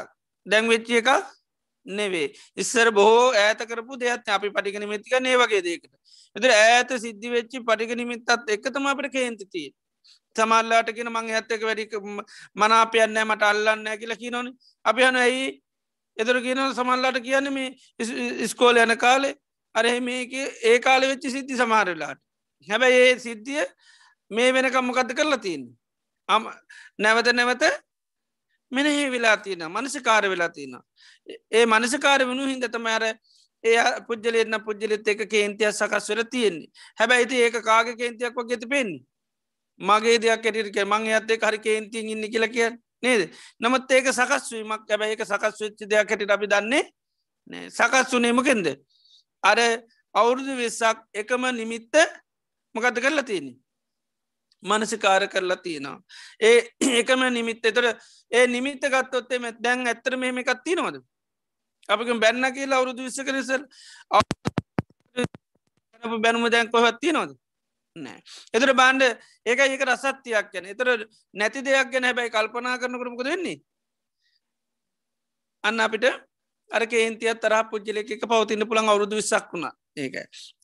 දැන් 0.45 0.67
වෙච්චි 0.67 0.97
එක 0.97 1.09
නෙවේ 1.85 2.27
ඉස්සර 2.57 2.91
බොහෝ 2.91 3.27
ඇත 3.35 3.61
කරපු 3.65 3.97
දෙයක් 3.97 4.27
අපි 4.29 4.49
පටික 4.49 4.79
නිමිතික 4.79 5.19
නේ 5.21 5.37
වගේ 5.37 5.61
දේකට 5.61 5.93
එතර 6.35 6.51
ඇත 6.53 6.89
සිද්ධි 6.97 7.29
වෙච්චි 7.29 7.61
පටික 7.61 7.95
නිමිත්තත් 7.95 8.29
එක්කතම 8.47 8.85
අපට 8.85 9.11
කේන්තිතිය 9.11 9.69
සමල්ලාට 10.35 10.91
කියෙන 10.93 11.11
මං 11.11 11.31
ඇත්තක 11.31 11.63
වැඩික 11.63 11.95
මනාපයන්නෑ 12.55 13.25
මට 13.25 13.43
අල්ලන්න 13.43 13.89
කියලා 13.99 14.17
කි 14.17 14.31
නොන 14.31 14.47
අපි 14.85 15.03
හන 15.03 15.17
ඇයි? 15.17 15.47
එතර 16.17 16.41
කියන 16.41 16.61
සමල්ලාට 16.73 17.19
කියන්න 17.21 17.53
මේ 17.53 17.75
ඉස්කෝල 18.45 18.77
යන 18.77 18.95
කාලේ 18.97 19.35
අරහෙ 19.75 19.99
මේක 20.01 20.33
ඒ 20.63 20.77
කාල 20.79 21.01
වෙච්චි 21.03 21.31
සිද්ධි 21.31 21.57
සමාරලාට 21.57 22.19
හැබැයි 22.67 23.01
ඒ 23.03 23.19
සිද්ධිය 23.19 23.65
මේ 24.31 24.53
වෙනකම්මකද 24.53 25.15
කරලා 25.15 25.39
තියන්නේ? 25.39 25.78
නැවත 26.97 27.33
නැවත 27.33 27.63
මෙනෙහි 28.71 29.11
වෙලා 29.11 29.37
තියෙන 29.37 29.65
මනසිකාර 29.67 30.29
වෙලා 30.29 30.49
තියෙන. 30.49 30.79
ඒ 31.51 31.65
මනසිකාර 31.65 32.25
වුණු 32.25 32.45
හින්දතමෑර 32.45 33.03
ඒ 33.63 33.77
පුද්ජලෙන්න 34.07 34.59
පුද්ජලිත් 34.65 35.07
එක 35.07 35.29
කේන්තියක් 35.29 35.73
සකස් 35.73 36.09
වෙල 36.09 36.23
තියෙන්නේ 36.25 36.67
හැබැයිති 36.99 37.41
ඒක 37.41 37.61
කාග 37.63 37.97
කේන්තියක් 37.97 38.35
වගේත 38.35 38.69
පෙන්නේ. 38.69 39.03
මගේ 39.79 40.19
දෙයක් 40.19 40.45
ඇටික 40.45 40.77
මං 40.85 41.07
ඇත්තේ 41.07 41.39
හරි 41.41 41.59
කේන්තිීන් 41.59 42.09
ඉන්න 42.09 42.31
කියල 42.31 42.47
කිය 42.47 42.69
නේද 43.03 43.21
නමුත් 43.59 43.91
ඒක 43.91 44.07
සකස්වීමක් 44.11 44.91
ඇබැයි 44.91 45.15
එක 45.15 45.23
සකස් 45.25 45.61
වෙච්චි 45.61 45.85
දෙයක් 45.85 46.09
හැට 46.09 46.31
අපි 46.31 46.47
දන්නේ 46.47 46.83
සකස් 47.69 48.13
වනේමකෙන්ද. 48.13 48.67
අර 49.43 49.59
අවුරුදු 50.13 50.53
වෙස්සක් 50.57 50.97
එකම 51.13 51.43
නිමිත්ත 51.55 51.95
මොකද 52.75 52.99
කරලා 52.99 53.23
තියෙන්නේ. 53.23 53.57
මනසිකාර 54.63 55.27
කරලා 55.27 55.57
තියෙනවා. 55.57 55.99
ඒ 56.41 56.69
ඒකම 56.81 57.21
නිමිත්ත. 57.31 57.61
තොර 57.73 57.85
ඒ 58.31 58.47
නිමිත්ත 58.47 58.83
ගත්තොත්තේ 58.83 59.39
මෙ 59.39 59.51
දැන් 59.59 59.87
ඇත්තර 59.87 60.17
මෙහෙම 60.17 60.37
එකත් 60.37 60.63
තිනවද. 60.63 61.01
අපක 61.89 62.09
බැන්න 62.19 62.53
කියලා 62.53 62.79
අවුරුදු 62.79 63.03
විස්ස 63.03 63.21
කරසල් 63.21 63.63
බැනුම 66.19 66.51
දැන් 66.51 66.71
කොහත්ති 66.71 67.11
නොද 67.11 67.31
නෑ. 67.95 68.19
එතර 68.53 68.73
බාන්්ඩ 68.73 69.03
ඒක 69.45 69.59
ඒක 69.59 69.83
රසත්තියක් 69.83 70.51
ගැන. 70.53 70.65
එතර 70.65 70.87
නැති 71.33 71.61
දෙයක් 71.61 71.91
ගැන 71.91 72.03
හැබැයි 72.03 72.31
කල්පනා 72.31 72.77
කරනකරමකද 72.77 73.25
වෙන්නේ? 73.25 73.61
අන්න 75.63 75.79
අපිට 75.79 76.05
අරක 76.71 76.93
ඒන්තියත් 76.93 77.41
තරහ 77.41 77.63
පුද්ජලෙක 77.71 78.11
එක 78.11 78.23
පවතින්න 78.23 78.67
පුළන් 78.67 78.89
අවුරුදු 78.89 79.15
විස්සක් 79.15 79.53
වුණා. 79.53 79.73
ඒක. 79.97 80.15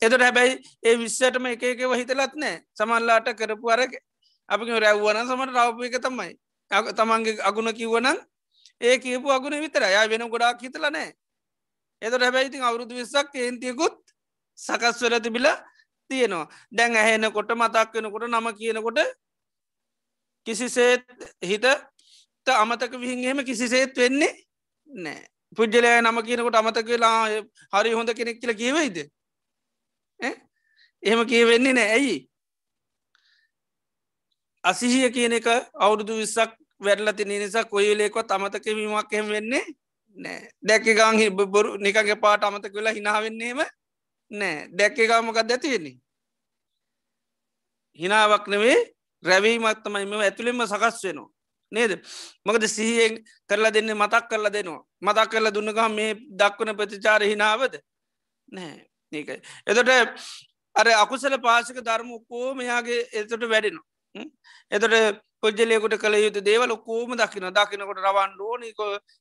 එතට 0.01 0.19
හැබැයි 0.19 0.59
ඒ 0.83 0.95
විශ්සටම 0.97 1.45
එක 1.47 1.63
එක 1.63 1.83
වහිතලත් 1.85 2.35
නෑ. 2.35 2.61
සමල්ලාට 2.73 3.33
කරපු 3.33 3.69
අරක 3.69 3.93
අපි 4.49 4.79
රැව්වන 4.79 5.21
සමට 5.23 5.53
රවප 5.55 5.79
එක 5.83 5.99
තමයි. 6.01 6.31
තමන්ගේ 6.71 7.41
අගුණ 7.41 7.73
කිව්වනන් 7.73 8.17
ඒ 8.81 8.97
කියපු 8.99 9.31
අගුණ 9.31 9.59
විතර 9.59 9.83
ය 9.83 10.09
වෙන 10.09 10.29
ගොඩාක් 10.29 10.61
හිතල 10.61 10.89
නෑ. 10.89 11.13
එතට 12.01 12.21
හැබැයිතින් 12.21 12.63
අවුරුදු 12.63 12.95
විස්සක් 12.95 13.35
ඒන්තියකුත් 13.35 13.95
සකස්වල 14.59 15.19
තිබිලා 15.19 15.57
තියෙනවා. 16.09 16.49
දැන් 16.71 16.95
ඇහෙනකොට 16.95 17.49
මතක් 17.51 17.93
වෙනකොට 17.93 18.27
නම 18.27 18.47
කියනකොට 18.53 18.99
කිසිසේත් 20.47 21.05
හිත 21.41 21.65
අමතක 22.47 22.91
විහිහෙම 22.93 23.41
කිසිසේත් 23.43 23.97
වෙන්නේ 23.97 24.33
නෑ. 24.87 25.34
පුද්ජලය 25.57 26.01
නම 26.01 26.17
කියනකොට 26.27 26.55
අමතක 26.55 26.87
වෙලා 26.87 27.29
හරි 27.73 27.91
හොඳ 27.93 28.09
කෙනෙක් 28.13 28.39
කියල 28.41 28.53
කියවයිද? 28.55 28.97
එහෙම 31.03 31.21
කියවෙන්නේ 31.27 31.73
නෑ. 31.73 31.89
ඇයි? 31.97 32.17
අසිහිය 34.63 35.09
කියන 35.11 35.33
එක 35.33 35.47
අවුරුදු 35.73 36.17
විස්සක් 36.17 36.51
වැඩලති 36.79 37.25
නිසා 37.25 37.65
කොයිලෙකොත් 37.65 38.31
අමතක 38.31 38.65
වීමක් 38.65 39.13
එහෙම 39.13 39.27
වෙන්නේ 39.29 39.65
නෑ. 40.17 40.49
දැක්ක 40.63 40.87
ගංහි 40.97 41.29
බොරු 41.29 41.77
නිකගේ 41.77 42.15
පාට 42.15 42.43
අමතක 42.43 42.73
වෙලා 42.73 42.97
හිනාවෙන්නේම 42.97 43.61
නෑ. 44.31 44.67
දැක්ක 44.77 44.97
ගාමකක් 45.07 45.47
දැතිවෙන්නේ 45.49 45.97
හිනාවක් 47.99 48.47
නෙවේ 48.47 48.77
රැවීමත්තමයි 49.23 50.05
මෙම 50.05 50.21
ඇතුළෙම 50.21 50.67
සකස් 50.67 51.03
වෙනවා. 51.03 51.34
නේද? 51.75 51.91
මොකද 52.45 52.63
සිහියෙන් 52.67 53.13
කරලා 53.49 53.71
දෙන්න 53.71 53.93
මතක් 53.93 54.23
කරලා 54.29 54.51
දෙනවා. 54.51 54.81
මතක් 55.01 55.29
කරලා 55.31 55.51
දුන්නගම් 55.51 55.95
මේ 55.95 56.11
දක්වන 56.39 56.77
ප්‍රතිචාර 56.79 57.21
හිනාවද 57.23 57.73
නෑ 58.47 58.75
ඒකයි 59.13 59.39
එතොට 59.67 59.89
අර 60.75 60.87
අකුසල 60.95 61.37
පාසික 61.39 61.77
ධර්ම 61.81 62.11
කෝ 62.29 62.53
මෙයාගේ 62.53 63.01
එතට 63.13 63.45
වැඩෙනවා. 63.45 63.85
එතට 64.71 65.21
පොජලයකුට 65.41 65.97
කළ 65.97 66.15
යුතු 66.17 66.41
දේවල 66.41 66.75
කෝම 66.79 67.15
දකින 67.15 67.47
දකිනකොට 67.51 67.99
රවන් 67.99 68.31
ෝනික 68.41 68.79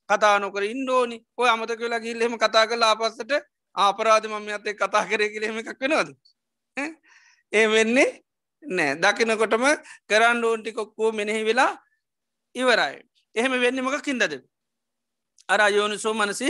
කතානොකර 0.09 0.63
ඉන්ඩෝනි 0.65 1.17
ඔය 1.37 1.49
අමතක 1.49 1.79
වෙලා 1.79 1.99
ගිල්ලෙම 1.99 2.37
කතා 2.37 2.65
කලා 2.67 2.91
ආපස්සට 2.91 3.31
ආපරාධ 3.75 4.27
මම 4.27 4.47
අතේ 4.49 4.75
කතා 4.75 5.05
කරය 5.05 5.29
කිරීම 5.29 5.57
එකක් 5.59 5.81
වෙනවද? 5.81 6.09
ඒ 7.53 7.65
වෙන්නේ 7.67 8.09
නෑ 8.63 8.95
දකිනකොටම 8.97 9.65
කරන්න 10.09 10.43
ඕන්ටිකොක්කෝ 10.43 11.11
මෙනෙහි 11.11 11.43
වෙලා 11.43 11.71
ඉවරයි. 12.55 13.01
එහෙම 13.35 13.59
වෙන්න 13.61 13.81
මකකින්දද 13.81 14.33
අර 15.49 15.59
අයෝනිසෝ 15.61 16.13
මනසි 16.13 16.49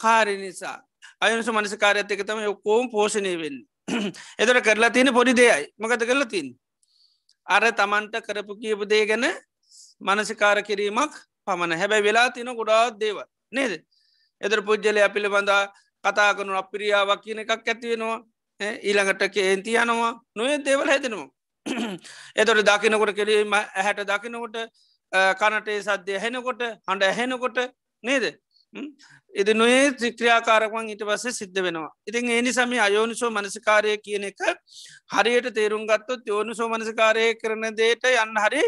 කාරි 0.00 0.36
නිසා. 0.36 0.78
අයනිසු 1.20 1.52
මනස 1.52 1.76
කාරයත් 1.76 2.10
එක 2.10 2.22
තම 2.24 2.40
ඔක්කෝම් 2.48 2.88
පෝෂණය 2.90 3.32
වෙන්න. 3.36 3.58
එතට 4.40 4.60
කරලා 4.66 4.90
තියෙන 4.90 5.12
පොඩි 5.12 5.34
දෙයයි. 5.34 5.66
මකත 5.78 6.06
කරලා 6.08 6.28
තින් 6.28 6.48
අර 7.46 7.64
තමන්ට 7.72 8.24
කරපු 8.26 8.56
කියපු 8.56 8.88
දේ 8.88 9.04
ගැන 9.06 9.26
මනසිකාර 10.00 10.62
කිරීමක් 10.62 11.12
පමණ. 11.46 11.78
හැබැයි 11.80 12.04
වෙලා 12.04 12.28
තින 12.30 12.52
ගොඩාත් 12.56 12.98
දේව 13.00 13.20
නේද? 13.52 13.72
එදර 14.40 14.62
පුද්ජලය 14.62 15.08
පිළිබඳා 15.14 15.62
කතා 16.04 16.30
කනු 16.34 16.56
අපිරියාවක් 16.56 17.20
කියන 17.24 17.42
එකක් 17.44 17.52
ඇතිවෙනවා 17.52 18.18
ඊළඟට 18.60 19.22
කේන්ති 19.34 19.76
යනවා. 19.76 20.12
නොය 20.36 20.58
දේවල් 20.64 20.88
හැදෙනවා. 20.88 21.28
එතොට 22.40 22.64
දකිනකොට 22.64 23.12
කිරීම 23.14 23.52
ඇහැට 23.52 24.06
දකිනකොට 24.08 24.56
කනටේ 25.12 25.80
සද්‍යය 25.82 26.18
හැනකොට 26.18 26.62
හඬ 26.62 27.02
ඇහෙනකොට 27.02 27.58
නේද? 28.04 28.24
ඉති 29.34 29.54
නොේ 29.54 29.82
ත්‍රික්‍රියාකාරකවන් 29.92 30.90
ඊට 30.92 31.02
පස්සේ 31.02 31.32
සිද්ධ 31.32 31.62
වෙනවා. 31.62 31.90
ඉතින් 32.06 32.30
ඒනි 32.30 32.52
සමි 32.52 32.78
අයෝනිසෝ 32.80 33.30
මනසිකාරය 33.30 33.96
කියන 33.98 34.24
එක 34.24 34.40
හරියට 35.10 35.50
තේරුම් 35.54 35.86
ගත්තොත් 35.86 36.22
යෝනිසෝ 36.26 36.68
මනසිකාරය 36.68 37.26
කරන 37.34 37.68
දේට 37.74 38.08
යන්න 38.14 38.40
හරි 38.44 38.62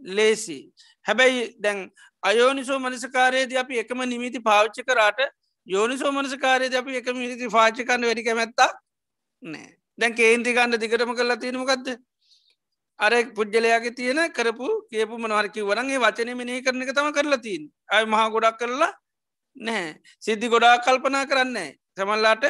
ලේසි 0.00 0.58
හැබැයි 1.06 1.46
දැන් 1.60 1.80
අයෝනිසෝ 2.22 2.78
මනසිකාරයේද 2.78 3.56
අපි 3.56 3.80
එකම 3.84 4.04
නිමිති 4.06 4.40
පාවිච්චි 4.40 4.84
කරාට 4.84 5.20
යෝනිසෝ 5.66 6.12
මනසිකාරයද 6.12 6.74
අපි 6.74 6.96
එක 6.96 7.08
මිනිති 7.14 7.48
පාචිකන්න 7.48 8.06
වැඩි 8.08 8.24
කැමැත්තා 8.24 8.70
නෑ. 9.42 9.68
දැන් 9.98 10.14
කේන්ති 10.14 10.52
ගන්න 10.52 10.80
දිගටම 10.80 11.14
කරලා 11.14 11.36
තියෙනමකක්ද 11.36 11.88
අර 12.98 13.12
පුද්ගලයාගේ 13.36 13.96
තියෙන 13.98 14.20
කරපු 14.32 14.66
කියපු 14.90 15.14
මනවරකි 15.18 15.60
වරන්ගේ 15.62 15.98
වචන 15.98 16.30
මෙනේ 16.36 16.60
කරන 16.62 16.82
එක 16.82 16.92
තම 16.94 17.10
කරලා 17.16 17.42
තින් 17.46 17.62
අය 17.88 18.04
මහා 18.06 18.28
ගොඩක් 18.30 18.58
කරලා 18.60 18.92
නැහැ. 19.56 19.94
සිද්ධි 20.22 20.48
ගොඩා 20.48 20.76
කල්පනා 20.78 21.24
කරන්නේ 21.26 21.70
සමල්ලාට 21.96 22.44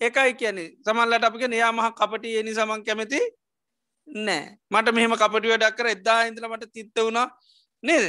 එකයි 0.00 0.32
කියන 0.40 0.58
සමල්ලට 0.84 1.24
අපික 1.24 1.44
නයා 1.48 1.72
මහ 1.72 1.88
කපටි 1.92 2.38
එනි 2.40 2.54
සමන් 2.54 2.84
කැමති 2.86 3.20
නෑ 4.08 4.44
මට 4.70 4.94
මෙහම 4.94 5.14
කපටි 5.16 5.52
වැඩක් 5.52 5.76
කර 5.78 5.88
එදා 5.88 6.20
ඉඳල 6.28 6.48
මට 6.48 6.72
තිත්ත 6.72 6.98
වුණා 6.98 7.26
නේද? 7.82 8.06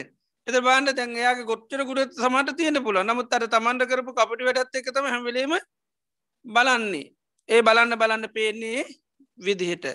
එත 0.47 0.57
බාන්ඩ 0.67 0.93
තැන් 0.97 1.17
එයාගේ 1.17 1.49
ගොච්චර 1.51 1.81
ගුඩ 1.89 2.13
සමට 2.15 2.57
තියෙන 2.57 2.79
පුල 2.85 2.97
නමුත් 3.01 3.33
අර 3.33 3.45
තමන්ට 3.47 3.89
කරපු 3.91 4.11
කපටි 4.13 4.47
වැඩත් 4.47 4.79
එක 4.79 4.89
තම 4.95 5.09
හැමලීම 5.13 5.53
බලන්නේ. 6.45 7.07
ඒ 7.49 7.61
බලන්න 7.61 7.99
බලන්න 8.01 8.25
පේන්නේ 8.35 8.85
විදිහට. 9.39 9.85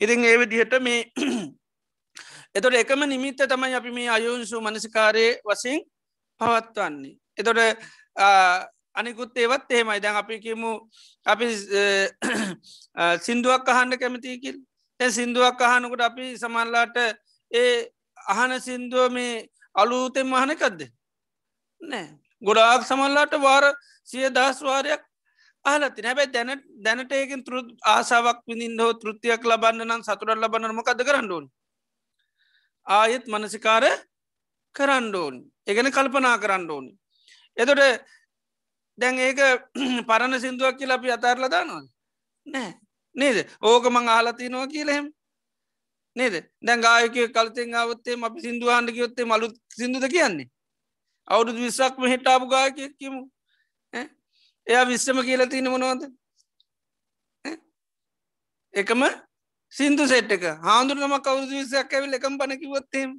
ඉතින් 0.00 0.24
ඒ 0.24 0.36
විදිහට 0.38 0.74
මේ 0.80 1.00
එතොට 2.56 2.74
එකම 2.74 3.04
නිමිත්ත 3.06 3.40
තමයි 3.44 3.74
අපි 3.74 3.90
මේ 3.90 4.08
අයුන්සු 4.08 4.60
මනසිකාරය 4.60 5.26
වසින් 5.44 5.80
පවත්වන්නේ. 6.40 7.16
එතොට 7.38 7.58
අනිකුත් 8.94 9.36
ඒවත් 9.36 9.70
එහෙමයි. 9.70 10.00
දැන් 10.00 10.16
අපි 10.16 10.40
කියමු 10.40 10.72
අපි 11.26 11.46
සිින්දුවක් 13.24 13.68
අහන්න 13.68 13.98
කැමතිකිල් 13.98 14.56
එ 15.00 15.10
සිින්දුවක් 15.10 15.60
අහනකට 15.62 16.00
අපි 16.00 16.26
සමල්ලාට 16.38 16.96
ඒ 17.50 17.88
අහන 18.16 18.60
සිින්දුව 18.60 19.12
මේ 19.12 19.48
අලූතෙන් 19.74 20.26
මහනකක්ද 20.26 20.80
නෑ. 21.82 22.06
ගොඩාක් 22.42 22.84
සමල්ලාට 22.84 23.34
වාර 23.40 23.64
සිය 24.08 24.28
දස්වාරයක් 24.30 25.02
අහලති 25.64 26.02
හැබැයි 26.02 26.32
දැන 26.32 26.50
දැනට 26.84 27.12
ඒකින් 27.12 27.44
තෘ 27.44 27.54
ආසාාවක් 27.86 28.40
විඳින් 28.46 28.80
හෝ 28.80 28.92
තෘතියක් 28.94 29.42
ලබන්න 29.44 29.86
නම් 29.86 30.02
සතුරල් 30.02 30.38
ලබන්නම 30.38 30.82
කද 30.82 31.00
කරන්නඩුවන් 31.02 31.46
ආයෙත් 32.86 33.24
මනසිකාර 33.26 33.84
කරන්නඩෝන් 34.74 35.34
එකන 35.66 35.88
කල්පනා 35.90 36.36
කරන්න 36.38 36.70
ඕනි. 36.70 36.92
එතොට 37.56 37.82
දැන් 38.98 39.18
ඒක 39.18 39.40
පරණ 40.08 40.40
සිින්දුවක් 40.40 40.78
කියලා 40.78 40.98
අපි 40.98 41.10
අතාරල 41.10 41.48
දානවා 41.48 41.82
නෑ 42.46 42.72
නේද? 43.16 43.36
ඕක 43.62 43.84
මං 43.86 44.08
ආලතිනවා 44.08 44.66
කියලහෙම 44.66 45.06
නේද? 46.16 46.34
දැන් 46.60 46.80
ගායක 46.80 47.16
කල්තෙන් 47.32 47.74
අවත්තේ 47.74 48.18
අපි 48.20 48.40
සිින්දුවාන්ඩ 48.40 48.96
යොත්තේ 48.96 49.24
මලුත් 49.24 49.54
සිින්දුද 49.70 50.08
කියන්නේ? 50.08 50.50
අවුරුදු 51.28 51.58
විස්සක්ම 51.60 52.02
හිටාපු 52.04 52.46
ගායක 52.46 52.76
කිමු 52.98 53.30
එයා 54.66 54.84
විශ්්‍රම 54.84 55.18
කියල 55.22 55.42
තින 55.48 55.66
මොනවද? 55.66 56.02
එකම 58.74 59.02
සිින්දු 59.72 60.04
සෙට්ක 60.06 60.44
හාදුරනම 60.62 61.14
කවුදු 61.20 61.52
විසයක් 61.52 61.92
ඇවිල් 61.92 62.14
එකම් 62.14 62.34
පනකිවොත්තේම 62.40 63.10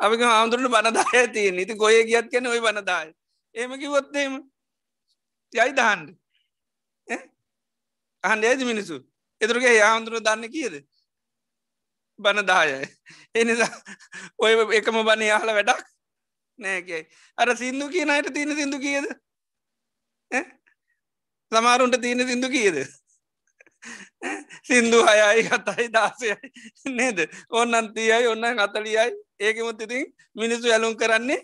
අපික 0.00 0.22
හාමුදුරට 0.22 0.68
බනදාය 0.68 1.26
තියෙන් 1.34 1.58
ඉති 1.58 1.74
ගොය 1.74 1.96
ගියත් 2.04 2.28
කැන 2.32 2.46
ඔයි 2.46 2.60
බනදාය 2.60 3.08
ඒම 3.54 3.72
කිවොත්තේම 3.80 4.32
යයි 5.52 5.72
දහන්ඩ 5.72 6.08
අහන්ඩ 8.24 8.44
ඇති 8.44 8.64
මිනිසු 8.64 8.96
එතුරගේ 9.40 9.74
යාමුදුර 9.74 10.20
දන්න 10.20 10.50
කියද? 10.50 10.74
බනදායයි 12.18 12.88
එනිසා 13.34 13.72
ඔය 14.38 14.52
එකම 14.78 14.98
බන 15.04 15.22
යාහල 15.22 15.50
වැඩක් 15.56 15.82
නෑකයි 16.58 17.02
අර 17.38 17.48
සිින්දු 17.56 17.88
කියන 17.88 18.10
අයට 18.10 18.28
තියෙන 18.34 18.54
සිින්දු 18.54 18.78
කියද? 18.78 19.06
සමාරුන්ට 21.52 22.00
තියෙන 22.00 22.26
සිින්දු 22.26 22.48
කියද? 22.48 22.76
සිින්දු 24.64 24.98
හයයි 25.06 25.42
කතයි 25.48 25.88
දාසයයි 25.92 26.36
නේද? 26.92 27.18
ඔන්නන් 27.50 27.92
තියයි 27.94 28.26
ඔන්න 28.28 28.44
අතලියයි 28.58 29.10
ඒකමුත් 29.40 29.82
ඉතින් 29.82 30.06
මිනිස්සු 30.34 30.72
ඇලුම් 30.72 30.96
කරන්නේ 30.96 31.40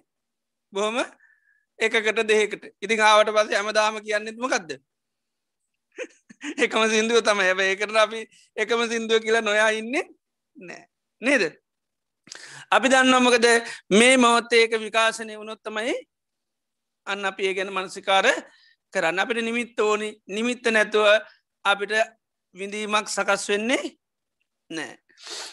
බොහොම 0.73 0.97
එකකට 1.79 2.25
දෙකට 2.25 2.65
ඉතින් 2.81 3.01
ආවට 3.03 3.35
පස 3.35 3.53
ඇමදාම 3.53 4.01
කියන්නෙත්මකක්ද 4.01 4.71
එකම 6.65 6.83
සිින්දුව 6.91 7.21
තම 7.23 7.41
ඇබ 7.41 7.61
ඒකට 7.61 7.97
අපි 7.97 8.21
එකම 8.57 8.81
සිින්දුව 8.89 9.23
කියලා 9.25 9.45
නොයා 9.45 9.71
ඉන්නේ 9.71 10.05
නෑ. 10.57 10.85
නේද? 11.23 11.62
අපි 12.71 12.89
දන්නවමකද 12.89 13.47
මේ 13.91 14.17
මවත්තේ 14.17 14.63
ඒක 14.63 14.75
විකාශනය 14.79 15.37
වුණොත්තමයි 15.37 15.95
අන්න 17.07 17.25
අපි 17.25 17.47
ඒ 17.47 17.55
ගැන 17.55 17.71
මනසිකාර 17.71 18.27
කරන්න. 18.95 19.19
අපිට 19.19 19.41
නිමිත්ත 19.41 19.81
ඕනි. 19.81 20.09
නිමිත්ත 20.29 20.65
නැතුව 20.67 21.07
අපිට 21.65 21.93
විඳීමක් 22.55 23.09
සකස් 23.09 23.49
වෙන්නේ 23.49 23.85
නෑ 24.71 24.93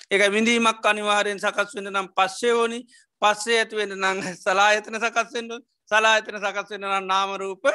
ඒක 0.10 0.24
විඳීමක් 0.32 0.86
අනිවාරයෙන් 0.86 1.40
සකස් 1.40 1.76
වෙන 1.76 1.92
නම් 1.92 2.10
පස්සේ 2.16 2.54
ඕනි. 2.54 2.80
පස්සේ 3.22 3.60
ඇතිවෙන 3.60 3.96
නං 3.96 4.20
සලායතන 4.36 4.98
සකස්වෙන්ඩ 4.98 5.52
සලායතන 5.92 6.40
සකස් 6.40 6.70
වෙන 6.72 6.88
නාමරූප 7.08 7.66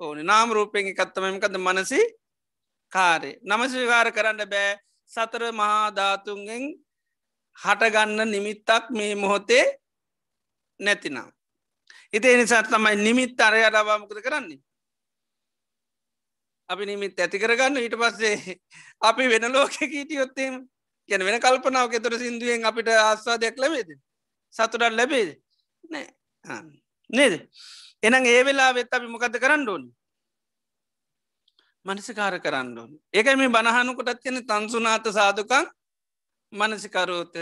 ඕනි. 0.00 0.22
නාමරූපයෙන් 0.22 0.92
එකත්තමමකද 0.92 1.58
මනසි 1.58 2.00
කාරය 2.92 3.30
නමසිකාර 3.42 4.12
කරන්න 4.12 4.48
බෑ. 4.48 4.78
සතර 5.10 5.42
මහාධාතුන්ගෙන් 5.52 6.64
හටගන්න 7.56 8.30
නිමිත්තක් 8.30 8.90
මේ 8.90 9.14
මොහොතේ 9.14 9.64
නැතිනම්. 10.80 11.28
ඉති 12.12 12.36
නිසා 12.36 12.62
තමයි 12.64 12.96
නිමිත් 12.98 13.40
අරය 13.40 13.64
අඩවාමකද 13.64 14.20
කරන්නේ. 14.20 14.60
අපි 16.68 16.86
නිමිත් 16.86 17.18
ඇති 17.18 17.38
කරගන්න 17.38 17.76
ඊට 17.76 17.96
පස්සේ 17.96 18.58
අපි 19.00 19.28
වෙන 19.28 19.52
ලෝක 19.52 19.72
කීටියොත්තේම 19.72 20.54
ගැන 21.08 21.24
වෙන 21.24 21.40
කල්පනාව 21.40 21.92
එතුර 21.92 22.18
සිින්දුවෙන් 22.18 22.64
අපිට 22.64 22.88
ආස්වාදයක් 22.88 23.58
ලැබේද? 23.58 23.90
සතුටත් 24.54 24.90
ලැබේද? 24.90 25.30
නෑ. 25.84 26.06
නේද? 27.10 27.34
එනම් 28.02 28.24
ඒ 28.26 28.44
වෙලා 28.44 28.72
වෙත් 28.74 28.94
අපි 28.94 29.06
මොකද 29.06 29.38
කරන්න 29.38 29.68
ඕනි? 29.68 29.88
මනසිකාර 31.84 32.40
කරන්න 32.40 32.78
ඕන. 32.78 32.92
ඒක 33.12 33.26
මේ 33.36 33.48
බණහනුකොටත් 33.48 34.22
කියන 34.22 34.40
තන්සුනාත 34.42 35.04
සාධකං 35.10 35.66
මනසිකරෝත. 36.54 37.34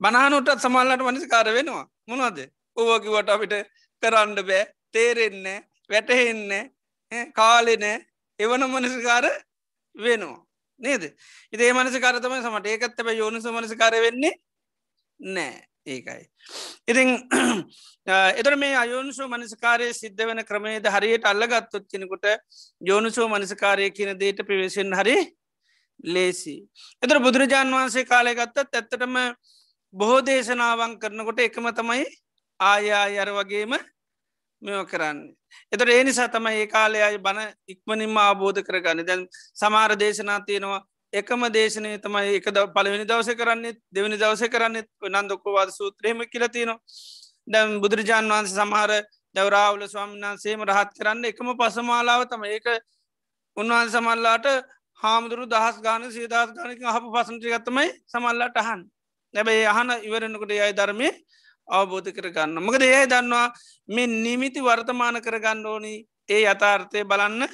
බණහනුටත් 0.00 0.50
සමල්ලට 0.58 1.04
මනසිකාර 1.04 1.50
වෙනවා. 1.50 1.84
මොනවද? 2.06 2.38
ඕවකිවට 2.76 3.28
අපිට 3.28 3.54
කරන්න 4.02 4.34
බෑ 4.42 4.64
තේරෙන්න 4.92 5.46
වැටහෙන්න 5.90 6.52
කාලෙනෑ 7.32 7.96
එවන 8.40 8.68
මනසිකාර 8.68 9.30
වෙනවා. 9.94 10.36
නේද? 10.80 11.08
ඉතේ 11.52 11.72
මනසිකාරතම 11.74 12.36
සමට 12.36 12.66
ඒකත් 12.68 13.00
ඇබ 13.00 13.14
යෝනිස 13.14 13.50
මනසිකාර 13.52 14.00
වෙන්නේ 14.00 14.34
නෑ. 15.20 15.68
ඒකයි. 15.86 16.24
ඉතිං 16.88 17.08
එතර 18.40 18.56
මේ 18.56 18.74
අයෝනිසෝ 18.76 19.28
මනසිකාරය 19.28 19.88
සිද්ධ 19.92 20.22
වෙන 20.26 20.44
ක්‍රමේද 20.44 20.86
හරියට 20.86 21.26
අල්ලගත්තොත් 21.26 21.86
කෙනෙකුට 21.92 22.26
යෝනිසෝ 22.82 23.28
මනසිකාරය 23.28 23.90
කියන 23.90 24.12
දේට 24.20 24.42
පිවේශෙන් 24.48 24.92
හරි 24.92 25.16
ලේසි. 26.04 26.56
එතර 27.02 27.18
බුදුරජාණන් 27.18 27.74
වහන්සේ 27.74 28.04
කාලය 28.04 28.34
ගත්තත් 28.34 28.74
ඇත්තටම 28.74 29.16
බොහෝ 29.94 30.20
දේශනාවන් 30.22 30.98
කරනකොට 30.98 31.40
එකම 31.40 31.68
තමයි 31.72 32.04
ආයා 32.60 33.06
අර 33.18 33.30
වගේම 33.30 33.74
මෙෝ 34.62 34.84
කරන්න. 34.84 35.18
එතට 35.72 35.88
ඒ 35.88 36.04
නිසා 36.04 36.28
තමයි 36.28 36.60
ඒ 36.60 36.66
කාලය 36.68 37.02
අයි 37.02 37.18
බණ 37.18 37.52
ඉක්මනින්ම 37.68 38.16
ආබෝධ 38.18 38.62
කරගන්න. 38.62 39.06
දැන් 39.06 39.26
සමාර 39.54 39.96
දේශනා 39.96 40.40
තියෙනවා. 40.40 40.82
එකම 41.12 41.40
දේශනය 41.50 41.98
තමයි 41.98 42.36
එක 42.36 42.50
පලවෙනි 42.68 43.04
දවස 43.04 43.30
කරන්නේ 43.34 43.76
දෙවනි 43.90 44.16
දවස 44.16 44.42
කරන්නෙත් 44.46 44.88
නන්දොක්කවාද 45.02 45.70
සූත්‍රයම 45.70 46.20
කියලතිනවා 46.24 46.78
දැම් 47.46 47.80
බුදුරජාන් 47.80 48.28
වහන්ස 48.28 48.52
සමහර 48.52 48.92
දවරාවල 49.34 49.82
ස්වාමින්න්සේම 49.86 50.60
රහත් 50.62 50.90
කරන්න 50.92 51.24
එකම 51.24 51.48
පසමාලාව 51.54 52.26
තම 52.26 52.44
ඒක 52.46 52.66
උන්වහන්ස 53.56 53.92
සමල්ලාට 53.92 54.46
හාමුදුරු 55.00 55.44
දහස් 55.46 55.76
ගාන 55.80 56.02
සේදස් 56.10 56.30
ගානක 56.30 56.84
හපු 56.88 57.08
පසන්ටි 57.14 57.52
ගත්තමයි 57.52 57.88
සමල්ලාට 58.06 58.56
අහන් 58.56 58.80
නැබැයි 59.34 59.66
අහන 59.66 59.90
ඉවරෙනකොට 60.02 60.52
යයි 60.52 60.72
ධර්මය 60.72 61.08
අවබෝධ 61.68 62.10
කරගන්න. 62.10 62.56
මකද 62.56 62.82
ඒ 62.84 63.04
දන්නවා 63.06 63.46
මෙ 63.88 64.06
නිමිති 64.06 64.60
වර්තමාන 64.60 65.20
කරගන්න 65.20 65.66
ඕනි. 65.66 65.94
ඒ 66.28 66.40
යථාර්ථය 66.44 67.04
බලන්න 67.04 67.44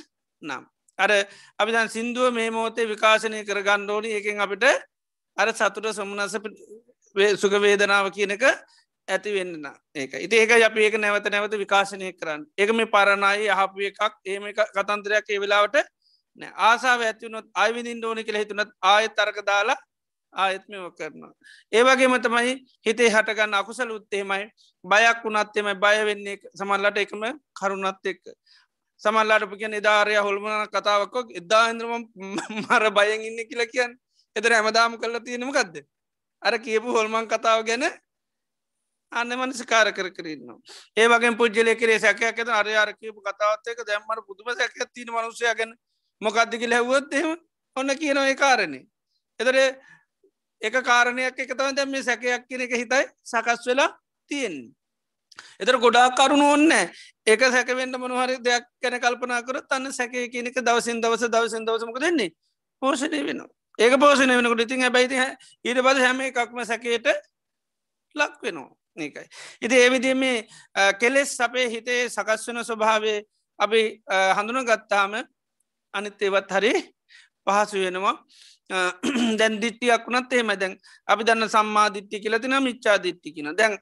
නම්. 0.42 0.62
අර 0.98 1.10
අපිදන් 1.58 1.88
සිින්දුව 1.88 2.32
මේ 2.32 2.50
මෝතේ 2.50 2.86
විකාශනය 2.86 3.44
කරගන්න 3.44 3.90
ඕනි. 3.90 4.10
එකින් 4.12 4.40
අපිට 4.40 4.64
අර 5.36 5.48
සතුට 5.52 5.90
සමුණස 5.92 6.38
සුගවේදනාව 7.36 8.08
කියනක 8.10 8.44
ඇති 9.08 9.30
වෙන්න 9.32 9.66
ඒක 9.94 10.14
ඉති 10.16 10.36
ඒක 10.36 10.52
අප 10.60 10.76
ඒක 10.78 10.96
නැවත 10.96 11.28
නැවත 11.28 11.54
විකාශනය 11.56 12.12
කරන්න. 12.12 12.46
එක 12.56 12.70
මේ 12.72 12.88
පරණයි 12.88 13.50
අහපු 13.50 13.78
එකක් 13.82 14.00
ඒම 14.24 14.48
කතන්ත්‍රයක් 14.70 15.28
ඒ 15.28 15.40
වෙලාවට 15.40 15.84
ආසාාව 16.42 17.00
ඇතිවනොත් 17.02 17.46
අයිවිදින් 17.54 18.04
ඕනි 18.04 18.24
කියල 18.24 18.38
හිතුනත් 18.38 18.70
ආය 18.82 19.08
තරක 19.08 19.38
දාලා 19.46 19.78
ආයත්මව 20.32 20.90
කරනවා. 20.98 21.32
ඒවගේම 21.72 22.14
තමයි 22.20 22.52
හිතේ 22.86 23.10
හටගන්න 23.10 23.54
අකුසල 23.54 23.90
උත්තේමයි 23.90 24.44
බයක් 24.84 25.24
වුණත්තෙමයි 25.24 25.74
බය 25.74 25.96
වෙන්නේ 26.04 26.36
සමල්ලට 26.54 26.98
එකම 26.98 27.24
කරුණත් 27.54 28.06
එක්ක. 28.06 28.24
සමල්ලාට 29.02 29.58
කියන 29.58 29.70
නිධාරය 29.70 30.16
හොල්මන 30.16 30.68
කතාවක්කොක් 30.68 31.34
එදා 31.40 31.70
ඉන්ද්‍රම 31.70 32.06
මර 32.60 32.90
බයෙන් 32.90 33.26
ඉන්න 33.28 33.40
කියල 33.48 33.66
කියන් 33.66 33.98
එතර 34.36 34.52
හැමදාම 34.52 34.98
කල්ල 34.98 35.20
තියෙනම 35.20 35.52
ගදද. 35.52 35.86
අර 36.42 36.58
කියපු 36.58 36.96
හොල්මන් 36.98 37.28
කතාව 37.28 37.64
ගැන 37.66 37.84
අන්න 39.12 39.30
මනස 39.30 39.62
කාර 39.64 39.92
කර 39.92 40.10
කරන්න. 40.10 40.58
ඒ 40.96 41.08
වගේ 41.08 41.36
පුද්ජල 41.36 41.74
කරේ 41.76 41.98
සැකයක් 41.98 42.38
ඇත 42.38 42.48
අර 42.50 42.68
අර 42.76 42.90
කියපු 42.92 43.20
කතාවත්යක 43.22 43.86
දැම්මට 43.86 44.26
පුදුම 44.26 44.54
සැක 44.56 44.74
තින 44.94 45.08
මනුසයගෙන 45.08 45.74
මොකක්දිකි 46.20 46.68
ලැව්වොත්තෙම 46.68 47.36
ඔන්න 47.76 47.96
කියනව 47.96 48.22
ඒ 48.22 48.36
කාරණය. 48.36 48.80
එතර 49.40 49.56
එක 50.62 50.74
කාරණයක් 50.82 51.38
එක 51.38 51.50
තම 51.50 51.74
දැම 51.74 51.90
මේ 51.90 52.02
සැකයක් 52.02 52.46
කියන 52.48 52.62
එක 52.62 52.72
හිතයි 52.72 53.04
සකස් 53.24 53.66
වෙලා 53.66 53.90
තියෙන්නේ. 54.30 54.72
එතර 55.60 55.78
ගොඩාක් 55.78 56.14
කරුණු 56.14 56.52
ඔන්න 56.52 56.72
ඒක 57.26 57.40
සැකවෙන්ට 57.48 57.98
මොනහරි 57.98 58.38
දෙයක් 58.38 58.64
කැන 58.80 59.00
කල්පනා 59.00 59.42
කර 59.42 59.60
තන්න 59.62 59.92
සැක 59.92 60.14
කියනක 60.32 60.56
දවසින් 60.60 61.02
දවස 61.02 61.28
දවසින් 61.28 61.66
දවසමක 61.66 62.00
දෙන්නේ 62.00 62.30
පෝෂණය 62.82 63.20
වෙන 63.26 63.42
ඒක 63.78 63.98
පෝෂණය 63.98 64.38
වෙනකට 64.38 64.64
ඉතින් 64.66 64.82
හැබයිති 64.82 65.20
ඊට 65.64 65.82
බද 65.82 65.98
හැම 66.00 66.20
එකක්ම 66.22 66.64
සැකයට 66.64 67.06
ලක් 68.14 68.42
වෙනවා 68.42 68.70
ඒකයි. 68.96 69.26
ඉති 69.60 69.76
ඒවිදි 69.76 70.14
මේ 70.14 70.46
කෙලෙස් 71.00 71.40
අපේ 71.40 71.68
හිතේ 71.68 72.08
සකස් 72.08 72.48
වෙන 72.48 72.64
ස්වභාවේ 72.64 73.18
අපි 73.58 73.82
හඳුන 74.38 74.64
ගත්තාම 74.64 75.22
අනිත් 75.96 76.22
ඒවත් 76.22 76.50
හරි 76.56 76.72
පහසු 77.46 77.84
වෙනවා. 77.84 78.16
දැන් 79.38 79.60
දිට්ටියක් 79.62 80.06
වුණත් 80.06 80.32
එහෙම 80.32 80.52
දැන් 80.60 80.78
අපි 81.06 81.26
දන්න 81.26 81.48
සම්මා 81.48 81.88
දිට්ටි 81.94 82.20
කියලතින 82.20 82.56
මිච්චා 82.62 82.98
දිට්ටි 82.98 83.34
කියෙන. 83.34 83.56
දැන් 83.56 83.78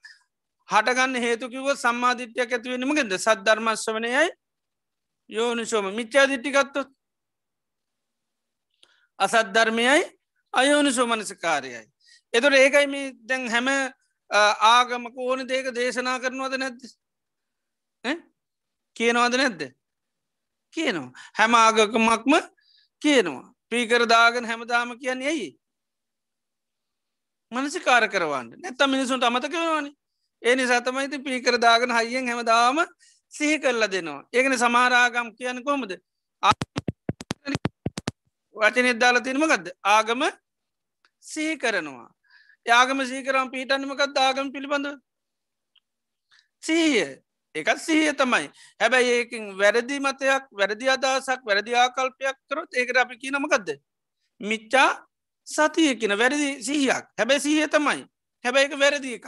හටගන්න 0.69 1.15
හේතුකිව 1.25 1.69
සම්මාධිට්‍යයක් 1.75 2.51
ඇතිවෙනීමගෙද 2.51 3.15
සද්ධර්මස්ව 3.17 3.95
වනයයි 3.95 4.27
යෝනිසෝම. 5.29 5.85
මිච්චා 5.95 6.27
දිට්ටිකත්තුත් 6.27 6.89
අසද්ධර්මයයි 9.19 10.03
අයෝනිසෝ 10.53 11.07
මනසකාරයයි. 11.07 11.83
එතුට 12.33 12.55
ඒකයි 12.55 12.87
මේ 12.87 13.11
දැන් 13.29 13.49
හැම 13.49 13.67
ආගමක 14.71 15.17
ඕන 15.17 15.47
දේක 15.47 15.71
දේශනා 15.75 16.19
කරනවද 16.19 16.57
නැද්ද? 16.57 16.81
කියනවද 18.95 19.35
නැද්ද? 19.41 19.61
කියනවා. 20.75 21.11
හැම 21.37 21.53
ආගකමක්ම 21.55 22.33
කියනවා. 23.01 23.45
පීකරදාගෙන 23.71 24.45
හැමදාම 24.45 24.95
කියන්නේ 24.99 25.27
ඇයි? 25.27 25.49
මනසිකාර 27.51 28.07
කරවන්න. 28.09 28.47
නැත්තම් 28.61 28.89
මිනිසුන්ට 28.89 29.23
අමතකවවානේ 29.23 29.93
ඒ 30.41 30.55
නිසා 30.55 30.81
තමයිති 30.81 31.19
පිකර 31.19 31.55
දාගෙන 31.61 31.91
හයිියෙන් 31.91 32.27
හැමදාම 32.27 32.79
සිහි 33.33 33.59
කරලා 33.59 33.91
දෙනවා. 33.91 34.23
ඒකන 34.33 34.57
සමාරාගම් 34.57 35.29
කියන 35.37 35.63
කොමද 35.63 35.91
වචනෙත් 38.55 38.99
දාලා 38.99 39.25
තිනම 39.27 39.45
ගදද 39.51 39.67
ආගම 39.93 40.21
සිහි 41.23 41.55
කරනවා. 41.57 42.09
යාගම 42.65 42.99
සීකරම් 43.05 43.51
පීටන්නමකත් 43.53 44.17
ආගම 44.17 44.51
පිළිබඳ 44.51 44.87
සීය 46.63 47.07
එකත් 47.55 47.79
සිහිය 47.79 48.13
තමයි. 48.13 48.49
හැබැයි 48.79 49.11
ඒකින් 49.15 49.43
වැරදි 49.57 49.99
මතයක් 49.99 50.43
වැරදි 50.51 50.89
අදසක් 50.89 51.41
වැරදි 51.45 51.75
ආකල්පයක් 51.75 52.37
කරොත් 52.49 52.69
ඒකට 52.73 52.97
අපි 52.97 53.17
කී 53.17 53.31
නමකක්ද 53.31 53.69
මිච්චා 54.41 54.89
සතිය 55.47 55.95
කියන 55.95 56.17
වැරදි 56.17 56.49
සිහියක්. 56.63 57.05
හැබැයි 57.17 57.41
සීහ 57.41 57.67
තමයි. 57.67 58.05
හැබැයි 58.45 58.67
එක 58.67 58.79
වැරදි 58.79 59.13
එකක්. 59.17 59.27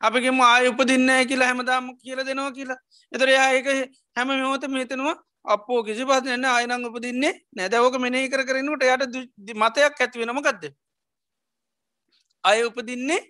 අපිගේම 0.00 0.40
ආය 0.42 0.68
උපදින්න 0.68 1.10
කියලා 1.28 1.48
හැමදාම 1.48 1.94
කියල 1.98 2.24
දෙනවා 2.24 2.52
කියලා. 2.52 2.80
එතරයා 3.12 3.52
ඒක 3.52 3.68
හැම 4.16 4.28
මෙමෝත 4.28 4.66
මෙතනවා 4.68 5.16
අපෝ 5.44 5.82
කිසි 5.84 6.04
පස්සන්න 6.04 6.44
අයනං 6.46 6.86
උපදින්නේ 6.88 7.32
නැදවක 7.52 7.96
මෙනේ 8.00 8.28
කර 8.28 8.42
කරනට 8.48 8.84
යට 8.84 9.54
මතයක් 9.54 10.00
ඇතිවෙනම 10.00 10.40
ගත්ද 10.40 10.72
අය 12.44 12.64
උපදින්නේ 12.64 13.20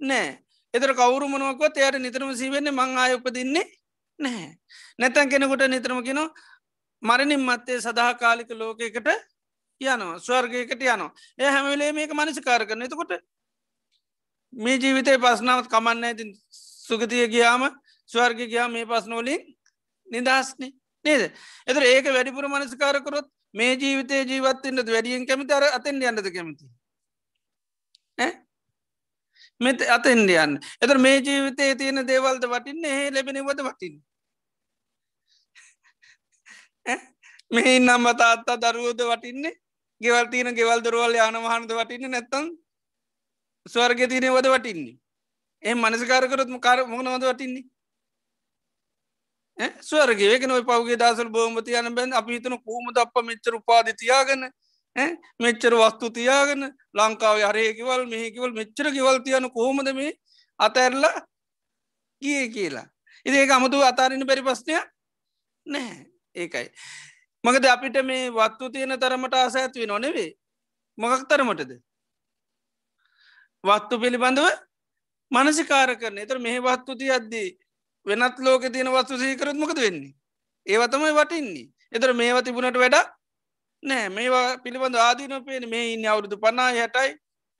නෑ 0.00 0.28
එතර 0.76 0.92
කවුරු 0.94 1.28
මනුවකොත් 1.28 1.76
එයට 1.78 1.98
නිතරම 1.98 2.32
සීවෙන්නේ 2.34 2.72
මං 2.72 2.98
ආය 2.98 3.14
උපදින්නේ 3.18 3.64
නැහැ. 4.18 4.50
නැතැන් 4.98 5.28
කෙනෙකුට 5.28 5.64
නිතරම 5.68 6.02
කෙන 6.04 6.20
මරණින් 7.02 7.42
මත්තේ 7.42 7.80
සදාකාලික 7.80 8.50
ලෝකයකට 8.52 9.08
යනවා 9.80 10.18
ස්වර්ගයකට 10.18 10.82
යනවා. 10.82 11.10
ඒ 11.38 11.50
හැමවෙලේ 11.50 11.92
මේක 11.92 12.12
මනසිකාර 12.12 12.66
කරන 12.66 12.82
එතකොට 12.82 13.12
මේ 14.52 14.78
ජීවිතය 14.78 15.18
පස්නාවත් 15.18 15.68
කමන්න 15.68 16.04
ඇති 16.04 16.24
සුගතිය 16.88 17.26
ගියාම 17.28 17.62
ස්වර්ග 18.10 18.40
ගයා 18.48 18.68
මේ 18.68 18.86
පස්නෝලින් 18.86 19.42
නිදහස්නේ 20.08 20.72
නේද? 21.04 21.22
එතර 21.66 21.82
ඒක 21.84 22.06
වැඩිපුර 22.16 22.48
මනස්කාරකොරොත් 22.48 23.28
මේ 23.54 23.72
ජීවිතය 23.74 24.24
ජීවත්වන්නට 24.30 24.88
වැඩියෙන් 24.88 25.26
කැමති? 25.26 25.52
අර 25.52 25.64
අතෙන් 25.76 26.02
යන්නද 26.02 26.32
කැමති? 26.32 26.64
මෙත 29.60 29.80
අතෙන්ඩ 29.88 30.30
යන්න. 30.32 30.58
එතර 30.80 30.98
මේ 30.98 31.20
ජීවිතයේ 31.20 31.74
තියෙන 31.74 32.02
දේවල්ද 32.06 32.44
වටින්න? 32.46 32.84
ඒ 32.86 33.10
ලැබෙනවද 33.10 33.62
වටින් 33.62 33.94
මේ 37.50 37.76
ඉන්නම් 37.76 38.10
තාත්තා 38.14 38.58
දරුවෝද 38.58 39.00
වටින්නේ? 39.04 39.54
ගෙවල් 40.00 40.26
තියන 40.28 40.54
ගෙවල් 40.54 40.80
දරුවල් 40.82 41.14
යාන 41.14 41.38
වහන්ද 41.38 41.72
වටින්න 41.74 42.10
නැත්තම් 42.10 42.52
ස්වර්ග 43.66 44.00
තියනෙ 44.06 44.28
වද 44.30 44.52
වටින්නේ? 44.52 44.98
ඒ 45.62 45.74
මනසකාරකරත්ම 45.76 46.60
කාර 46.60 46.86
මොනවද 46.86 47.24
වටින්නේ? 47.24 47.66
ස්වර්ගේ 49.58 50.32
ඒක 50.32 50.44
නොයි 50.44 50.64
පවගේ 50.64 50.96
දසල් 50.96 51.28
බෝමති 51.28 51.72
යන 51.72 51.94
බැන් 51.94 52.12
අපි 52.12 52.32
හිතන 52.32 52.56
කූමද 52.60 52.98
අප 52.98 53.14
මෙච්චර 53.22 53.54
උපාධ 53.54 53.92
තියාගන්න 53.94 54.50
මෙච්චර 55.38 55.74
වස්තු 55.74 56.10
තියාගෙන 56.10 56.62
ලංකාව 56.94 57.38
හරයකිවල් 57.44 58.02
මේකිවල් 58.06 58.52
මෙච්චර 58.52 58.86
කිවල් 58.92 59.18
තියන 59.24 59.48
කොහොමද 59.50 59.88
මේ 59.94 60.12
අතඇරලා 60.60 61.16
ගිය 62.22 62.48
කියලා? 62.48 62.86
ඉති 63.26 63.36
ඒක 63.36 63.50
අමුතු 63.50 63.82
අතාරන්න 63.82 64.26
බැරි 64.26 64.42
පස්්නය 64.42 64.78
නැහැ. 65.66 66.06
ඒකයි. 66.34 66.68
මකද 67.44 67.64
අපිට 67.66 67.98
මේ 68.04 68.30
වත්තු 68.30 68.70
තියෙන 68.70 68.98
තරමට 69.00 69.34
ආස 69.34 69.56
ඇත්වේ 69.56 69.86
නොනෙවේ 69.86 70.30
මොකක් 70.98 71.28
තරමටද? 71.28 71.72
වත්තු 73.64 74.00
පිළිබඳව 74.02 74.48
මනසිකාර 75.30 75.90
කරන 76.00 76.18
එතර 76.18 76.38
මෙහ 76.38 76.56
වත්තු 76.60 76.92
තියද්දී 76.94 77.48
වෙනත් 78.06 78.38
ලෝක 78.38 78.62
තියෙන 78.72 78.90
වස්තු 78.90 79.18
සීකරත් 79.18 79.56
මොකද 79.56 79.78
වෙන්නේ? 79.78 80.14
ඒවතමයි 80.66 81.12
වටින්නේ. 81.18 81.68
එතර 81.92 82.10
මේවා 82.14 82.42
තිබුණට 82.42 82.78
වැඩ 82.78 82.96
නෑ 83.86 84.08
මේවා 84.10 84.58
පිළිබඳ 84.58 84.96
ආදීන 84.98 85.34
පේන 85.44 85.68
මේ 85.68 85.84
ඉන්න 85.92 86.06
අවුරුදු 86.06 86.36
පනා 86.38 86.70
හැටයි 86.72 87.10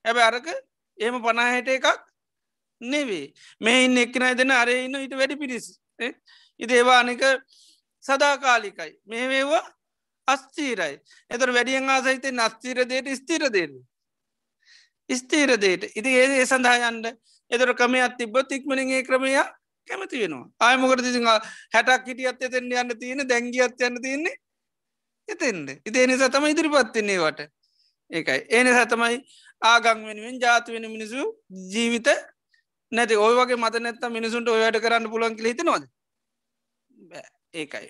හැබ 0.05 0.19
අරක 0.21 0.47
ඒම 0.99 1.17
පනාහැට 1.23 1.69
එකක් 1.69 1.87
නෙවේ 2.81 3.27
මේ 3.61 3.85
ඉන්න 3.85 3.99
එක්කනයි 3.99 4.35
දෙන 4.35 4.53
අරඉන්න 4.53 4.99
හිට 5.03 5.15
වැඩි 5.15 5.37
පිරිස්. 5.37 5.67
ඉති 6.61 6.75
ඒවා 6.75 7.01
අනික 7.01 7.23
සදාකාලිකයි. 8.05 8.93
මේ 9.05 9.29
වේවා 9.29 9.65
අස්තීරයි 10.29 10.97
එතර 11.31 11.53
වැඩියෙන් 11.53 11.91
ආසහිතේ 11.91 12.33
නස්තීරදයට 12.33 13.13
ස්තීරදේද 13.21 13.77
ස්තීරදේට 15.11 15.85
ඉති 15.95 16.11
ඒ 16.15 16.27
ඒ 16.33 16.47
සඳහායන්ට 16.47 17.07
එතර 17.51 17.75
ක්‍රමයක් 17.75 18.17
තිබ්බොත් 18.19 18.53
ඉක්මනිගේ 18.53 19.03
ක්‍රමයක් 19.03 19.55
කැමති 19.89 20.23
වෙනවා. 20.23 20.47
ආයමකට 20.61 21.03
තිසි 21.03 21.21
හැටක් 21.75 22.07
හිටියත් 22.09 22.43
එතෙන්ට 22.43 22.75
යන්න 22.75 22.99
තියෙන 23.01 23.29
දැංගියත් 23.29 23.87
යන්න 23.89 24.03
තියන්නේ 24.03 24.35
එතෙන්ද? 25.29 25.69
ඉති 25.85 25.99
එනිසා 26.01 26.31
තම 26.31 26.47
ඉදිරිපත්තින්නේ 26.47 27.19
වට 27.19 27.41
ඒකයි. 28.11 28.41
ඒන 28.51 28.69
සතමයි 28.77 29.19
ආගං 29.63 30.07
වෙනුවෙන් 30.07 30.41
ජාති 30.41 30.73
වෙන 30.73 30.89
මිනිසු 30.91 31.21
ජීවිත 31.73 32.09
නැති 32.93 33.17
ඔය 33.19 33.35
වගේ 33.35 33.57
මත 33.57 33.81
නැත්ත 33.81 34.09
මිනිසුන්ට 34.11 34.49
ඔයට 34.49 34.81
කරන්න 34.81 35.11
පුලන් 35.11 35.37
කළ 35.37 35.51
හිතනවාද? 35.51 35.85
ඒකයි. 37.55 37.87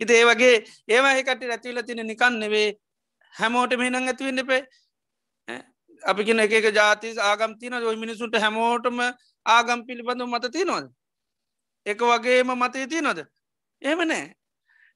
ඉති 0.00 0.12
ඒ 0.14 0.24
වගේ 0.24 0.54
ඒවා 0.88 1.14
ඒකට 1.14 1.46
ඇතිවල 1.46 1.82
තින 1.82 2.02
නිකන් 2.06 2.38
නෙවේ 2.38 2.68
හැමෝට 3.32 3.78
මෙහිනං 3.78 4.02
ඇතිවෙන්න 4.02 4.46
පේ 4.46 4.62
අපිගෙන 6.02 6.40
එක 6.40 6.70
ජාති 6.72 7.14
ආගම් 7.22 7.58
තින 7.60 7.74
ඔය 7.74 7.96
මිනිසුන්ට 7.96 8.38
හැමෝටම 8.38 9.02
ආගම් 9.46 9.86
පිළිබඳ 9.88 10.26
මත 10.26 10.52
තියනොද 10.52 10.86
එක 11.86 12.00
වගේම 12.02 12.50
මතය 12.54 12.86
තියනොද 12.86 13.18
එහෙම 13.82 14.00
නෑ. 14.04 14.26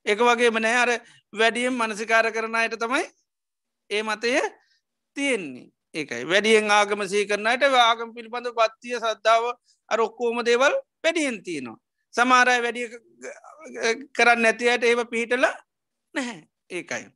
එක 0.07 0.19
වගේම 0.21 0.57
නෑ. 0.59 0.77
අර 0.77 0.91
වැඩියම් 1.33 1.75
මනසිකාර 1.75 2.33
කරනයට 2.33 2.77
තමයි 2.77 3.05
ඒ 3.91 4.03
මතය 4.03 4.33
තියෙන්නේ. 5.17 5.69
ඒකයි. 5.95 6.25
වැඩියෙන් 6.25 6.71
ආගම 6.71 7.07
සී 7.07 7.27
කරනයට 7.27 7.63
ආගම් 7.63 8.15
පිළිබඳ 8.15 8.51
පත්තිය 8.53 8.99
සද්ධාව 8.99 9.45
අර 9.89 10.01
ඔක්කෝම 10.01 10.45
දේවල් 10.45 10.75
වැඩියෙන් 11.05 11.43
තියනවා. 11.43 11.79
සමාරය 12.15 12.59
වැඩිය 12.63 12.87
කරන්න 14.13 14.43
නැතියට 14.43 14.85
ඒව 14.85 15.07
පිහිටල 15.07 15.47
නැහැ. 16.15 16.39
ඒකයි. 16.71 17.07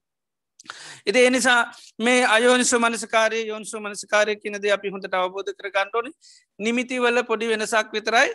ඉති 1.06 1.26
එනිසා 1.26 1.60
මේ 1.98 2.20
අයෝනිසු 2.26 2.80
මනසකාරය 2.80 3.40
යොන්සු 3.46 3.80
මනසකාරය 3.80 4.36
කියනද 4.36 4.66
අපි 4.76 4.92
හොඳට 4.94 5.14
අවබෝධ 5.14 5.52
කර 5.52 5.70
ගන්නඩෝනි 5.70 6.12
නිමිතිවල 6.58 7.22
පොඩි 7.24 7.48
වෙනසක් 7.48 7.92
විතරයි 7.92 8.30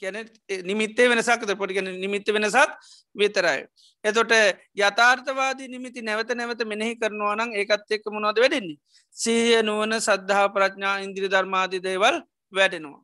ගැන 0.00 0.16
නිමිත්තේ 0.64 1.08
වෙනසක්ද 1.08 1.52
පොඩිගෙන 1.56 1.88
නිමිත්ත 2.00 2.28
වෙනසක් 2.28 2.70
විතරයි. 3.14 3.60
එතොට 4.04 4.32
යථාර්ථවාදී 4.76 5.68
නිමිති 5.68 6.02
නැවත 6.02 6.32
නැවත 6.32 6.64
මෙනෙහි 6.64 6.96
කරනවා 6.96 7.36
නම් 7.36 7.54
ඒකත් 7.54 7.90
එක්ක 7.90 8.06
මොනොද 8.10 8.36
වැඩෙන්නේ. 8.36 8.78
සීය 9.14 9.62
නුවන 9.62 9.94
සද්ධහා 9.98 10.48
ප්‍රඥා 10.48 10.96
ඉන්දිරි 11.00 11.28
ධර්මාදී 11.28 11.82
දේවල් 11.82 12.16
වැඩෙනවා. 12.52 13.00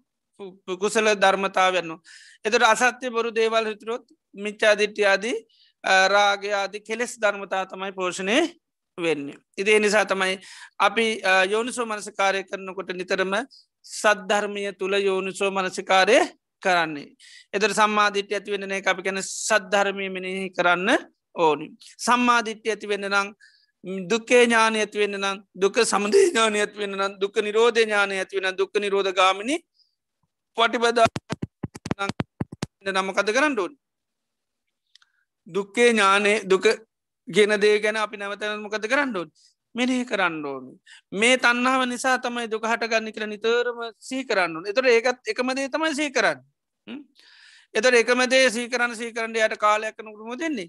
කුසල 0.77 1.07
ධර්මතාවන්න. 1.17 1.91
එතට 2.45 2.63
අසත්‍යය 2.65 3.11
බොරු 3.11 3.31
දේවල් 3.33 3.67
හිතුරොත් 3.67 4.05
මිච්චාදිට්්‍යයාදී 4.37 5.37
රාගයාදී 6.09 6.81
කෙලෙස් 6.83 7.19
ධර්මතා 7.19 7.67
තමයි 7.67 7.93
පෝෂණය 7.93 8.39
වෙන්න. 8.99 9.29
ඉදේ 9.59 9.79
නිසා 9.79 10.05
තමයි 10.05 10.41
අපි 10.79 11.07
යෝනිසෝ 11.51 11.87
මනසකාරය 11.87 12.45
කරනකොට 12.45 12.91
නිතරම 12.93 13.35
සද්ධර්මය 13.85 14.73
තුළ 14.73 14.95
යෝනිසෝ 15.01 15.51
මනසිකාරය 15.51 16.19
කරන්නේ. 16.63 17.09
එතර 17.53 17.71
සම්මාධිට්‍ය 17.73 18.35
ඇති 18.35 18.51
වෙන 18.53 18.73
එක 18.73 18.87
අපි 18.87 19.03
ගැන 19.03 19.23
සද්ධර්මය 19.23 20.09
මෙනෙහි 20.11 20.49
කරන්න 20.51 20.91
ඕනි. 21.37 21.69
සම්මාධිට්‍ය 21.99 22.69
ඇති 22.69 22.89
වෙන්න 22.89 23.09
නම් 23.09 23.29
දුක්කේ 24.05 24.43
ඥානය 24.45 24.79
ඇති 24.79 24.99
වෙන්න 24.99 25.17
නම් 25.17 25.39
දුක 25.55 25.77
සමදේ 25.85 26.27
ඥානය 26.29 26.59
ඇති 26.59 26.79
වෙන්න 26.79 26.97
නම් 26.97 27.13
දුක 27.21 27.37
නිරෝධ 27.39 27.79
ඥානය 27.79 28.19
ඇති 28.19 28.37
වෙන 28.37 28.57
දුක 28.57 28.75
නිරෝධ 28.77 29.13
ගාමිනි 29.13 29.57
පටිබදා 30.59 31.07
නමකද 32.87 33.29
කරන්න 33.33 33.59
ඕන් 33.59 33.73
දුක්කේ 35.47 35.89
ඥානය 35.91 36.33
දුක 36.45 36.67
ගෙන 37.29 37.61
දේ 37.61 37.79
ගැන 37.79 37.97
අපි 37.97 38.17
නැවතන 38.17 38.61
මොකද 38.61 38.85
කරන්න 38.85 39.17
ඕන් 39.17 39.31
මෙනෙහි 39.77 40.05
කරන්න 40.05 40.45
ඕන. 40.45 40.67
මේ 41.13 41.37
තන්නාව 41.39 41.87
නිසා 41.87 42.17
තමයි 42.19 42.49
දුක 42.49 42.65
හටගන්න 42.65 43.13
කර 43.13 43.27
නිතරම 43.27 43.81
සී 44.01 44.25
කරන්න 44.25 44.67
එතට 44.67 44.89
ඒකත් 44.89 45.33
එකමදේ 45.33 45.69
තමයි 45.69 45.95
සී 45.95 46.11
කරන්න. 46.11 46.41
එතට 47.75 47.95
එකමදේ 47.95 48.51
සීකරන්න 48.51 48.95
සීකරන්න 48.95 49.37
යට 49.37 49.57
කාලයක් 49.59 49.99
නුකරම 50.01 50.37
දෙන්නේ 50.39 50.69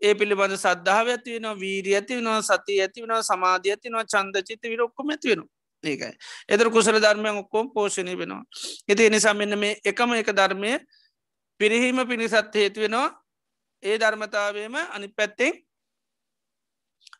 ඒ 0.00 0.14
පිළිබඳ 0.14 0.56
සද්ධාව 0.56 1.08
ඇති 1.08 1.36
වෙන 1.36 1.58
වීරිය 1.60 1.96
ඇති 1.98 2.16
වෙනවා 2.16 2.40
සති 2.42 2.80
ඇති 2.80 3.02
වෙන 3.02 3.22
සමාධිය 3.22 3.74
ඇතිනවා 3.74 4.04
චන්ද 4.06 4.42
චිත 4.42 4.62
විරොක්කොම 4.64 5.10
ඇති 5.10 5.32
වෙන 5.32 5.42
ඒකයි. 5.84 6.12
එදර 6.48 6.70
කුසල 6.70 6.98
ධර්මය 6.98 7.30
ඔක්කෝම් 7.42 7.70
පෝෂණය 7.72 8.16
වෙනවා. 8.16 8.42
එති 8.88 9.06
එනිසා 9.06 9.34
මෙන්න 9.34 9.58
මේ 9.58 9.76
එකම 9.84 10.14
එක 10.14 10.32
ධර්මය 10.32 10.72
පිරිහීම 11.60 12.00
පිණිසත් 12.08 12.54
හේතු 12.54 12.80
වෙනවා. 12.80 13.08
ඒ 13.82 13.98
ධර්මතාවේම 13.98 14.76
අනි 14.90 15.08
පැත්තෙන් 15.10 15.52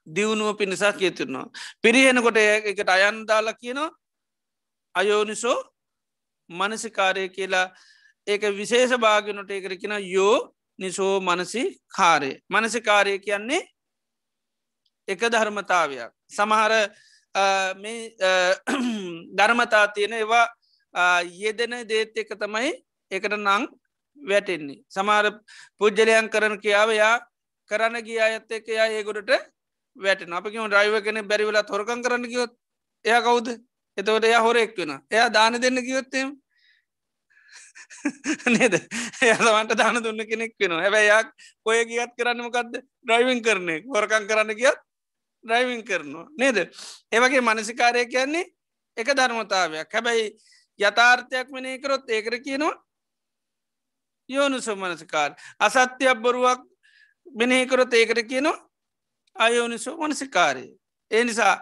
දියුණුව 0.07 0.57
පිණිසක් 0.59 0.99
කියතුරනවා. 0.99 1.51
පිරිහෙනකොට 1.83 2.37
එකට 2.37 2.89
අයන්දාලා 2.89 3.55
කියනවා 3.55 3.91
අයෝනිසෝ 4.95 5.59
මනසිකාරය 6.51 7.29
කියලා 7.29 7.67
ඒක 8.27 8.43
විශේෂ 8.59 8.93
භාගනොට 8.99 9.51
ඒකර 9.51 9.75
කියෙන 9.77 9.97
යෝ 10.07 10.37
නිසෝ 10.79 11.21
මනසි 11.21 11.63
කාරය. 11.89 12.31
මනසිකාරය 12.51 13.19
කියන්නේ 13.19 13.63
එක 15.09 15.21
ධර්මතාවයක්. 15.33 16.13
සමහර 16.29 16.73
ධර්මතා 19.39 19.87
තියෙන 19.89 20.13
ඒවා 20.13 20.47
යෙදෙන 21.35 21.75
දේත් 21.89 22.17
එක 22.17 22.31
තමයි 22.35 22.73
එකට 23.11 23.35
නං 23.37 23.67
වැටෙන්නේ. 24.17 24.83
සමහර 24.89 25.27
පුද්ජලයන් 25.79 26.31
කරන 26.31 26.61
කියාවයා 26.61 27.15
කරන්න 27.71 28.03
ගිය 28.03 28.21
අයත් 28.21 28.51
එක 28.51 28.69
යා 28.69 28.89
ඒගොඩට 28.89 29.31
වැට 29.97 30.23
අපකිම 30.31 30.71
්‍රයිව 30.71 30.97
කෙන 31.05 31.29
බැරිවෙලා 31.29 31.63
තොරකන් 31.65 32.03
කරන්න 32.03 32.25
කියොත් 32.25 32.53
එය 33.05 33.21
කවුද? 33.21 33.49
එතවට 33.99 34.25
එය 34.25 34.35
හොරෙක් 34.39 34.77
වෙන 34.77 34.93
එයා 35.11 35.29
දාන 35.31 35.61
දෙන්න 35.61 35.79
කිවොත්තෙම 35.81 36.35
නේද? 38.55 38.75
එයාමට 39.23 39.75
දාන 39.75 40.03
දුන්න 40.03 40.27
කෙනෙක් 40.27 40.55
වෙන 40.61 40.77
හැබැයියක් 40.77 41.29
ඔය 41.65 41.85
ගියත් 41.85 42.13
කරන්න 42.19 42.43
මොකක්ද 42.43 42.75
ඩ්‍රයිවිං 43.03 43.43
කරනෙ 43.43 43.77
හොරකං 43.87 44.29
කරන්න 44.29 44.53
කියත් 44.55 44.79
ඩ්‍රයිවිං 45.45 45.83
කරනවා. 45.85 46.27
නේද? 46.39 46.59
ඒවගේ 47.13 47.41
මනසිකාරය 47.43 48.07
කියන්නේ 48.07 48.47
එක 48.97 49.09
ධර්මතාවයක්. 49.11 49.89
හැබැයි 49.89 50.35
යථාර්ථයක් 50.81 51.49
වනේ 51.51 51.79
කරොත් 51.79 52.11
ඒකර 52.11 52.39
කියනවා 52.41 52.75
යෝනුසු 54.29 54.77
මනසිකාර 54.77 55.37
අසත්‍යයක් 55.59 56.19
බොරුවක් 56.19 56.61
මෙනෙහිකරොත් 57.27 57.95
ඒකට 57.95 58.23
කියනවා 58.29 58.66
අයෝනිසෝ 59.39 59.97
මනසිකාරය. 59.99 60.67
ඒ 61.11 61.25
නිසා 61.25 61.55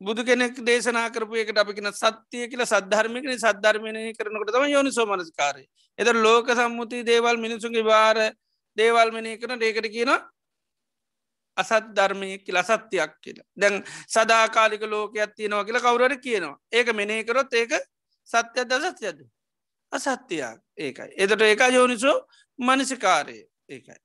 බුදු 0.00 0.24
කෙනෙක් 0.24 0.56
දේශනා 0.60 1.10
කරපු 1.10 1.34
එකට 1.36 1.58
අපින 1.58 1.92
සත්‍යය 1.92 2.48
කියල 2.48 2.64
සද්ධර්මිකන 2.64 3.34
සද්ධර්මණය 3.36 4.14
කරනකට 4.14 4.52
තම 4.52 4.66
යොනි 4.68 4.92
සෝමනස්කාරය 4.92 5.64
එත 5.98 6.08
ලෝක 6.16 6.50
සම්මුති 6.50 7.02
දේවල් 7.02 7.36
මිනිසුන්ගේ 7.36 7.84
වාර 7.84 8.18
දේවල් 8.76 9.10
මනය 9.10 9.32
කරන 9.36 9.62
ඒකට 9.62 9.88
කියන 9.90 10.12
අසත් 11.56 11.88
ධර්මය 11.90 12.38
කියල 12.38 12.58
සත්‍යයක් 12.62 13.12
කියලා. 13.20 13.46
දැන් 13.56 13.84
සදාකාලික 14.06 14.82
ලෝකයක් 14.84 15.34
තියෙනවා 15.36 15.64
කියලා 15.64 15.82
කවුරට 15.82 16.22
කියනවා. 16.22 16.58
ඒක 16.72 16.94
මෙනේ 16.94 17.24
කරොත් 17.24 17.52
ඒක 17.54 17.72
සත්‍යද 18.28 18.72
සත්‍යද 18.86 19.18
අසත්‍යයක්. 19.92 20.58
ඒකයි. 20.78 21.10
එතට 21.16 21.42
ඒක 21.42 21.62
යෝනිසෝ 21.72 22.16
මනසිකාරය. 22.58 23.38
ඒකයි. 23.68 23.98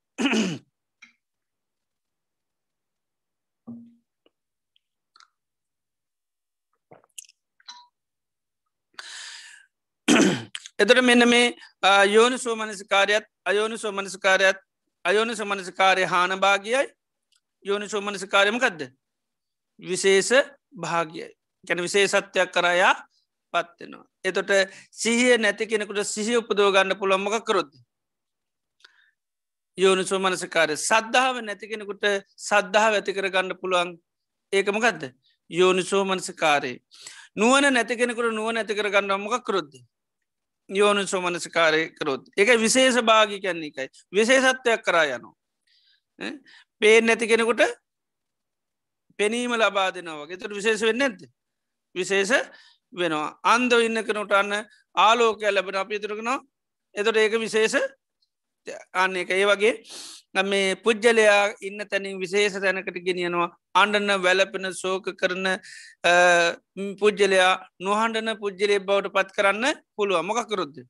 එතට 10.84 11.02
මෙන්න 11.02 11.28
මේ 11.28 11.46
යෝනි 12.08 12.38
සෝමනසිකාරයත් 12.38 13.26
අයෝනි 13.46 13.78
සෝමනසිකාරයත් 13.78 14.60
අයෝනි 15.06 15.36
සමනසිකාරය 15.36 16.04
හාන 16.06 16.40
භාගියයි. 16.40 16.84
යෝනි 17.66 17.90
සෝමනසිකාරයමකක්ද 17.90 18.82
විශේෂ 19.80 20.32
භාගියයි. 20.76 21.32
ගැන 21.68 21.82
විශේෂත්වයක් 21.82 22.52
කරයා 22.52 22.94
පත්වෙනවා. 23.54 24.06
එතොට 24.24 24.52
සිහිය 24.94 25.38
නැති 25.38 25.68
කෙනෙකුට 25.68 26.04
සිහි 26.06 26.38
උපදෝ 26.38 26.72
ගන්න 26.72 27.00
පුළොම්මක 27.00 27.46
කරොද්ද. 27.46 27.74
යෝනි 29.78 30.04
සෝමනසිකාරය 30.04 30.76
සද්ධාව 30.80 31.42
නැති 31.42 31.68
කෙනෙකුට 31.68 32.06
සද්ධාව 32.40 32.94
ඇති 32.94 33.14
කර 33.14 33.30
ගන්න 33.30 33.58
පුළුවන් 33.58 33.96
ඒකමකක්ද 34.54 35.04
යෝනි 35.50 35.84
සෝමනසිකාරයේ 35.84 36.78
නුවන 37.36 37.74
නැති 37.74 37.98
කෙනෙකුට 37.98 38.30
නුව 38.32 38.52
නැති 38.52 38.76
කර 38.76 38.90
ගන්න 38.90 39.24
මොක 39.24 39.36
කරොද්ද 39.44 39.74
යෝනු 40.70 41.08
සෝමනසිකාරය 41.08 41.82
කරොත්. 41.92 42.28
එක 42.38 42.50
විශේෂ 42.60 43.02
භාගි 43.02 43.42
කැන්නේ 43.42 43.70
එකයි 43.70 43.88
විශේෂත්වයක් 44.12 44.84
කරා 44.84 45.06
යනවා. 45.08 45.36
පේෙන් 46.82 47.06
නැති 47.06 47.28
කෙනෙකුට 47.28 47.64
පෙනීම 49.20 49.52
ලබා 49.54 49.90
දෙනවාගේ 49.92 50.38
තුට 50.38 50.52
විශේෂ 50.52 50.82
වෙන්න 50.82 51.02
ඇද 51.02 51.20
විශේෂ 51.96 52.32
වෙනවා. 52.94 53.40
අන්ද 53.44 53.72
ඉන්න 53.80 54.04
කෙනට 54.04 54.32
අන්න 54.34 54.54
ආලෝකය 54.96 55.52
ලැබෙන 55.52 55.76
අපි 55.76 56.00
තුරකනවා 56.00 56.40
එතොට 56.96 57.18
ඒක 57.18 57.40
විශේෂ 57.40 57.76
අන්න 58.94 59.16
එක 59.16 59.32
ඒ 59.32 59.46
වගේ 59.46 59.74
මේ 60.44 60.76
පුද්ජලයා 60.78 61.54
ඉන්න 61.62 61.86
තැනින් 61.86 62.20
විශේෂ 62.20 62.56
තැනකට 62.56 62.98
ගෙනියනවා. 63.00 63.50
අන්ඩන්න 63.76 64.12
වැලපෙන 64.22 64.74
සෝක 64.74 65.06
කරන 65.16 65.48
පුද්ජලයා 67.00 67.54
නොහන්ඩන 67.80 68.36
පුද්ජලය 68.40 68.80
බවට 68.82 69.14
පත් 69.14 69.38
කරන්න 69.38 69.82
පුළුව 69.96 70.24
මොකකරුද්ද 70.24 70.84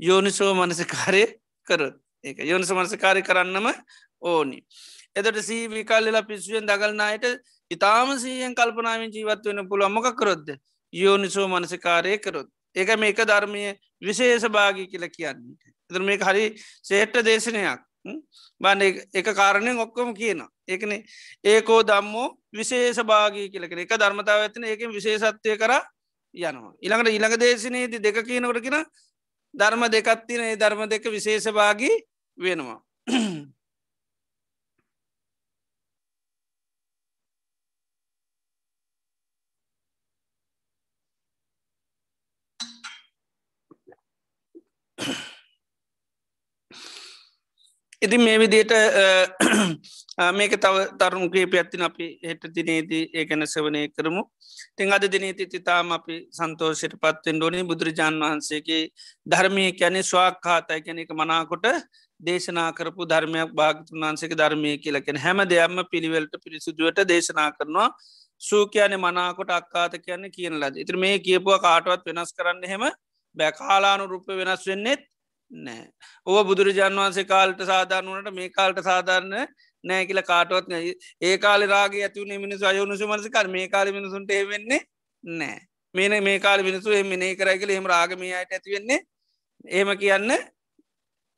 යෝනිසෝ 0.00 0.52
මනසකාරය 0.54 1.24
කරත්. 1.66 1.96
ඒ 2.24 2.34
යෝනිස 2.44 2.72
මනසකාරය 2.72 3.22
කරන්නම 3.22 3.66
ඕනි. 4.22 4.58
එතට 5.16 5.38
සී 5.42 5.62
විකාල්ලලා 5.70 6.22
පිස්සුවෙන් 6.24 6.66
දගල්නායට 6.66 7.24
ඉතාම 7.70 8.18
සීයෙන් 8.18 8.54
කල්පනාවෙන් 8.54 9.12
ජීවත් 9.12 9.44
වෙන 9.46 9.68
පුළුව 9.68 9.90
මොකකරොද්ද 9.90 10.48
යෝනිසෝ 10.92 11.48
මනසකාරය 11.48 12.18
කරොත්. 12.18 12.48
ඒක 12.76 12.90
මේක 12.98 13.18
ධර්මය 13.24 13.62
විශේෂ 14.00 14.44
භාගි 14.48 14.86
කියල 14.86 15.08
කියන්නේ. 15.08 15.56
එතර 15.90 16.02
මේ 16.02 16.18
හරි 16.18 16.44
සේට්ට 16.82 17.24
දේශනයක්. 17.24 17.80
බන්න 18.60 18.82
එක 19.12 19.28
කාරණයෙන් 19.32 19.78
ඔක්කොම 19.78 20.14
කියන 20.14 20.40
ඒකන 20.66 20.92
ඒකෝ 21.44 21.80
දම්මෝ 21.82 22.28
විශේෂ 22.52 23.00
භාගී 23.02 23.48
කියලකෙන 23.48 23.78
එක 23.78 23.92
ධර්මතාව 23.94 24.40
ඇතින 24.42 24.64
ඒක 24.64 24.84
විශේෂත්වය 24.88 25.56
කර 25.56 25.72
යනවා. 26.34 26.72
ඉළඟට 26.80 27.10
ඉළඟ 27.10 27.36
දේශනයේති 27.38 27.98
දෙක 27.98 28.22
කියනකට 28.22 28.60
කියෙන 28.60 28.84
ධර්ම 29.54 29.82
දෙකත්තින 29.88 30.40
ඒ 30.42 30.56
ධර්ම 30.56 30.88
දෙක 30.88 31.04
විශේෂ 31.06 31.50
භාගී 31.50 31.96
වෙනවා. 32.38 32.78
ඉතින් 48.02 48.20
මේ 48.20 48.38
විදියට 48.38 48.72
මේක 50.32 50.52
තව 50.56 50.76
තරුණුගේ 51.00 51.46
පැත්තින 51.46 51.82
අපි 51.82 52.06
හෙට 52.22 52.44
දිනේදී 52.50 53.02
ඒගැන 53.14 53.46
සවනය 53.46 53.82
කරමු. 53.90 54.22
තිං 54.76 54.92
අද 54.92 55.04
දිනීති 55.06 55.46
තිතාම 55.46 55.92
අපි 55.92 56.16
සන්තෝෂයට 56.32 56.94
පත්වෙන් 56.96 57.36
ඩෝනි 57.38 57.64
බුදුරජාණන් 57.64 58.24
වහන්සේගේ 58.24 58.80
ධර්මය 59.26 59.66
කැනෙ 59.72 60.02
ස්වාක්හාතයි 60.02 60.80
කැනෙ 60.80 61.02
එක 61.02 61.12
මනාකොට 61.14 61.68
දේශනා 62.20 62.70
කරපු 62.72 63.04
ධර්මයක් 63.04 63.52
භාගතුන් 63.54 64.00
වන්සේක 64.02 64.32
ධර්මය 64.34 64.72
කියලකෙන 64.78 65.16
හැම 65.16 65.44
දෙයක්ම 65.46 65.84
පිළිවෙල්ට 65.92 66.40
පිරිසිදුවට 66.44 67.04
දේශනා 67.06 67.50
කරනවා. 67.52 67.88
සූකයන 68.42 68.96
මනාකොට 68.98 69.50
අක්කාත 69.50 70.00
කියන්න 70.00 70.24
කියන 70.30 70.54
ලද. 70.54 70.74
ඉතිර 70.76 70.96
මේ 70.96 71.18
කියපුව 71.20 71.60
කාටවත් 71.60 72.08
වෙනස් 72.08 72.32
කරන්න 72.32 72.66
හෙම 72.66 72.84
බැකාලානු 73.36 74.08
රුප 74.08 74.26
වෙනස් 74.40 74.64
වෙන්නෙත් 74.66 75.02
නෑ. 75.50 75.84
ඕ 76.26 76.44
බුදුරජාන් 76.44 76.96
වන්සේ 76.96 77.24
කාල්ට 77.24 77.60
සාධාරනුවනට 77.64 78.34
මේ 78.34 78.50
කාල්ට 78.50 78.82
සාධාරණ 78.84 79.34
නෑ 79.84 80.06
කියල 80.06 80.22
කාටවත් 80.22 80.72
ඒ 81.22 81.36
කාල 81.38 81.66
රාගේ 81.66 82.04
ඇතිවුණ 82.04 82.40
මිනිසු 82.40 82.66
අයුණුසු 82.66 83.08
මනසකර 83.08 83.48
මේ 83.48 83.68
කාල 83.68 83.92
මිනිසුන්ට 83.92 84.32
වෙන්නේ 84.48 84.80
නෑ. 85.24 85.58
මේන 85.94 86.22
මේ 86.22 86.38
කාල 86.38 86.62
මිනිසු 86.62 86.92
එම 86.92 87.14
මේ 87.14 87.36
කරයිකල 87.36 87.70
එම 87.70 87.86
රාගමයට 87.86 88.52
ඇතිවෙන්නේ 88.52 89.00
ඒම 89.70 89.96
කියන්න 89.98 90.28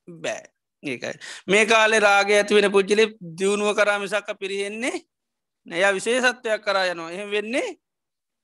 බෑ. 0.08 0.42
ඒකයි. 0.82 1.14
මේ 1.46 1.64
කාලෙ 1.66 2.00
රාග 2.00 2.30
ඇතිවෙන 2.32 2.70
පුද්ජලි 2.70 3.06
දියුණුව 3.38 3.74
කරාමිසක්ක 3.74 4.28
පිරිහෙන්නේ 4.38 4.96
නය 5.66 5.82
විශේෂත්වයක් 5.94 6.62
කරා 6.62 6.86
යනවා. 6.86 7.10
එහෙම 7.10 7.30
වෙන්නේ 7.30 7.68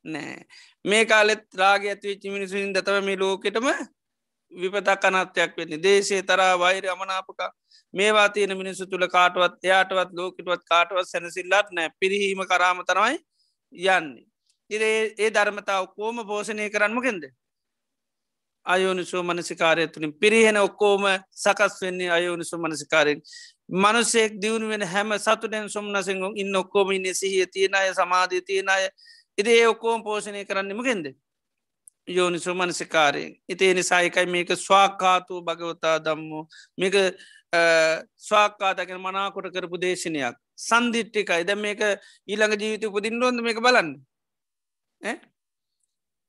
නෑ. 0.05 0.47
මේ 0.85 1.05
කාලෙත් 1.05 1.45
රාග 1.55 1.87
ඇතිවිච්චි 1.87 2.31
මිනිසුන් 2.31 2.75
දතව 2.75 3.05
මේ 3.05 3.17
ලෝකෙටම 3.17 3.67
විපතක් 4.53 5.05
අනත්වයක් 5.05 5.57
වෙන්නේ 5.57 5.79
දේශේ 5.79 6.23
තරා 6.23 6.59
වෛර 6.59 6.85
අමනාපක 6.87 7.41
මේවා 7.95 8.29
තියෙන 8.29 8.57
මිනිස්සු 8.59 8.87
තුළ 8.87 9.07
කාටවත් 9.09 9.65
එයාටවත් 9.65 10.13
ලෝකටවත් 10.13 10.63
කාටවත් 10.65 11.07
සැනසිල්ලත් 11.07 11.69
නෑ 11.73 11.91
පිරිහීම 12.01 12.41
කරාම 12.45 12.85
තරමයි 12.85 13.19
යන්නේ. 13.73 14.25
ඉරේ 14.71 15.15
ඒ 15.19 15.31
ධර්මතාව 15.31 15.87
කෝම 15.89 16.17
පෝෂණය 16.27 16.71
කරන්නමකෙන්ද. 16.71 17.25
අයෝනිසෝ 18.67 19.23
මනසිකාරය 19.23 19.89
තුළින් 19.89 20.13
පිරිහෙන 20.13 20.57
ඔක්කෝම 20.59 21.05
සකස් 21.35 21.81
වෙන්නේ 21.83 22.11
අයෝනිසු 22.11 22.59
මනසිකාරයෙන්. 22.59 23.23
මනුසෙක් 23.69 24.41
දියුණු 24.41 24.69
වෙන 24.69 24.83
හැම 24.85 25.11
සතුටෙන් 25.19 25.69
සුම්නසිංහම් 25.69 26.33
ඉන්න 26.37 26.57
ඔක්කෝම 26.57 26.91
ඉන්න 26.93 27.15
සිහිය 27.15 27.47
තියෙනය 27.47 27.95
සමාධී 27.95 28.43
තියෙනය 28.43 28.91
ඉදේ 29.39 29.61
ඒ 29.61 29.67
ඔක්කෝම 29.67 30.03
පෝෂණය 30.03 30.45
කරන්නමකෙන්ද. 30.45 31.07
යෝනිසු 32.09 32.55
මනසිකාරයෙන් 32.55 33.33
ඉතිේ 33.49 33.75
නිසායකයි 33.75 34.27
මේක 34.27 34.51
ස්වාකාතු 34.59 35.43
භගවතා 35.43 35.97
දම්මු 36.05 36.41
මේක 36.77 36.95
ස්වාකාතගෙන 38.19 39.01
මනාකොට 39.01 39.53
කරපු 39.53 39.81
දේශනයක්. 39.81 40.37
සන්දිිට්ටිකයි 40.59 41.45
ද 41.45 41.55
මේක 41.57 41.81
ඊළඟ 42.27 42.55
ජීවිත 42.61 42.85
උපදින්ඩොන්ද 42.85 43.41
මේක 43.43 43.61
බලන්න? 43.61 43.91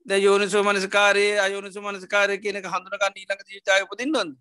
ද 0.05 0.11
යෝනිසු 0.17 0.63
මනස්කාරයේ 0.63 1.39
අයෝනිසු 1.39 1.82
මනස්කාරය 1.82 2.38
කියනක 2.38 2.65
හඳුනකන්න 2.65 3.15
ඊළඟ 3.15 3.43
ජීවිතාය 3.49 3.84
උපදින්ඩොන්ද 3.84 4.36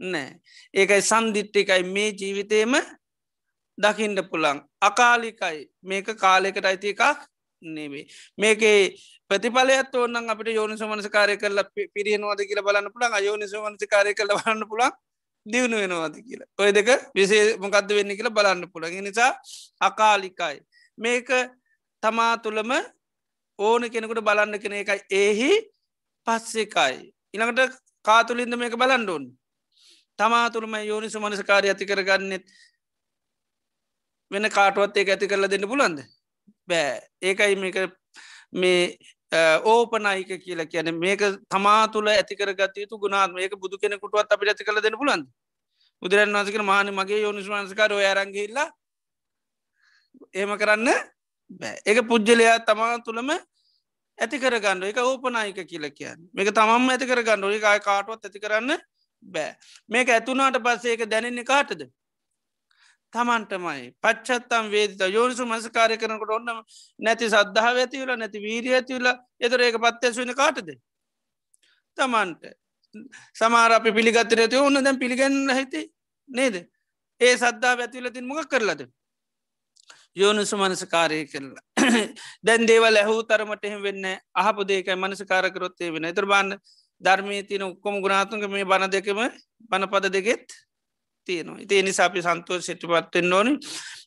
නෑ. 0.00 0.40
ඒකයි 0.74 1.02
සන්දිිට්ටිකයි 1.02 1.82
මේ 1.94 2.10
ජීවිතේම 2.12 2.74
දකිින්ඩ 3.78 4.20
පුළන් 4.30 4.64
අකාලිකයි. 4.80 5.58
මේක 5.82 6.06
කාලෙකට 6.16 6.64
අයිති 6.64 6.92
එකක් 6.94 7.02
නෙවේ 7.64 8.04
මේකේ 8.38 8.78
ප්‍රතිඵලයත් 9.30 9.94
ඕන්න 9.94 10.30
අපට 10.30 10.48
යෝනි 10.50 10.76
සමනසකාරය 10.76 11.36
කල 11.36 11.62
පිරියනවාද 11.94 12.40
කියල 12.42 12.62
බලන්න 12.62 12.92
පුළන් 12.92 13.14
අයෝනි 13.14 13.48
සමනසකාරය 13.48 14.14
කල 14.14 14.32
බලන්න 14.34 14.64
පුළන් 14.68 14.92
දියුණු 15.46 15.76
වෙනවාද 15.76 16.16
කියලා. 16.18 16.48
ඔය 16.58 16.72
දෙක 16.72 16.88
විසේ 17.14 17.56
මොකක්ද 17.58 17.90
වෙන්න 17.90 18.16
කියලා 18.16 18.36
බලන්න 18.38 18.68
පුළග 18.72 18.94
නිසා 19.00 19.30
අකාලිකයි. 19.80 20.56
මේක 20.98 21.28
තමා 22.02 22.34
තුළම 22.38 22.72
ඕන 23.58 23.90
කෙනෙකුට 23.90 24.24
බලන්න 24.24 24.60
කෙන 24.60 24.72
එකයි. 24.74 25.00
ඒහි 25.12 25.50
පස්සෙකයි. 26.26 27.12
ඉළඟට 27.34 27.80
කාතුලින්ද 28.04 28.56
මේක 28.56 28.76
බලන්ඩුන් 28.76 29.24
තමා 30.18 30.50
තුළම 30.50 30.74
යෝනි 30.82 31.10
සමනසකාරය 31.10 31.68
ඇති 31.68 31.86
කරගන්නෙත් 31.86 32.44
වෙන 34.30 34.50
කාටුවත් 34.50 34.96
ඒ 34.96 35.06
ඇති 35.06 35.28
කරලා 35.28 35.50
දෙන්න 35.50 35.68
පුලන්ද 35.68 35.98
බෑ. 36.68 37.00
ඒකයි 37.22 37.56
මේක 37.56 37.76
මේ 38.52 38.98
ඕපනයික 39.64 40.30
කියලා 40.44 40.66
කියන 40.66 40.94
මේක 40.98 41.22
තමා 41.48 41.88
තුළ 41.88 42.08
ඇතිකර 42.08 42.54
ගතයුතු 42.54 42.98
ගුණාත් 42.98 43.32
මේක 43.32 43.56
බුදු 43.56 43.78
කෙනෙකුටුවත් 43.78 44.32
අපිට 44.32 44.52
ඇති 44.52 44.64
කළ 44.64 44.80
දෙන 44.80 44.98
පුලන්ද 44.98 45.26
බුදුරන් 46.02 46.32
වන්සක 46.32 46.62
මාන 46.62 46.92
මගේ 46.92 47.20
යෝනිස් 47.20 47.48
වන්සකාර 47.48 47.92
ඔය 47.92 48.06
අරංගහිල්ලා 48.06 48.68
ඒම 50.34 50.56
කරන්න 50.58 50.88
බෑ. 51.50 51.76
එක 51.84 51.98
පුද්ජලයා 52.08 52.58
තමා 52.60 52.98
තුළම 53.00 53.30
ඇති 54.18 54.38
කරගන්න. 54.38 54.82
එක 54.84 54.98
ඕපනායික 54.98 55.60
කියල 55.66 55.90
කියන්න. 55.90 56.20
මේක 56.32 56.50
තමම් 56.50 56.88
ඇති 56.90 57.06
කරගන්න 57.06 57.44
ඔය 57.44 57.60
කාය 57.60 57.80
කාටුවත් 57.80 58.24
ඇති 58.24 58.40
කරන්න 58.40 58.78
බෑ. 59.22 59.56
මේක 59.88 60.08
ඇතුනාට 60.08 60.62
පස්සේ 60.62 60.94
එක 60.96 61.06
දැනෙන්නේ 61.10 61.44
කාටද? 61.44 61.88
තමන්ටමයි. 63.14 63.84
පච්චත්තම් 64.00 64.66
වේදිත 64.70 65.02
යෝනිසු 65.08 65.46
මසකාරය 65.46 65.96
කරනකට 65.96 66.34
ඔන්නම 66.36 66.58
නැති 66.98 67.28
සද්ධාව 67.28 67.78
ඇතිවල 67.78 68.12
නැති 68.16 68.38
වීරිය 68.40 68.74
ඇතිවල 68.74 69.08
එතර 69.40 69.60
ඒක 69.60 69.78
පත්්‍යසුවන 69.78 70.34
කාටද? 70.34 70.70
තමන්ට. 71.98 72.42
සමාර 73.34 73.72
අපි 73.72 73.92
පිළිගත්තර 73.92 74.44
ඇති 74.44 74.58
ඔන්න 74.58 74.82
දැන් 74.82 74.98
පිළිගන්න 74.98 75.38
හිති 75.52 75.86
නේද? 76.28 76.60
ඒ 77.20 77.34
සද්ධා 77.36 77.74
ඇතිවලතින් 77.78 78.26
මොක 78.26 78.48
කරලද? 78.48 78.86
යෝනිසු 80.16 80.56
මනසකාරය 80.56 81.20
කරලා. 81.26 81.64
දැන් 82.46 82.66
දේවල් 82.66 82.96
ඇහූ 82.96 83.20
තරමට 83.24 83.64
එහෙම 83.64 83.82
වෙන්න 83.82 84.04
අහපු 84.36 84.66
දේකයි 84.66 84.96
මනසකාරකරොත්තේ 84.96 85.92
වෙන 85.92 86.10
එතර 86.10 86.26
බන්න 86.26 86.58
ධර්මී 87.00 87.42
තියන 87.44 87.64
උක්කොම 87.64 88.02
ගුණාතුන්ගේ 88.02 88.50
මේ 88.50 88.66
බණ 88.66 88.92
දෙකම 88.92 89.20
බණපද 89.70 90.12
දෙගෙත් 90.12 90.46
තියෙනවා. 91.24 91.60
ඉති 91.60 91.82
නිසාපි 91.82 92.22
සන්තුව 92.22 92.60
සිටිපත්වෙන් 92.60 93.32
ඕනි. 93.32 93.52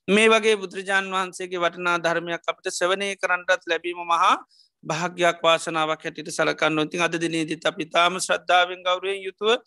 මේ 0.07 0.27
වගේ 0.29 0.55
බුදුරජාන් 0.57 1.11
වහන්සේගේ 1.11 1.59
වටනා 1.59 1.97
ධර්මයක් 1.99 2.43
අපට 2.47 2.71
සවනය 2.71 3.07
කරන්නටත් 3.15 3.67
ලැබීම 3.67 3.99
මහා 4.05 4.35
භාග්‍යයක් 4.83 5.39
වාසනාවක් 5.41 6.03
හැටිට 6.03 6.29
සලකන්න. 6.29 6.79
ඉතින් 6.81 7.01
අද 7.01 7.15
දිනේදිත් 7.15 7.65
අපි 7.65 7.85
තාම 7.87 8.19
ශ්‍රද්ධාවෙන් 8.19 8.83
ගෞරයෙන් 8.83 9.21
යුතුව 9.21 9.57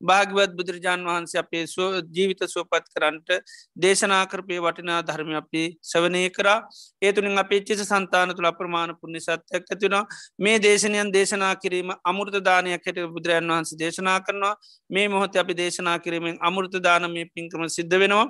භාගවත් 0.00 0.52
බුදුරජාන් 0.52 1.00
වහන්සේ 1.02 1.40
අපේ 1.40 1.64
ජීවිත 2.10 2.42
සුවපත් 2.46 2.86
කරන්නට 2.90 3.30
දේශනා 3.76 4.24
කරපය 4.26 4.58
වටිනා 4.58 5.00
ධර්ම 5.02 5.32
අපි 5.34 5.62
සවනය 5.82 6.22
කරා. 6.30 6.58
ඒතුනින් 7.02 7.38
අපේ 7.38 7.60
චිස 7.62 7.82
සන්තාන 7.82 8.30
තුළ 8.30 8.46
අප්‍රමාණ 8.46 8.94
පුුණි 8.94 9.20
සත්‍යයක් 9.20 9.64
ඇතිවුණ 9.66 10.06
මේ 10.38 10.56
දේශනයන් 10.58 11.12
දේශනා 11.12 11.54
කිරීම 11.56 11.90
අමුෘත 12.04 12.36
දානයක් 12.40 12.86
හැට 12.86 13.00
බුදුරජන් 13.08 13.50
වහන්සේ 13.50 13.78
දේශනා 13.78 14.18
කරනවා. 14.20 14.54
මේ 14.90 15.06
මොහොත 15.08 15.36
අපි 15.36 15.54
දේශනා 15.54 15.98
කිරීමෙන් 15.98 16.38
අමුෘත 16.40 16.74
දානමය 16.80 17.24
පින්කම 17.26 17.68
සිද්ධ 17.68 17.96
වෙනවා. 17.96 18.26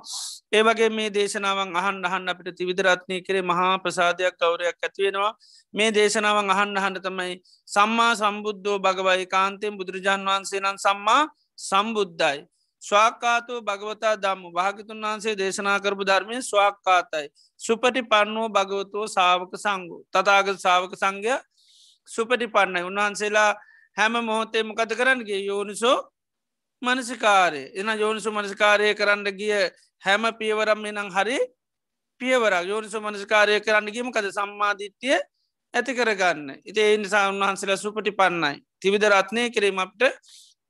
ඒවගේ 0.52 0.90
මේ 0.90 1.10
දේශනාවන් 1.10 1.76
අහන් 1.76 2.04
අහන්න 2.04 2.28
අපිට 2.28 2.56
තිවිදරත්නය 2.56 3.22
කරේ 3.22 3.42
මහා 3.44 3.72
ප්‍රසාධයක් 3.78 4.34
කවරයක් 4.36 4.78
ඇතිවෙනවා 4.82 5.32
මේ 5.74 5.90
දේශනාවන් 6.20 6.50
අහන්න 6.50 6.76
අහන්ඩ 6.76 7.00
තමයි 7.00 7.34
සම්මා 7.68 8.12
සම්බුද්ධෝ 8.14 8.78
භගවයි 8.78 9.26
කාන්තයෙන් 9.26 9.74
බුදුරජාන් 9.74 10.20
වහන්සේ 10.22 10.60
නම් 10.60 10.76
සම්මා 10.76 11.28
සම්බුද්ධයි. 11.58 12.44
ස්වාකාතව 12.82 13.60
භගවතා 13.60 14.14
දම්ම 14.16 14.52
භාගතුන් 14.52 15.00
වහන්සේ 15.00 15.34
දේශනා 15.34 15.78
කරපු 15.78 16.04
ධර්මය 16.04 16.36
ස්වාක්කාතයි. 16.42 17.26
සුපටි 17.60 18.02
පන්නුව 18.04 18.48
භගවතුව 18.50 19.04
සාවක 19.08 19.52
සංගු. 19.54 19.96
තතාග 20.08 20.46
සාවක 20.56 20.92
සංඝය 20.94 21.36
සුපටි 22.08 22.46
පන්නයි 22.48 22.82
උන්වහන්සේලා 22.82 23.52
හැම 23.96 24.14
මොහොතේ 24.20 24.62
මොකද 24.62 24.92
කරන්නගේ 24.92 25.40
යෝනිසෝ 25.42 25.98
මනසිකාරය 26.82 27.64
එන 27.74 27.88
යෝනිසු 27.96 28.28
මනසිකාරය 28.30 28.94
කරන්න 28.94 29.26
ගිය 29.32 29.56
හැම 30.02 30.22
පියවරම් 30.38 30.84
එනම් 30.86 31.08
හරි 31.10 31.38
පියවර 32.20 32.54
යෝනිසු 32.62 32.98
මනසිකාරය 33.00 33.60
කරන්න 33.60 33.88
ගීම 33.90 34.08
කද 34.10 34.26
සම්මාධිත්‍යය 34.30 35.20
ඇති 35.74 35.94
කරගන්න. 35.94 36.48
ඉති 36.64 36.80
ඒ 36.80 36.96
නිසා 36.98 37.28
උන්වහන්සේලා 37.28 37.76
සුපටි 37.76 38.12
පන්නයි 38.12 38.56
තිවිද 38.80 39.04
රත්නය 39.04 39.50
කිරීම 39.50 39.78
අපට 39.78 40.02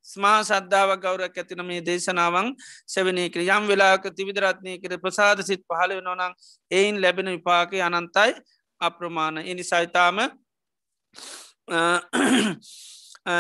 ස්මා 0.07 0.39
සද්ධාව 0.43 0.93
ගෞරක් 0.99 1.37
ඇතින 1.37 1.63
මේ 1.65 1.81
දේශනාවන් 1.81 2.49
සැවනය 2.87 3.25
කර. 3.29 3.41
යම් 3.49 3.65
වෙලාක 3.67 4.05
තිවිදරත්නය 4.13 4.79
කර 4.79 4.99
ප්‍රසාද 4.99 5.43
සිත් 5.43 5.63
පහල 5.65 5.97
වෙනොනං 5.99 6.35
එයින් 6.71 7.01
ලැබෙන 7.01 7.29
විපාක 7.29 7.75
අනන්තයි 7.81 8.33
අප්‍රමාණ. 8.81 9.39
එනි 9.41 9.65
සයිතාම 9.65 10.17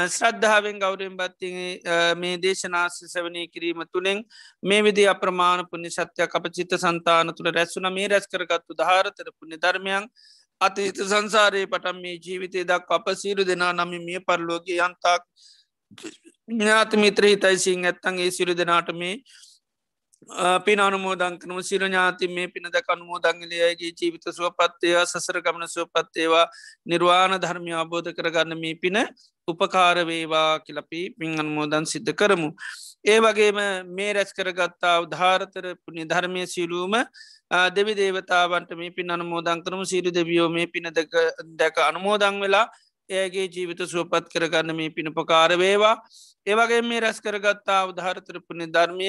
ශ්‍රද්ධාවෙන් 0.08 0.78
ගෞරයෙන් 0.78 1.14
බත්ති 1.16 1.48
මේ 2.16 2.36
දේශනාස 2.38 2.98
සැවනය 3.06 3.46
කිරීම 3.48 3.80
තුළින් 3.86 4.18
මේ 4.62 4.82
විදි 4.82 5.06
අප්‍රමාණ 5.06 5.64
පුුණි 5.66 5.90
සත්‍යයක් 5.90 6.34
අප 6.34 6.44
චිත 6.52 6.74
සන්තාන 6.76 7.32
තුළ 7.34 7.50
රැස්සුන 7.50 7.88
මේ 7.92 8.08
රැස් 8.08 8.26
කරගත්තු 8.26 8.76
ධාරතර 8.76 9.32
පුුණි 9.32 9.56
ධර්මයන් 9.56 10.04
අතීත 10.60 10.98
සංසාරයේ 11.02 11.66
පටම් 11.66 12.00
මේ 12.00 12.16
ජීවිතය 12.18 12.64
දක් 12.64 12.88
අප 12.90 13.06
සීරු 13.14 13.44
දෙනා 13.44 13.72
නම 13.72 13.92
මිය 14.00 14.20
පරලෝගේ 14.22 14.80
යන්තාක් 14.80 15.22
ඥාත 16.48 16.92
මිත්‍ර 16.96 17.24
හිතයිසිං 17.24 17.86
ඇත්තන් 17.86 18.18
ඒ 18.18 18.30
සිරු 18.30 18.54
දෙනාට 18.54 18.90
මේ 18.94 19.14
පින 20.64 20.78
අනුමෝදංකනම 20.78 21.62
සිර 21.62 21.80
ඥාති 21.80 22.28
මේ 22.28 22.48
පිනද 22.48 22.66
කනුමෝදංගලයගේ 22.86 23.72
ජීවිත 23.92 24.22
සුවපත්තේවා 24.30 25.06
සසර 25.06 25.40
ගමන 25.40 25.66
සුවපත්තේවා 25.66 26.46
නිර්වාණ 26.86 27.40
ධර්මය 27.40 27.72
අබෝධ 27.74 28.12
කරගන්න 28.12 28.52
මේ 28.54 28.74
පින 28.74 28.98
උපකාරවේවා 29.48 30.60
කිලපි 30.60 31.00
පින් 31.18 31.40
අනුමෝදන් 31.40 31.86
සිද්ධ 31.86 32.12
කරමු. 32.12 32.52
ඒ 33.04 33.18
වගේම 33.18 33.60
මේ 33.88 34.12
රැස් 34.12 34.32
කරගත්තා 34.32 35.00
උධාරතර 35.00 35.74
පුුණි 35.76 36.04
ධර්මය 36.04 36.46
සිලූම 36.46 36.92
දෙවි 37.74 37.94
දේවතාවන්ට 37.94 38.76
මේ 38.76 38.90
පින් 38.90 39.10
අනුමෝදං 39.10 39.64
කරම. 39.64 39.84
සිරු 39.84 40.12
දෙවියෝ 40.12 40.48
මේ 40.50 40.66
පින 40.66 40.92
දැක 41.56 41.78
අනුමෝදං 41.80 42.40
වෙලා 42.40 42.66
ඒගේ 43.10 43.48
ජීවිත 43.48 43.80
සුවපත් 43.86 44.28
කරගන්න 44.28 44.76
මේ 44.76 44.90
පිණපකාරවේවා 44.90 45.96
ඒවගේ 46.46 46.82
මේ 46.82 47.00
රැස් 47.00 47.18
කරගත්තා 47.20 47.80
උදහරතරපුුණි 47.86 48.68
ධර්මය 48.68 49.08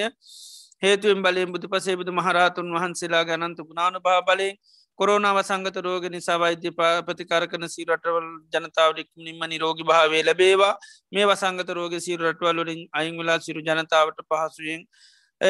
හේතුවෙන් 0.82 1.22
බලයෙන් 1.22 1.52
බුදු 1.52 1.68
පසේ 1.68 1.96
බුදු 1.96 2.12
මහරහතුන් 2.12 2.70
වහන්සේලා 2.76 3.24
ගනන්ත 3.24 3.60
ගුණානු 3.62 4.00
භා 4.00 4.22
බලයෙන් 4.22 4.56
කොරෝනාව 5.00 5.38
සංගත 5.42 5.78
රෝග 5.80 6.04
නිසා 6.08 6.38
වෛද්‍ය 6.38 6.72
ප්‍රතිකාරකන 7.08 7.66
සීරටවල් 7.68 8.28
ජනතාවලික් 8.54 9.10
නිම්ම 9.20 9.42
නිරෝගි 9.46 9.84
භාවේ 9.84 10.24
ලැබේවා. 10.24 10.74
මේ 11.12 11.26
වසංගත 11.26 11.70
රෝග 11.72 11.94
සීර 12.00 12.20
රටවල්ලින් 12.22 12.82
අයිංවෙලා 12.94 13.40
සිරු 13.40 13.62
ජනතාවට 13.62 14.22
පහසුවෙන් 14.26 14.84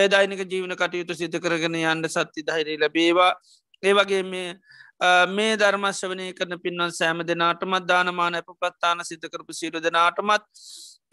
දෛනික 0.09 0.43
ජීවන 0.45 0.75
කටයුතු 0.75 1.13
සිත 1.13 1.35
කරගෙන 1.37 1.75
යන්ඩ 1.75 2.07
සත්ති 2.07 2.47
ධෛරී 2.47 2.77
ලැබේවා. 2.77 3.31
ඒ 3.83 3.93
වගේ 3.93 4.23
මේ 4.25 4.49
මේ 5.29 5.57
ධර්මශ්වනය 5.57 6.27
කරන 6.33 6.59
පින්වන් 6.59 6.91
සෑම 6.91 7.25
දෙනාටමත් 7.25 7.87
දානමාන 7.87 8.35
ඇප 8.35 8.51
පත්තාන 8.57 9.03
සිත 9.03 9.25
කරපු 9.27 9.53
සිරු 9.53 9.79
දෙනාටමත් 9.79 10.43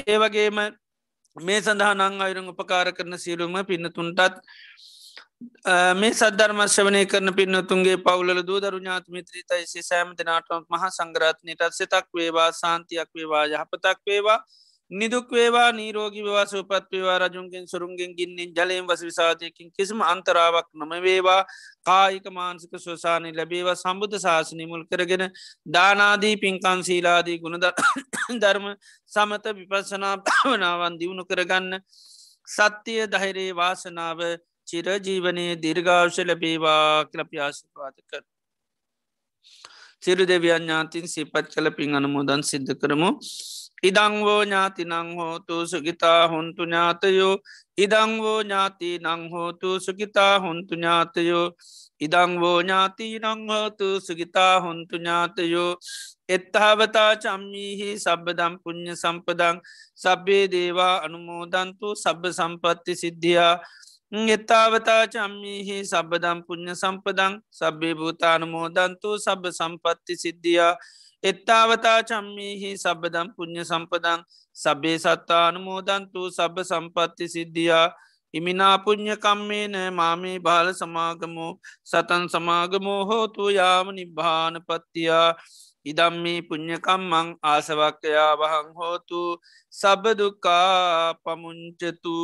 ඒවගේම 0.06 0.58
මේ 1.40 1.60
සඳහා 1.60 1.94
නං 1.94 2.20
අයුරුම් 2.20 2.48
උපකාර 2.48 2.92
කරන 2.92 3.18
සිරුම 3.18 3.56
පින්නතුන්ටත් 3.64 4.38
මේ 5.94 6.12
සද්ධර්මශ්වනය 6.12 7.02
කරන 7.06 7.30
පින්නතුන්ගේ 7.34 7.96
පවුල 7.98 8.30
දූදරු 8.42 8.78
ඥාත 8.78 9.06
මිත්‍රීතයිසේ 9.08 9.82
සෑම 9.82 10.14
දෙනාටමත් 10.18 10.66
මහ 10.68 10.84
සංග්‍රාත්නයටත් 10.90 11.72
සිතක් 11.72 12.08
වේවා 12.12 12.50
සාන්තියක් 12.52 13.10
වේවා 13.14 13.44
යහපතක් 13.46 14.00
වේවා. 14.06 14.38
නිදුක් 14.90 15.30
වේවා 15.30 15.70
නීරෝගි 15.70 16.22
වා 16.24 16.46
සූපත් 16.46 16.86
වේවා 16.90 17.18
රජුන්ගෙන් 17.20 17.66
සුරුන්ගෙන් 17.66 18.12
ගින්නින් 18.14 18.52
ජලයෙන් 18.52 18.86
වස 18.86 19.02
විසාධයකින් 19.02 19.70
කිසිම 19.70 20.00
අන්තරාවක් 20.02 20.68
නොම 20.74 20.92
වේවා 20.98 21.42
කායික 21.84 22.26
මාන්සික 22.30 22.72
සෝසානය 22.78 23.32
ලැබේවා 23.32 23.76
සම්බුද්ධ 23.76 24.18
ශාසනය 24.18 24.66
මුල් 24.66 24.84
කරගෙන 24.86 25.24
දානාදී 25.68 26.36
පින්කන් 26.36 26.80
සීලාදී 26.82 27.38
ගුණද 27.38 27.66
ධර්ම 28.42 28.66
සමත 29.12 29.44
විපසනා 29.54 30.14
භාවනාවන් 30.22 30.98
දියුණු 30.98 31.24
කරගන්න 31.24 31.82
සත්‍යය 32.48 33.04
දහිරේ 33.08 33.52
වාසනාව 33.54 34.20
චිරජීවනයේ 34.68 35.52
දිර්ගාවශ 35.58 36.20
ලැබේවා 36.22 37.04
කලප්‍යාශපාත 37.06 37.96
කර. 38.02 38.24
සිරු 40.02 40.24
දෙවියන් 40.24 40.62
ඥාතින් 40.62 41.06
සිපත් 41.08 41.46
කල 41.54 41.66
පින් 41.72 41.94
අනමුදන් 41.94 42.42
සිද්ධ 42.44 42.74
කරමු. 42.74 43.10
ඉදංවෝ 43.82 44.42
ඥාති 44.44 44.84
නංහෝතු 44.84 45.66
සුගිතා 45.66 46.28
හොන්තු 46.28 46.62
ඥාතයෝ. 46.66 47.38
ඉදංවෝ 47.78 48.42
ඥාති 48.42 48.98
නංහෝතු 48.98 49.80
සුගිතා 49.80 50.40
හොන්තු 50.40 50.74
ඥාතයෝ. 50.74 51.46
ඉදංවෝ 52.00 52.62
ඥාති 52.62 53.18
නංහෝතු 53.18 54.00
සුගිතා 54.00 54.60
හොන්තු 54.60 54.96
ඥාතයෝ. 54.96 55.72
එත්තාවතා 56.28 57.12
චම්මීහි 57.16 57.88
සබ්බදම් 57.98 58.54
පුුණ්්‍ය 58.62 58.96
සම්පදං. 58.96 59.56
සබ්බේ 59.94 60.44
දේවා 60.52 60.94
අනුමෝදන්තු 61.04 61.94
සබ්බ 61.94 62.22
සම්පත්ති 62.38 62.96
සිද්ධියා. 62.96 63.54
එත්තාවතා 64.34 65.02
චම්මීහි 65.06 65.76
සබ්බදම් 65.84 66.38
පුුණ්්‍ය 66.46 66.74
සම්පදං. 66.74 67.34
සබ්බේ 67.50 67.94
භූතානුමෝදන්තු 67.94 69.18
සබ්බ 69.18 69.52
සම්පත්ති 69.52 70.16
සිද්ධියා. 70.16 70.74
එත්තාවතා 71.24 72.00
චම්මීහි 72.02 72.70
සබදම් 72.74 73.28
පුුණ්්‍ය 73.36 73.62
සම්පදං 73.62 74.20
සබේ 74.56 74.98
සත්තානුමෝදන්තු 74.98 76.20
සබ 76.30 76.56
සම්පත්ති 76.62 77.26
සිද්ධියා. 77.28 77.88
ඉමිනාපුං්ඥ 78.34 79.14
කම්මේන 79.16 79.74
මාමේ 79.92 80.38
බාල 80.38 80.68
සමාගමෝ 80.72 81.52
සතන් 81.82 82.24
සමාගමෝ 82.28 83.02
හෝතු 83.04 83.50
යාම 83.50 83.86
නිබ්භාන 83.90 84.54
පත්තියා. 84.62 85.30
ඉදම්මී 85.86 86.40
පුං්ඥකම්මං 86.42 87.28
ආසවක්කයා 87.42 88.32
වහං 88.40 88.68
හෝතු 88.78 89.22
සබදුකා 89.72 91.14
පමුංචතු 91.24 92.16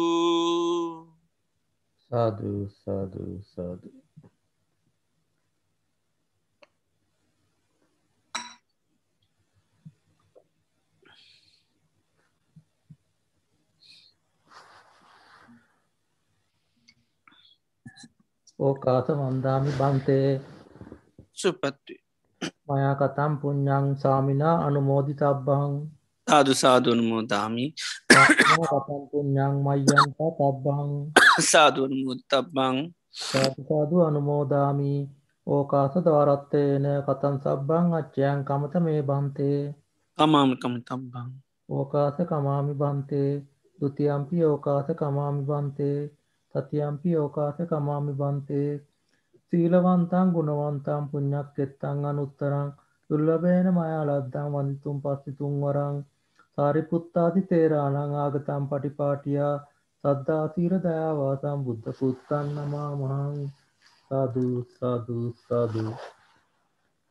සාධ 2.10 2.42
සාධ 2.76 3.16
සාධ 3.52 4.03
ඕකාස 18.58 19.08
වන්දාමි 19.10 19.70
බන්තේ. 19.78 20.30
සුපත්වේ 21.32 22.04
මයා 22.68 22.94
කතම් 22.94 23.32
පුඤ්ඥං 23.40 23.86
සාමිනා 24.02 24.56
අනුමෝදි 24.66 25.14
තබ්බහං 25.14 25.72
සාදු 26.26 26.52
සාධනුමෝදාමි 26.54 27.64
කතම් 28.08 29.02
පුඤ්ඥං 29.10 29.54
මය්‍යන්ත 29.64 29.90
තබ්බහං. 30.38 30.90
සාධුවනමුත් 31.50 32.20
තබ්බං 32.30 32.76
සාධසාදු 33.22 33.96
අනුමෝදාමී. 34.08 35.00
ඕකාස 35.46 35.94
දවරත්තයන 36.04 36.86
කතන් 37.06 37.36
සබ්බං 37.44 37.86
අච්චයන් 37.98 38.38
කමත 38.48 38.74
මේ 38.86 39.02
බන්තේ. 39.02 39.60
අමාමිකම 40.18 40.74
තබ්බං 40.88 41.28
ඕකාස 41.70 42.16
කමාමි 42.30 42.74
බන්තේ. 42.74 43.32
දුතියම්පි 43.78 44.36
ඕකාස 44.44 44.88
කමාමි 45.00 45.42
බන්තේ 45.48 45.98
තතියම්පි 46.54 47.16
ඕකාස 47.16 47.58
කමාමි 47.66 48.14
බන්තේ 48.14 48.70
සීලවන්තන් 49.52 50.32
ගුණවන්තම් 50.32 51.04
පුුණ්ඥක් 51.10 51.60
එත්තං 51.60 52.06
අනුත්තරං 52.06 52.68
දුල්ලබේන 53.10 53.68
මයාලද්දං 53.72 54.50
වන්තුම් 54.54 54.96
පස්සිතුන් 55.02 55.54
වරං 55.60 56.00
සාරිපුත්තාදි 56.58 57.42
තේරාණං 57.46 58.16
ආගතම් 58.18 58.64
පටිපාටියා 58.68 59.54
සද්ධාතීර 60.04 60.74
දයාවාසම් 60.82 61.60
බුද්ධ 61.62 61.92
පුත්තන් 61.94 62.50
නමා 62.56 62.90
මහන් 62.96 63.38
සාධූ 64.00 64.58
සාධූ 64.72 65.28
සාධූ 65.42 65.94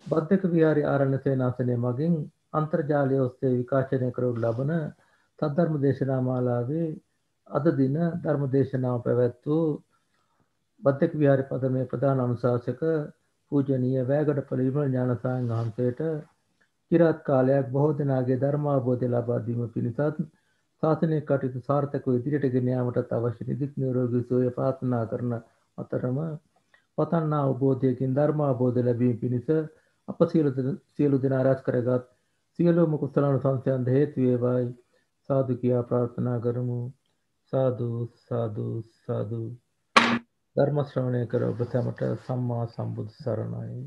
බද්ධක 0.06 0.44
විහාරි 0.50 0.84
ආරණ 0.86 1.16
සේනාසනය 1.22 1.76
මගින් 1.78 2.16
අන්තර්ජාලය 2.54 3.18
ඔස්සේ 3.20 3.54
විකාශනය 3.54 4.10
කරුඩ 4.12 4.44
ලබන 4.44 4.72
සද්ධර්ම 5.40 5.76
දේශනා 5.82 6.22
මාලාවේ 6.24 6.88
අද 7.54 7.66
දින 7.74 7.98
ධර්ම 8.20 8.44
දේශනාව 8.50 9.00
පැවැත් 9.02 9.36
වූ 9.44 9.66
බද්ධක 10.84 11.14
විහාරි 11.16 11.44
පදමය 11.46 11.84
ප්‍රධාන 11.88 12.22
අනුශාසක 12.22 12.82
පූජනීය 13.52 14.06
වෑගඩ 14.06 14.40
පලිවිමල් 14.48 14.88
ඥානසායන් 14.88 15.52
වහන්සේට 15.52 16.00
චිරත් 16.92 17.20
කාලයක් 17.24 17.68
බොහෝ 17.70 17.92
දෙනාගේ 17.96 18.40
ධර්මාබෝධය 18.40 19.08
ලබාදීම 19.10 19.62
පිණිසත් 19.70 20.02
ශාසනය 20.84 21.20
කටයුතු 21.24 21.60
සාර්ථකව 21.62 22.10
ඉදිරියට 22.14 22.56
ගෙනයාමටත් 22.56 23.14
අවශ්‍ය 23.14 23.44
නිදික් 23.44 23.78
නිරෝගී 23.78 24.24
සෝය 24.24 24.50
ප්‍රාර්ථනා 24.52 25.04
කරන 25.08 25.38
අතරම 25.78 26.18
පතන්නා 26.98 27.44
අවබෝධයකින් 27.44 28.12
ධර්මාබෝධ 28.14 28.80
ලැබීම 28.82 29.16
පිණිස 29.18 29.48
අප 30.08 30.20
සියලු 30.96 31.18
දෙනා 31.20 31.44
රැස් 31.44 31.62
කරගත් 31.62 32.10
සියලුම 32.60 32.98
කුසලානු 32.98 33.40
සංසයන්ද 33.40 33.88
හේතුවේවායි 33.90 34.68
සාදු 35.30 35.54
කියා 35.56 35.84
ප්‍රාර්ථනා 35.84 36.38
කරමු. 36.40 36.80
සාධූ 37.54 38.06
සාධූ 38.20 38.76
සාධූ 39.00 39.50
ධර්මශ්‍රවණය 40.56 41.20
කර 41.28 41.44
ඔබ 41.44 41.60
සැමට 41.68 42.02
සම්මා 42.22 42.66
සම්බුදු 42.68 43.14
සරණයි. 43.16 43.84